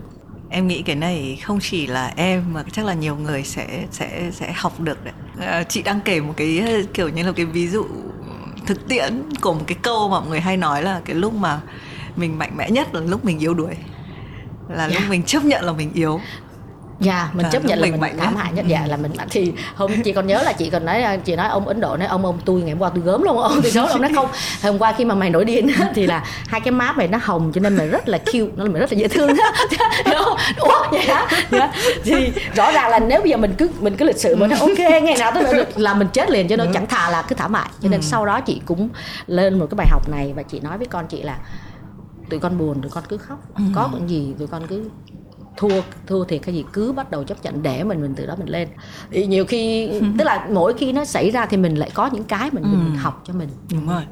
[0.49, 4.31] em nghĩ cái này không chỉ là em mà chắc là nhiều người sẽ sẽ
[4.33, 5.13] sẽ học được đấy.
[5.39, 7.85] À, chị đang kể một cái kiểu như là cái ví dụ
[8.65, 11.61] thực tiễn của một cái câu mà mọi người hay nói là cái lúc mà
[12.15, 13.73] mình mạnh mẽ nhất là lúc mình yếu đuối.
[14.69, 14.93] Là yeah.
[14.93, 16.19] lúc mình chấp nhận là mình yếu
[16.99, 18.65] dạ mình chấp nhận là mình thảm hại nhất.
[18.67, 21.67] Dạ là mình thì hôm chị còn nhớ là chị còn nói chị nói ông
[21.67, 23.59] ấn độ nói ông ông tôi ngày hôm qua tôi gớm luôn ông.
[23.63, 24.27] Tôi xấu ông nói không.
[24.63, 27.51] Hôm qua khi mà mày nổi điên thì là hai cái má mày nó hồng
[27.55, 29.29] cho nên mày rất là cute nó mày rất là dễ thương
[30.59, 31.27] ủa vậy hả?
[31.51, 31.73] Dạ.
[32.03, 34.59] thì rõ ràng là nếu bây giờ mình cứ mình cứ lịch sự mình nói
[34.59, 35.79] ok ngày nào tôi được.
[35.79, 38.05] Là mình chết liền cho nên chẳng thà là cứ thảm hại cho nên ừ.
[38.05, 38.89] sau đó chị cũng
[39.27, 41.37] lên một cái bài học này và chị nói với con chị là
[42.29, 43.63] tụi con buồn tụi con cứ khóc ừ.
[43.75, 44.89] có chuyện gì tụi con cứ
[45.59, 48.35] thua thua thiệt cái gì cứ bắt đầu chấp nhận để mình mình từ đó
[48.39, 48.67] mình lên
[49.11, 52.23] thì nhiều khi tức là mỗi khi nó xảy ra thì mình lại có những
[52.23, 52.69] cái mình, ừ.
[52.69, 54.03] mình học cho mình đúng rồi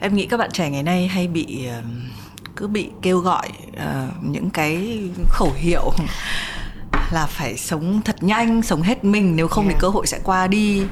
[0.00, 1.68] em nghĩ các bạn trẻ ngày nay hay bị
[2.56, 4.98] cứ bị kêu gọi uh, những cái
[5.28, 5.92] khẩu hiệu
[7.12, 9.76] là phải sống thật nhanh sống hết mình nếu không yeah.
[9.76, 10.82] thì cơ hội sẽ qua đi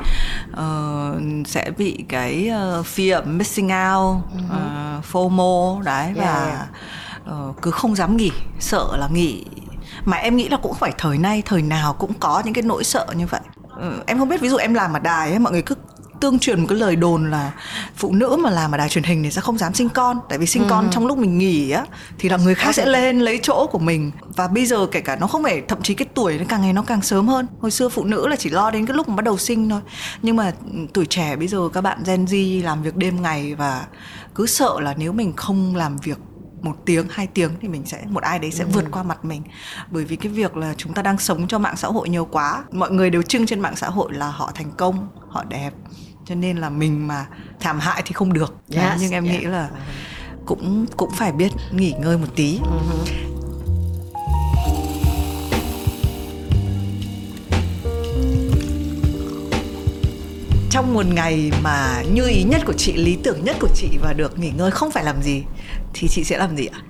[0.52, 4.16] uh, sẽ bị cái uh, fear missing out
[4.46, 6.68] uh, FOMO đấy yeah, và yeah.
[7.48, 9.44] Uh, cứ không dám nghỉ sợ là nghỉ
[10.04, 12.84] mà em nghĩ là cũng phải thời nay thời nào cũng có những cái nỗi
[12.84, 13.40] sợ như vậy.
[13.80, 15.74] Ừ, em không biết ví dụ em làm ở đài ấy mọi người cứ
[16.20, 17.52] tương truyền một cái lời đồn là
[17.96, 20.18] phụ nữ mà làm ở đài truyền hình thì sẽ không dám sinh con.
[20.28, 20.66] Tại vì sinh ừ.
[20.70, 21.84] con trong lúc mình nghỉ á
[22.18, 24.10] thì là người khác sẽ lên lấy chỗ của mình.
[24.36, 26.72] Và bây giờ kể cả nó không phải thậm chí cái tuổi nó càng ngày
[26.72, 27.46] nó càng sớm hơn.
[27.60, 29.80] Hồi xưa phụ nữ là chỉ lo đến cái lúc mà bắt đầu sinh thôi.
[30.22, 30.52] Nhưng mà
[30.92, 33.86] tuổi trẻ bây giờ các bạn Gen Z làm việc đêm ngày và
[34.34, 36.18] cứ sợ là nếu mình không làm việc
[36.62, 38.70] một tiếng hai tiếng thì mình sẽ một ai đấy sẽ ừ.
[38.72, 39.42] vượt qua mặt mình
[39.90, 42.64] bởi vì cái việc là chúng ta đang sống cho mạng xã hội nhiều quá
[42.72, 45.70] mọi người đều trưng trên mạng xã hội là họ thành công họ đẹp
[46.24, 47.26] cho nên là mình mà
[47.60, 49.40] thảm hại thì không được yes, nhưng em yeah.
[49.40, 49.70] nghĩ là
[50.46, 53.37] cũng cũng phải biết nghỉ ngơi một tí uh-huh.
[60.78, 64.12] Trong một ngày mà như ý nhất của chị lý tưởng nhất của chị và
[64.12, 65.44] được nghỉ ngơi không phải làm gì
[65.94, 66.80] thì chị sẽ làm gì ạ?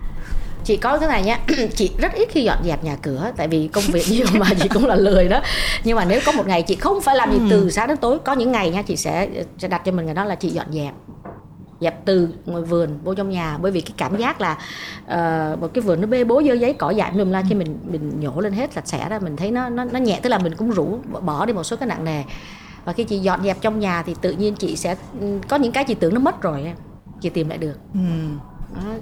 [0.64, 1.40] Chị có cái này nhá
[1.74, 4.68] chị rất ít khi dọn dẹp nhà cửa tại vì công việc nhiều mà chị
[4.68, 5.40] cũng là lười đó.
[5.84, 8.18] Nhưng mà nếu có một ngày chị không phải làm gì từ sáng đến tối
[8.18, 9.28] có những ngày nha chị sẽ
[9.58, 10.94] sẽ đặt cho mình cái đó là chị dọn dẹp.
[11.80, 14.58] Dẹp từ ngoài vườn vô trong nhà bởi vì cái cảm giác là
[15.04, 17.78] uh, một cái vườn nó bê bố dơ giấy cỏ dại lum la khi mình
[17.84, 20.38] mình nhổ lên hết sạch sẽ ra mình thấy nó nó nó nhẹ tức là
[20.38, 22.22] mình cũng rủ bỏ đi một số cái nặng nề
[22.88, 25.72] và khi chị dọn dẹp trong nhà thì tự nhiên chị sẽ ừ, có những
[25.72, 26.76] cái chị tưởng nó mất rồi em.
[27.20, 27.74] Chị tìm lại được.
[27.94, 28.00] Ừ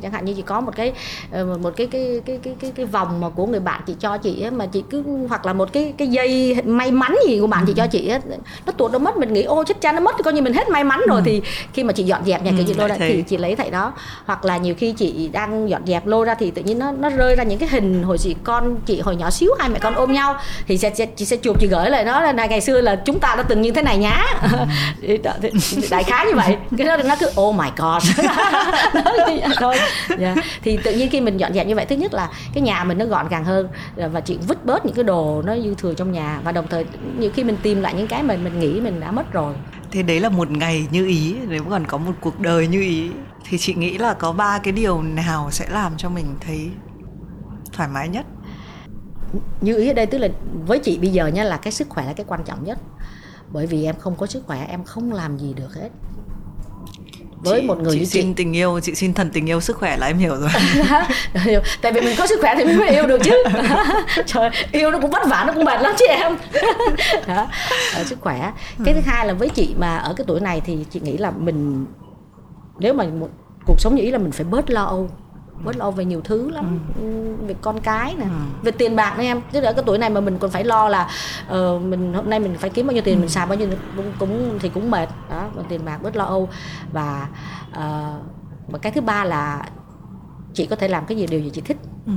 [0.02, 0.92] chẳng hạn như chị có một cái
[1.32, 4.16] ờ, một cái cái cái cái cái, cái vòng mà của người bạn chị cho
[4.16, 7.46] chị ấy, mà chị cứ hoặc là một cái cái dây may mắn gì của
[7.46, 8.20] bạn chị cho chị ấy,
[8.66, 10.52] nó tuột nó mất mình nghĩ ô chết cha nó mất thì coi như mình
[10.52, 11.20] hết may mắn rồi.
[11.20, 11.22] Ừ.
[11.26, 11.42] thì
[11.72, 13.92] khi mà chị dọn dẹp nhà ừ, lô ra thì chị lấy thảy đó.
[14.26, 17.08] Hoặc là nhiều khi chị đang dọn dẹp lô ra thì tự nhiên nó nó
[17.10, 19.94] rơi ra những cái hình hồi chị con chị hồi nhỏ xíu hai mẹ con
[19.94, 20.36] ôm nhau
[20.66, 23.20] thì sẽ, sẽ chị sẽ chụp chị gửi lại nó là ngày xưa là chúng
[23.20, 24.24] ta đã từng như thế này nhá.
[25.02, 25.16] Ừ.
[25.90, 26.56] đại khái như vậy.
[26.78, 28.02] Cái đó nó cứ oh my god
[29.61, 30.20] thôi yeah.
[30.20, 30.36] Dạ.
[30.62, 32.98] thì tự nhiên khi mình dọn dẹp như vậy thứ nhất là cái nhà mình
[32.98, 36.12] nó gọn gàng hơn và chị vứt bớt những cái đồ nó dư thừa trong
[36.12, 36.84] nhà và đồng thời
[37.18, 39.54] nhiều khi mình tìm lại những cái mà mình nghĩ mình đã mất rồi
[39.90, 43.11] thế đấy là một ngày như ý nếu còn có một cuộc đời như ý
[43.44, 46.70] thì chị nghĩ là có ba cái điều nào sẽ làm cho mình thấy
[47.72, 48.26] thoải mái nhất
[49.61, 50.28] như ý ở đây tức là
[50.66, 52.78] với chị bây giờ nha là cái sức khỏe là cái quan trọng nhất
[53.52, 55.88] bởi vì em không có sức khỏe em không làm gì được hết
[57.39, 58.32] với chị, một người chị như xin chị.
[58.37, 60.51] tình yêu chị xin thần tình yêu sức khỏe là em hiểu rồi.
[61.82, 63.45] Tại vì mình có sức khỏe thì mình mới yêu được chứ.
[64.26, 66.37] Trời yêu nó cũng vất vả nó cũng mệt lắm chị em.
[67.26, 67.49] Đó
[67.95, 68.53] ở sức khỏe.
[68.84, 71.30] Cái thứ hai là với chị mà ở cái tuổi này thì chị nghĩ là
[71.30, 71.87] mình
[72.78, 73.28] nếu mà một
[73.66, 75.11] cuộc sống như ý là mình phải bớt lo âu
[75.64, 76.78] bớt lo về nhiều thứ lắm.
[77.00, 77.34] Ừ.
[77.46, 78.24] về con cái nè.
[78.24, 78.30] Ừ.
[78.62, 79.40] về tiền bạc nữa em.
[79.52, 81.09] Tức là cái tuổi này mà mình còn phải lo là
[81.46, 83.20] uh, mình hôm nay mình phải kiếm bao nhiêu tiền ừ.
[83.20, 85.09] mình xài bao nhiêu cũng, cũng thì cũng mệt.
[85.30, 86.48] Đó còn tiền bạc bớt lo âu.
[86.92, 87.28] Và
[87.70, 88.22] uh,
[88.68, 89.68] và cái thứ ba là
[90.54, 91.78] chị có thể làm cái gì điều gì chị thích.
[92.07, 92.12] Ừ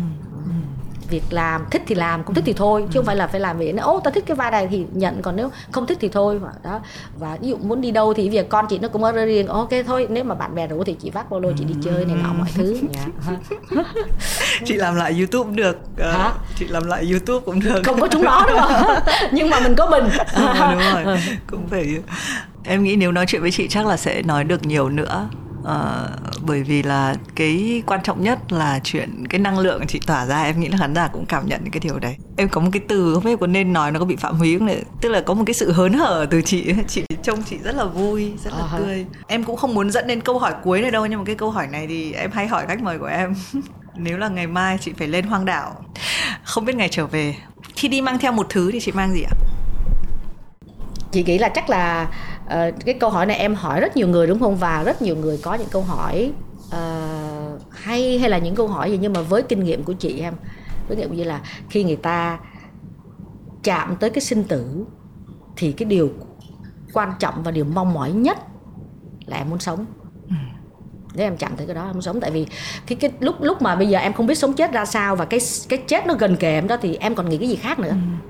[1.10, 3.57] việc làm thích thì làm không thích thì thôi chứ không phải là phải làm
[3.57, 6.10] vì nó ô ta thích cái vai này thì nhận còn nếu không thích thì
[6.10, 6.39] thôi.
[6.64, 6.80] Đó.
[7.20, 9.47] Và ví dụ muốn đi đâu thì việc con chị nó cũng ở riêng.
[9.47, 12.05] Ok thôi nếu mà bạn bè rủ thì chị vác ba lô chị đi chơi
[12.05, 12.80] này nọ mọi thứ.
[12.93, 13.34] Dạ.
[14.66, 15.78] chị làm lại youtube được.
[15.93, 16.32] Uh, Hả?
[16.55, 17.82] chị làm lại youtube cũng được.
[17.86, 18.72] Không có chúng nó không?
[19.32, 20.03] Nhưng mà mình có mình.
[20.38, 21.18] Đúng rồi, đúng rồi.
[21.47, 21.97] cũng phải
[22.64, 25.30] em nghĩ nếu nói chuyện với chị chắc là sẽ nói được nhiều nữa
[25.62, 30.26] uh, bởi vì là cái quan trọng nhất là chuyện cái năng lượng chị tỏa
[30.26, 32.16] ra em nghĩ là khán giả cũng cảm nhận cái điều đấy.
[32.38, 34.57] Em có một cái từ không biết có nên nói nó có bị phạm húy
[34.57, 37.57] không đấy tức là có một cái sự hớn hở từ chị chị trông chị
[37.64, 38.78] rất là vui rất là uh-huh.
[38.78, 39.05] tươi.
[39.28, 41.51] Em cũng không muốn dẫn đến câu hỏi cuối này đâu nhưng mà cái câu
[41.51, 43.36] hỏi này thì em hay hỏi khách mời của em.
[43.95, 45.86] Nếu là ngày mai chị phải lên hoang đảo
[46.43, 47.36] không biết ngày trở về
[47.76, 49.36] khi đi mang theo một thứ thì chị mang gì ạ?
[51.12, 52.07] Chị nghĩ là chắc là
[52.53, 55.15] uh, cái câu hỏi này em hỏi rất nhiều người đúng không và rất nhiều
[55.15, 56.31] người có những câu hỏi
[56.67, 60.19] uh, hay hay là những câu hỏi gì nhưng mà với kinh nghiệm của chị
[60.19, 60.33] em
[60.87, 62.39] với nghiệm như là khi người ta
[63.63, 64.85] chạm tới cái sinh tử
[65.57, 66.09] thì cái điều
[66.93, 68.37] quan trọng và điều mong mỏi nhất
[69.25, 69.85] là em muốn sống
[70.29, 70.35] ừ.
[71.13, 72.47] nếu em chạm tới cái đó em muốn sống tại vì
[72.87, 75.25] cái cái lúc lúc mà bây giờ em không biết sống chết ra sao và
[75.25, 75.39] cái
[75.69, 77.89] cái chết nó gần kề em đó thì em còn nghĩ cái gì khác nữa
[77.89, 78.28] ừ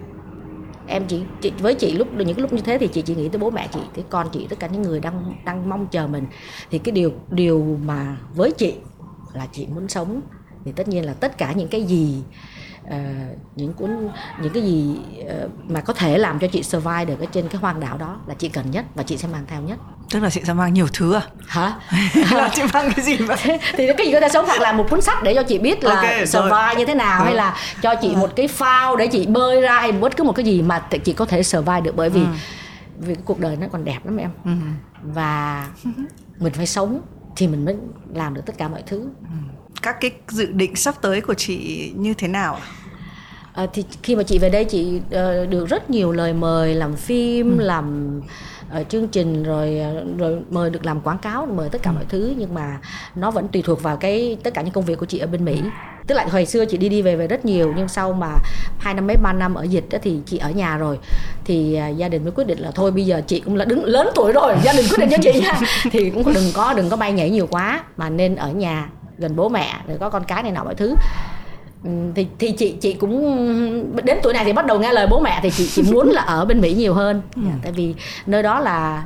[0.90, 3.30] em chỉ, chỉ với chị lúc những cái lúc như thế thì chị chỉ nghĩ
[3.30, 6.08] tới bố mẹ chị cái con chị tất cả những người đang đang mong chờ
[6.08, 6.26] mình.
[6.72, 8.74] Thì cái điều điều mà với chị
[9.34, 10.22] là chị muốn sống
[10.66, 12.24] thì tất nhiên là tất cả những cái gì
[12.88, 12.94] uh,
[13.56, 14.10] những cuốn
[14.42, 17.62] những cái gì uh, mà có thể làm cho chị survive được ở trên cái
[17.62, 19.80] hoang đảo đó là chị cần nhất và chị sẽ mang theo nhất
[20.10, 21.74] tức là chị sẽ mang nhiều thứ à hả
[22.32, 23.38] là chị mang cái gì vậy
[23.74, 25.84] thì cái gì có thể sống hoặc là một cuốn sách để cho chị biết
[25.84, 26.76] là okay, survive rồi.
[26.76, 27.26] như thế nào ừ.
[27.26, 30.36] hay là cho chị một cái phao để chị bơi ra hay bất cứ một
[30.36, 32.28] cái gì mà chị có thể survive được bởi vì ừ.
[33.00, 34.52] vì cái cuộc đời nó còn đẹp lắm em ừ.
[35.04, 35.68] và
[36.40, 37.02] mình phải sống
[37.36, 37.76] thì mình mới
[38.14, 39.36] làm được tất cả mọi thứ ừ
[39.82, 42.60] các cái dự định sắp tới của chị như thế nào
[43.54, 46.96] À, thì khi mà chị về đây chị uh, được rất nhiều lời mời làm
[46.96, 47.64] phim ừ.
[47.64, 48.20] làm
[48.82, 49.80] uh, chương trình rồi
[50.18, 51.94] rồi mời được làm quảng cáo mời tất cả ừ.
[51.96, 52.80] mọi thứ nhưng mà
[53.16, 55.46] nó vẫn tùy thuộc vào cái tất cả những công việc của chị ở bên
[55.46, 55.62] Mỹ.
[56.08, 58.28] Tức là hồi xưa chị đi đi về về rất nhiều nhưng sau mà
[58.80, 61.00] hai năm mấy ba năm ở dịch đó thì chị ở nhà rồi.
[61.46, 63.84] Thì uh, gia đình mới quyết định là thôi bây giờ chị cũng là đứng
[63.84, 65.60] lớn tuổi rồi gia đình quyết định cho chị nha.
[65.92, 69.36] Thì cũng đừng có đừng có bay nhảy nhiều quá mà nên ở nhà gần
[69.36, 70.96] bố mẹ rồi có con cái này nọ mọi thứ
[72.16, 75.40] thì thì chị chị cũng đến tuổi này thì bắt đầu nghe lời bố mẹ
[75.44, 77.42] thì chị chị muốn là ở bên mỹ nhiều hơn ừ.
[77.64, 79.06] tại vì nơi đó là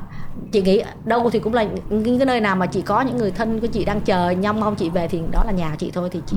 [0.52, 3.30] chị nghĩ đâu thì cũng là những cái nơi nào mà chị có những người
[3.30, 6.08] thân của chị đang chờ nhong mong chị về thì đó là nhà chị thôi
[6.12, 6.36] thì chị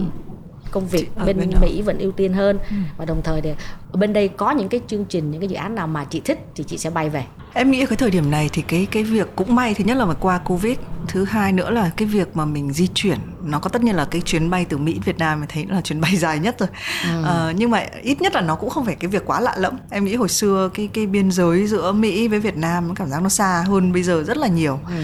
[0.72, 2.76] công việc ở bên, bên Mỹ vẫn ưu tiên hơn ừ.
[2.98, 3.50] và đồng thời thì
[3.94, 6.40] bên đây có những cái chương trình những cái dự án nào mà chị thích
[6.56, 9.28] thì chị sẽ bay về em nghĩ cái thời điểm này thì cái cái việc
[9.36, 12.46] cũng may thứ nhất là mà qua covid thứ hai nữa là cái việc mà
[12.46, 15.40] mình di chuyển nó có tất nhiên là cái chuyến bay từ Mỹ Việt Nam
[15.40, 16.70] mình thấy là chuyến bay dài nhất rồi
[17.04, 17.24] ừ.
[17.26, 19.78] à, nhưng mà ít nhất là nó cũng không phải cái việc quá lạ lẫm
[19.90, 23.22] em nghĩ hồi xưa cái cái biên giới giữa Mỹ với Việt Nam cảm giác
[23.24, 25.04] nó xa hơn bây giờ rất là nhiều ừ.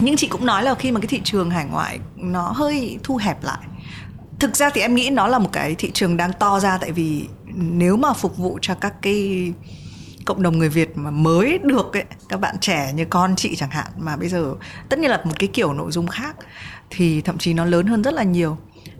[0.00, 3.16] nhưng chị cũng nói là khi mà cái thị trường hải ngoại nó hơi thu
[3.16, 3.58] hẹp lại
[4.40, 6.92] thực ra thì em nghĩ nó là một cái thị trường đang to ra tại
[6.92, 9.52] vì nếu mà phục vụ cho các cái
[10.24, 13.70] cộng đồng người Việt mà mới được ấy, các bạn trẻ như con chị chẳng
[13.70, 14.54] hạn mà bây giờ
[14.88, 16.36] tất nhiên là một cái kiểu nội dung khác
[16.90, 18.56] thì thậm chí nó lớn hơn rất là nhiều.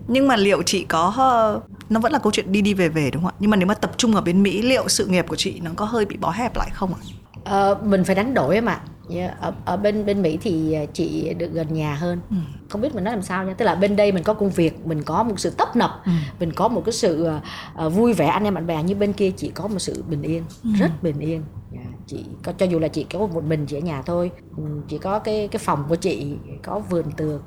[0.09, 3.11] Nhưng mà liệu chị có ờ, nó vẫn là câu chuyện đi đi về về
[3.11, 3.39] đúng không ạ?
[3.41, 5.71] Nhưng mà nếu mà tập trung ở bên Mỹ liệu sự nghiệp của chị nó
[5.77, 7.01] có hơi bị bó hẹp lại không ạ?
[7.45, 8.81] À, mình phải đánh đổi em ạ.
[9.11, 12.37] Yeah, ở, ở bên bên Mỹ thì à, chị được gần nhà hơn ừ.
[12.69, 14.87] không biết mình nói làm sao nha tức là bên đây mình có công việc
[14.87, 16.13] mình có một sự tấp nập ừ.
[16.41, 17.29] mình có một cái sự
[17.87, 20.23] uh, vui vẻ anh em bạn bè như bên kia chị có một sự bình
[20.23, 20.71] yên ừ.
[20.79, 21.43] rất bình yên
[21.73, 24.63] yeah, chị có cho dù là chị có một mình chị ở nhà thôi ừ,
[24.89, 27.43] chỉ có cái cái phòng của chị có vườn tược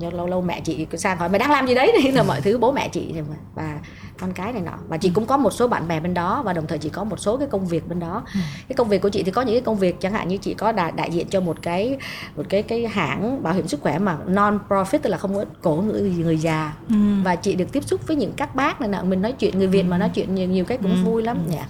[0.00, 2.58] lâu lâu mẹ chị sang hỏi mày đang làm gì đấy thì là mọi thứ
[2.58, 3.14] bố mẹ chị
[3.54, 3.78] và
[4.20, 6.52] con cái này nọ và chị cũng có một số bạn bè bên đó và
[6.52, 8.40] đồng thời chị có một số cái công việc bên đó ừ.
[8.68, 10.54] cái công việc của chị thì có những cái công việc chẳng hạn như chị
[10.54, 11.98] có đại, đại diện cho một cái
[12.36, 15.44] một cái cái hãng bảo hiểm sức khỏe mà non profit tức là không có
[15.62, 16.94] cổ người người già ừ.
[17.24, 19.68] và chị được tiếp xúc với những các bác này nọ mình nói chuyện người
[19.68, 19.88] việt ừ.
[19.88, 21.04] mà nói chuyện nhiều nhiều cái cũng ừ.
[21.04, 21.68] vui lắm nhỉ yeah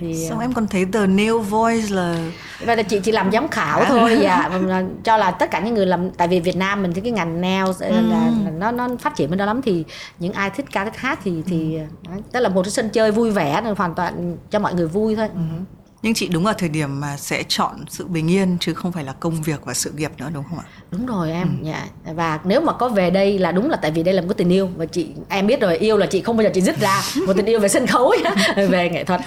[0.00, 2.16] thì xong em còn thấy the new voice là
[2.60, 4.60] và là chị chỉ làm giám khảo thôi dạ.
[5.04, 7.40] Cho là tất cả những người làm tại vì Việt Nam mình thì cái ngành
[7.40, 7.90] nails ừ.
[7.90, 8.00] là,
[8.44, 9.62] là nó nó phát triển bên đó lắm.
[9.62, 9.84] Thì
[10.18, 12.12] những ai thích ca thích hát thì thì ừ.
[12.32, 15.28] đó là một cái sân chơi vui vẻ hoàn toàn cho mọi người vui thôi.
[15.34, 15.40] Ừ
[16.02, 19.04] nhưng chị đúng ở thời điểm mà sẽ chọn sự bình yên chứ không phải
[19.04, 21.66] là công việc và sự nghiệp nữa đúng không ạ đúng rồi em ừ.
[21.66, 24.28] dạ và nếu mà có về đây là đúng là tại vì đây là một
[24.28, 26.60] cái tình yêu và chị em biết rồi yêu là chị không bao giờ chị
[26.60, 28.12] dứt ra một tình yêu về sân khấu
[28.56, 29.20] về nghệ thuật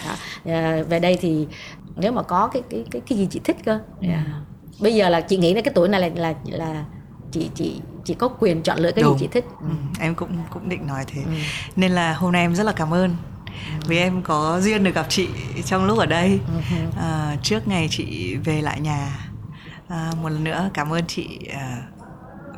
[0.45, 1.47] à, về đây thì
[1.95, 3.83] nếu mà có cái cái cái cái gì chị thích cơ yeah.
[4.01, 4.33] Dạ.
[4.79, 6.85] bây giờ là chị nghĩ là cái tuổi này là là là
[7.31, 9.13] chị chị chị có quyền chọn lựa cái Đúng.
[9.13, 9.67] gì chị thích ừ.
[9.99, 11.31] em cũng cũng định nói thế ừ.
[11.75, 13.15] nên là hôm nay em rất là cảm ơn
[13.87, 15.27] vì em có duyên được gặp chị
[15.65, 16.39] trong lúc ở đây.
[16.97, 19.29] À, trước ngày chị về lại nhà
[19.87, 21.77] à, một lần nữa cảm ơn chị à,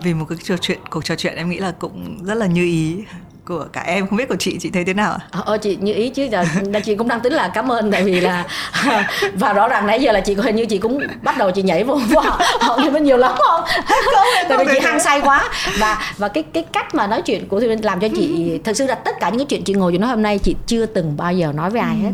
[0.01, 2.63] vì một cái trò chuyện cuộc trò chuyện em nghĩ là cũng rất là như
[2.63, 3.03] ý
[3.45, 5.19] của cả em không biết của chị chị thấy thế nào ạ?
[5.31, 6.45] Ờ chị như ý chứ giờ
[6.85, 8.45] chị cũng đang tính là cảm ơn tại vì là
[9.33, 11.83] và rõ ràng nãy giờ là chị hình như chị cũng bắt đầu chị nhảy
[11.83, 13.61] vô họ họ như nhiều lắm không?
[14.49, 17.59] tại vì chị hăng say quá và và cái cái cách mà nói chuyện của
[17.59, 19.97] Thùy làm cho chị thật sự là tất cả những cái chuyện chị ngồi chị
[19.97, 22.11] nói hôm nay chị chưa từng bao giờ nói với ai hết.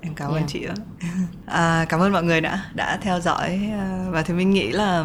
[0.00, 0.48] Em cảm ơn yeah.
[0.48, 0.74] chị ạ.
[1.46, 5.04] À, cảm ơn mọi người đã đã theo dõi à, và thì mình nghĩ là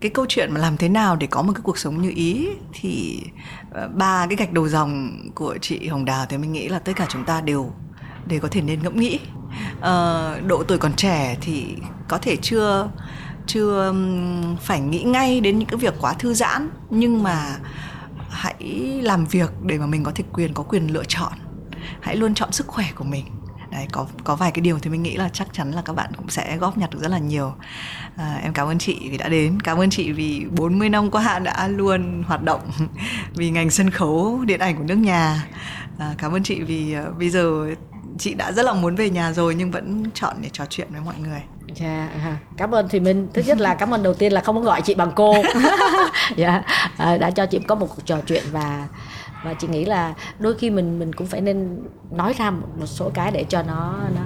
[0.00, 2.48] cái câu chuyện mà làm thế nào để có một cái cuộc sống như ý
[2.72, 3.22] thì
[3.72, 6.92] ờ, ba cái gạch đầu dòng của chị Hồng Đào thì mình nghĩ là tất
[6.96, 7.72] cả chúng ta đều
[8.26, 9.18] đều có thể nên ngẫm nghĩ.
[9.78, 11.76] Uh, độ tuổi còn trẻ thì
[12.08, 12.88] có thể chưa
[13.46, 13.94] chưa
[14.60, 17.56] phải nghĩ ngay đến những cái việc quá thư giãn nhưng mà
[18.30, 21.32] hãy làm việc để mà mình có thể quyền có quyền lựa chọn.
[22.00, 23.24] Hãy luôn chọn sức khỏe của mình
[23.70, 26.10] đấy có có vài cái điều thì mình nghĩ là chắc chắn là các bạn
[26.16, 27.52] cũng sẽ góp nhặt được rất là nhiều.
[28.16, 29.60] À, em cảm ơn chị vì đã đến.
[29.60, 32.60] Cảm ơn chị vì 40 năm qua đã luôn hoạt động
[33.34, 35.46] vì ngành sân khấu điện ảnh của nước nhà.
[35.98, 37.74] À, cảm ơn chị vì uh, bây giờ
[38.18, 41.00] chị đã rất là muốn về nhà rồi nhưng vẫn chọn để trò chuyện với
[41.00, 41.42] mọi người.
[41.74, 44.56] Dạ yeah, cảm ơn thì mình thứ nhất là cảm ơn đầu tiên là không
[44.56, 45.34] có gọi chị bằng cô.
[46.36, 46.64] Dạ yeah,
[46.96, 48.88] à, đã cho chị có một cuộc trò chuyện và
[49.42, 51.78] và chị nghĩ là đôi khi mình mình cũng phải nên
[52.10, 54.22] nói ra một, một số cái để cho nó nó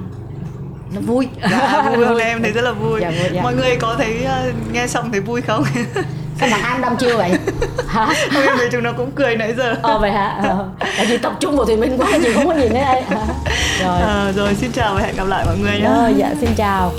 [0.95, 1.29] nó vui.
[1.51, 3.01] Dạ, vui hôm nay em thấy rất là vui.
[3.01, 3.43] Dạ, dạ.
[3.43, 5.65] mọi người có thấy uh, nghe xong thấy vui không?
[6.41, 7.31] Sao mà ăn đâm chiêu vậy?
[7.89, 8.15] Hả?
[8.33, 9.77] hôm em chúng nó cũng cười nãy giờ.
[9.83, 10.41] Ờ vậy hả?
[10.49, 10.69] Ờ.
[10.97, 13.03] tại vì tập trung vào thì mình quá chị không có nhìn thấy đây
[13.85, 14.01] rồi.
[14.01, 15.89] à, rồi xin chào và hẹn gặp lại mọi người nhé.
[15.97, 16.93] Rồi dạ xin chào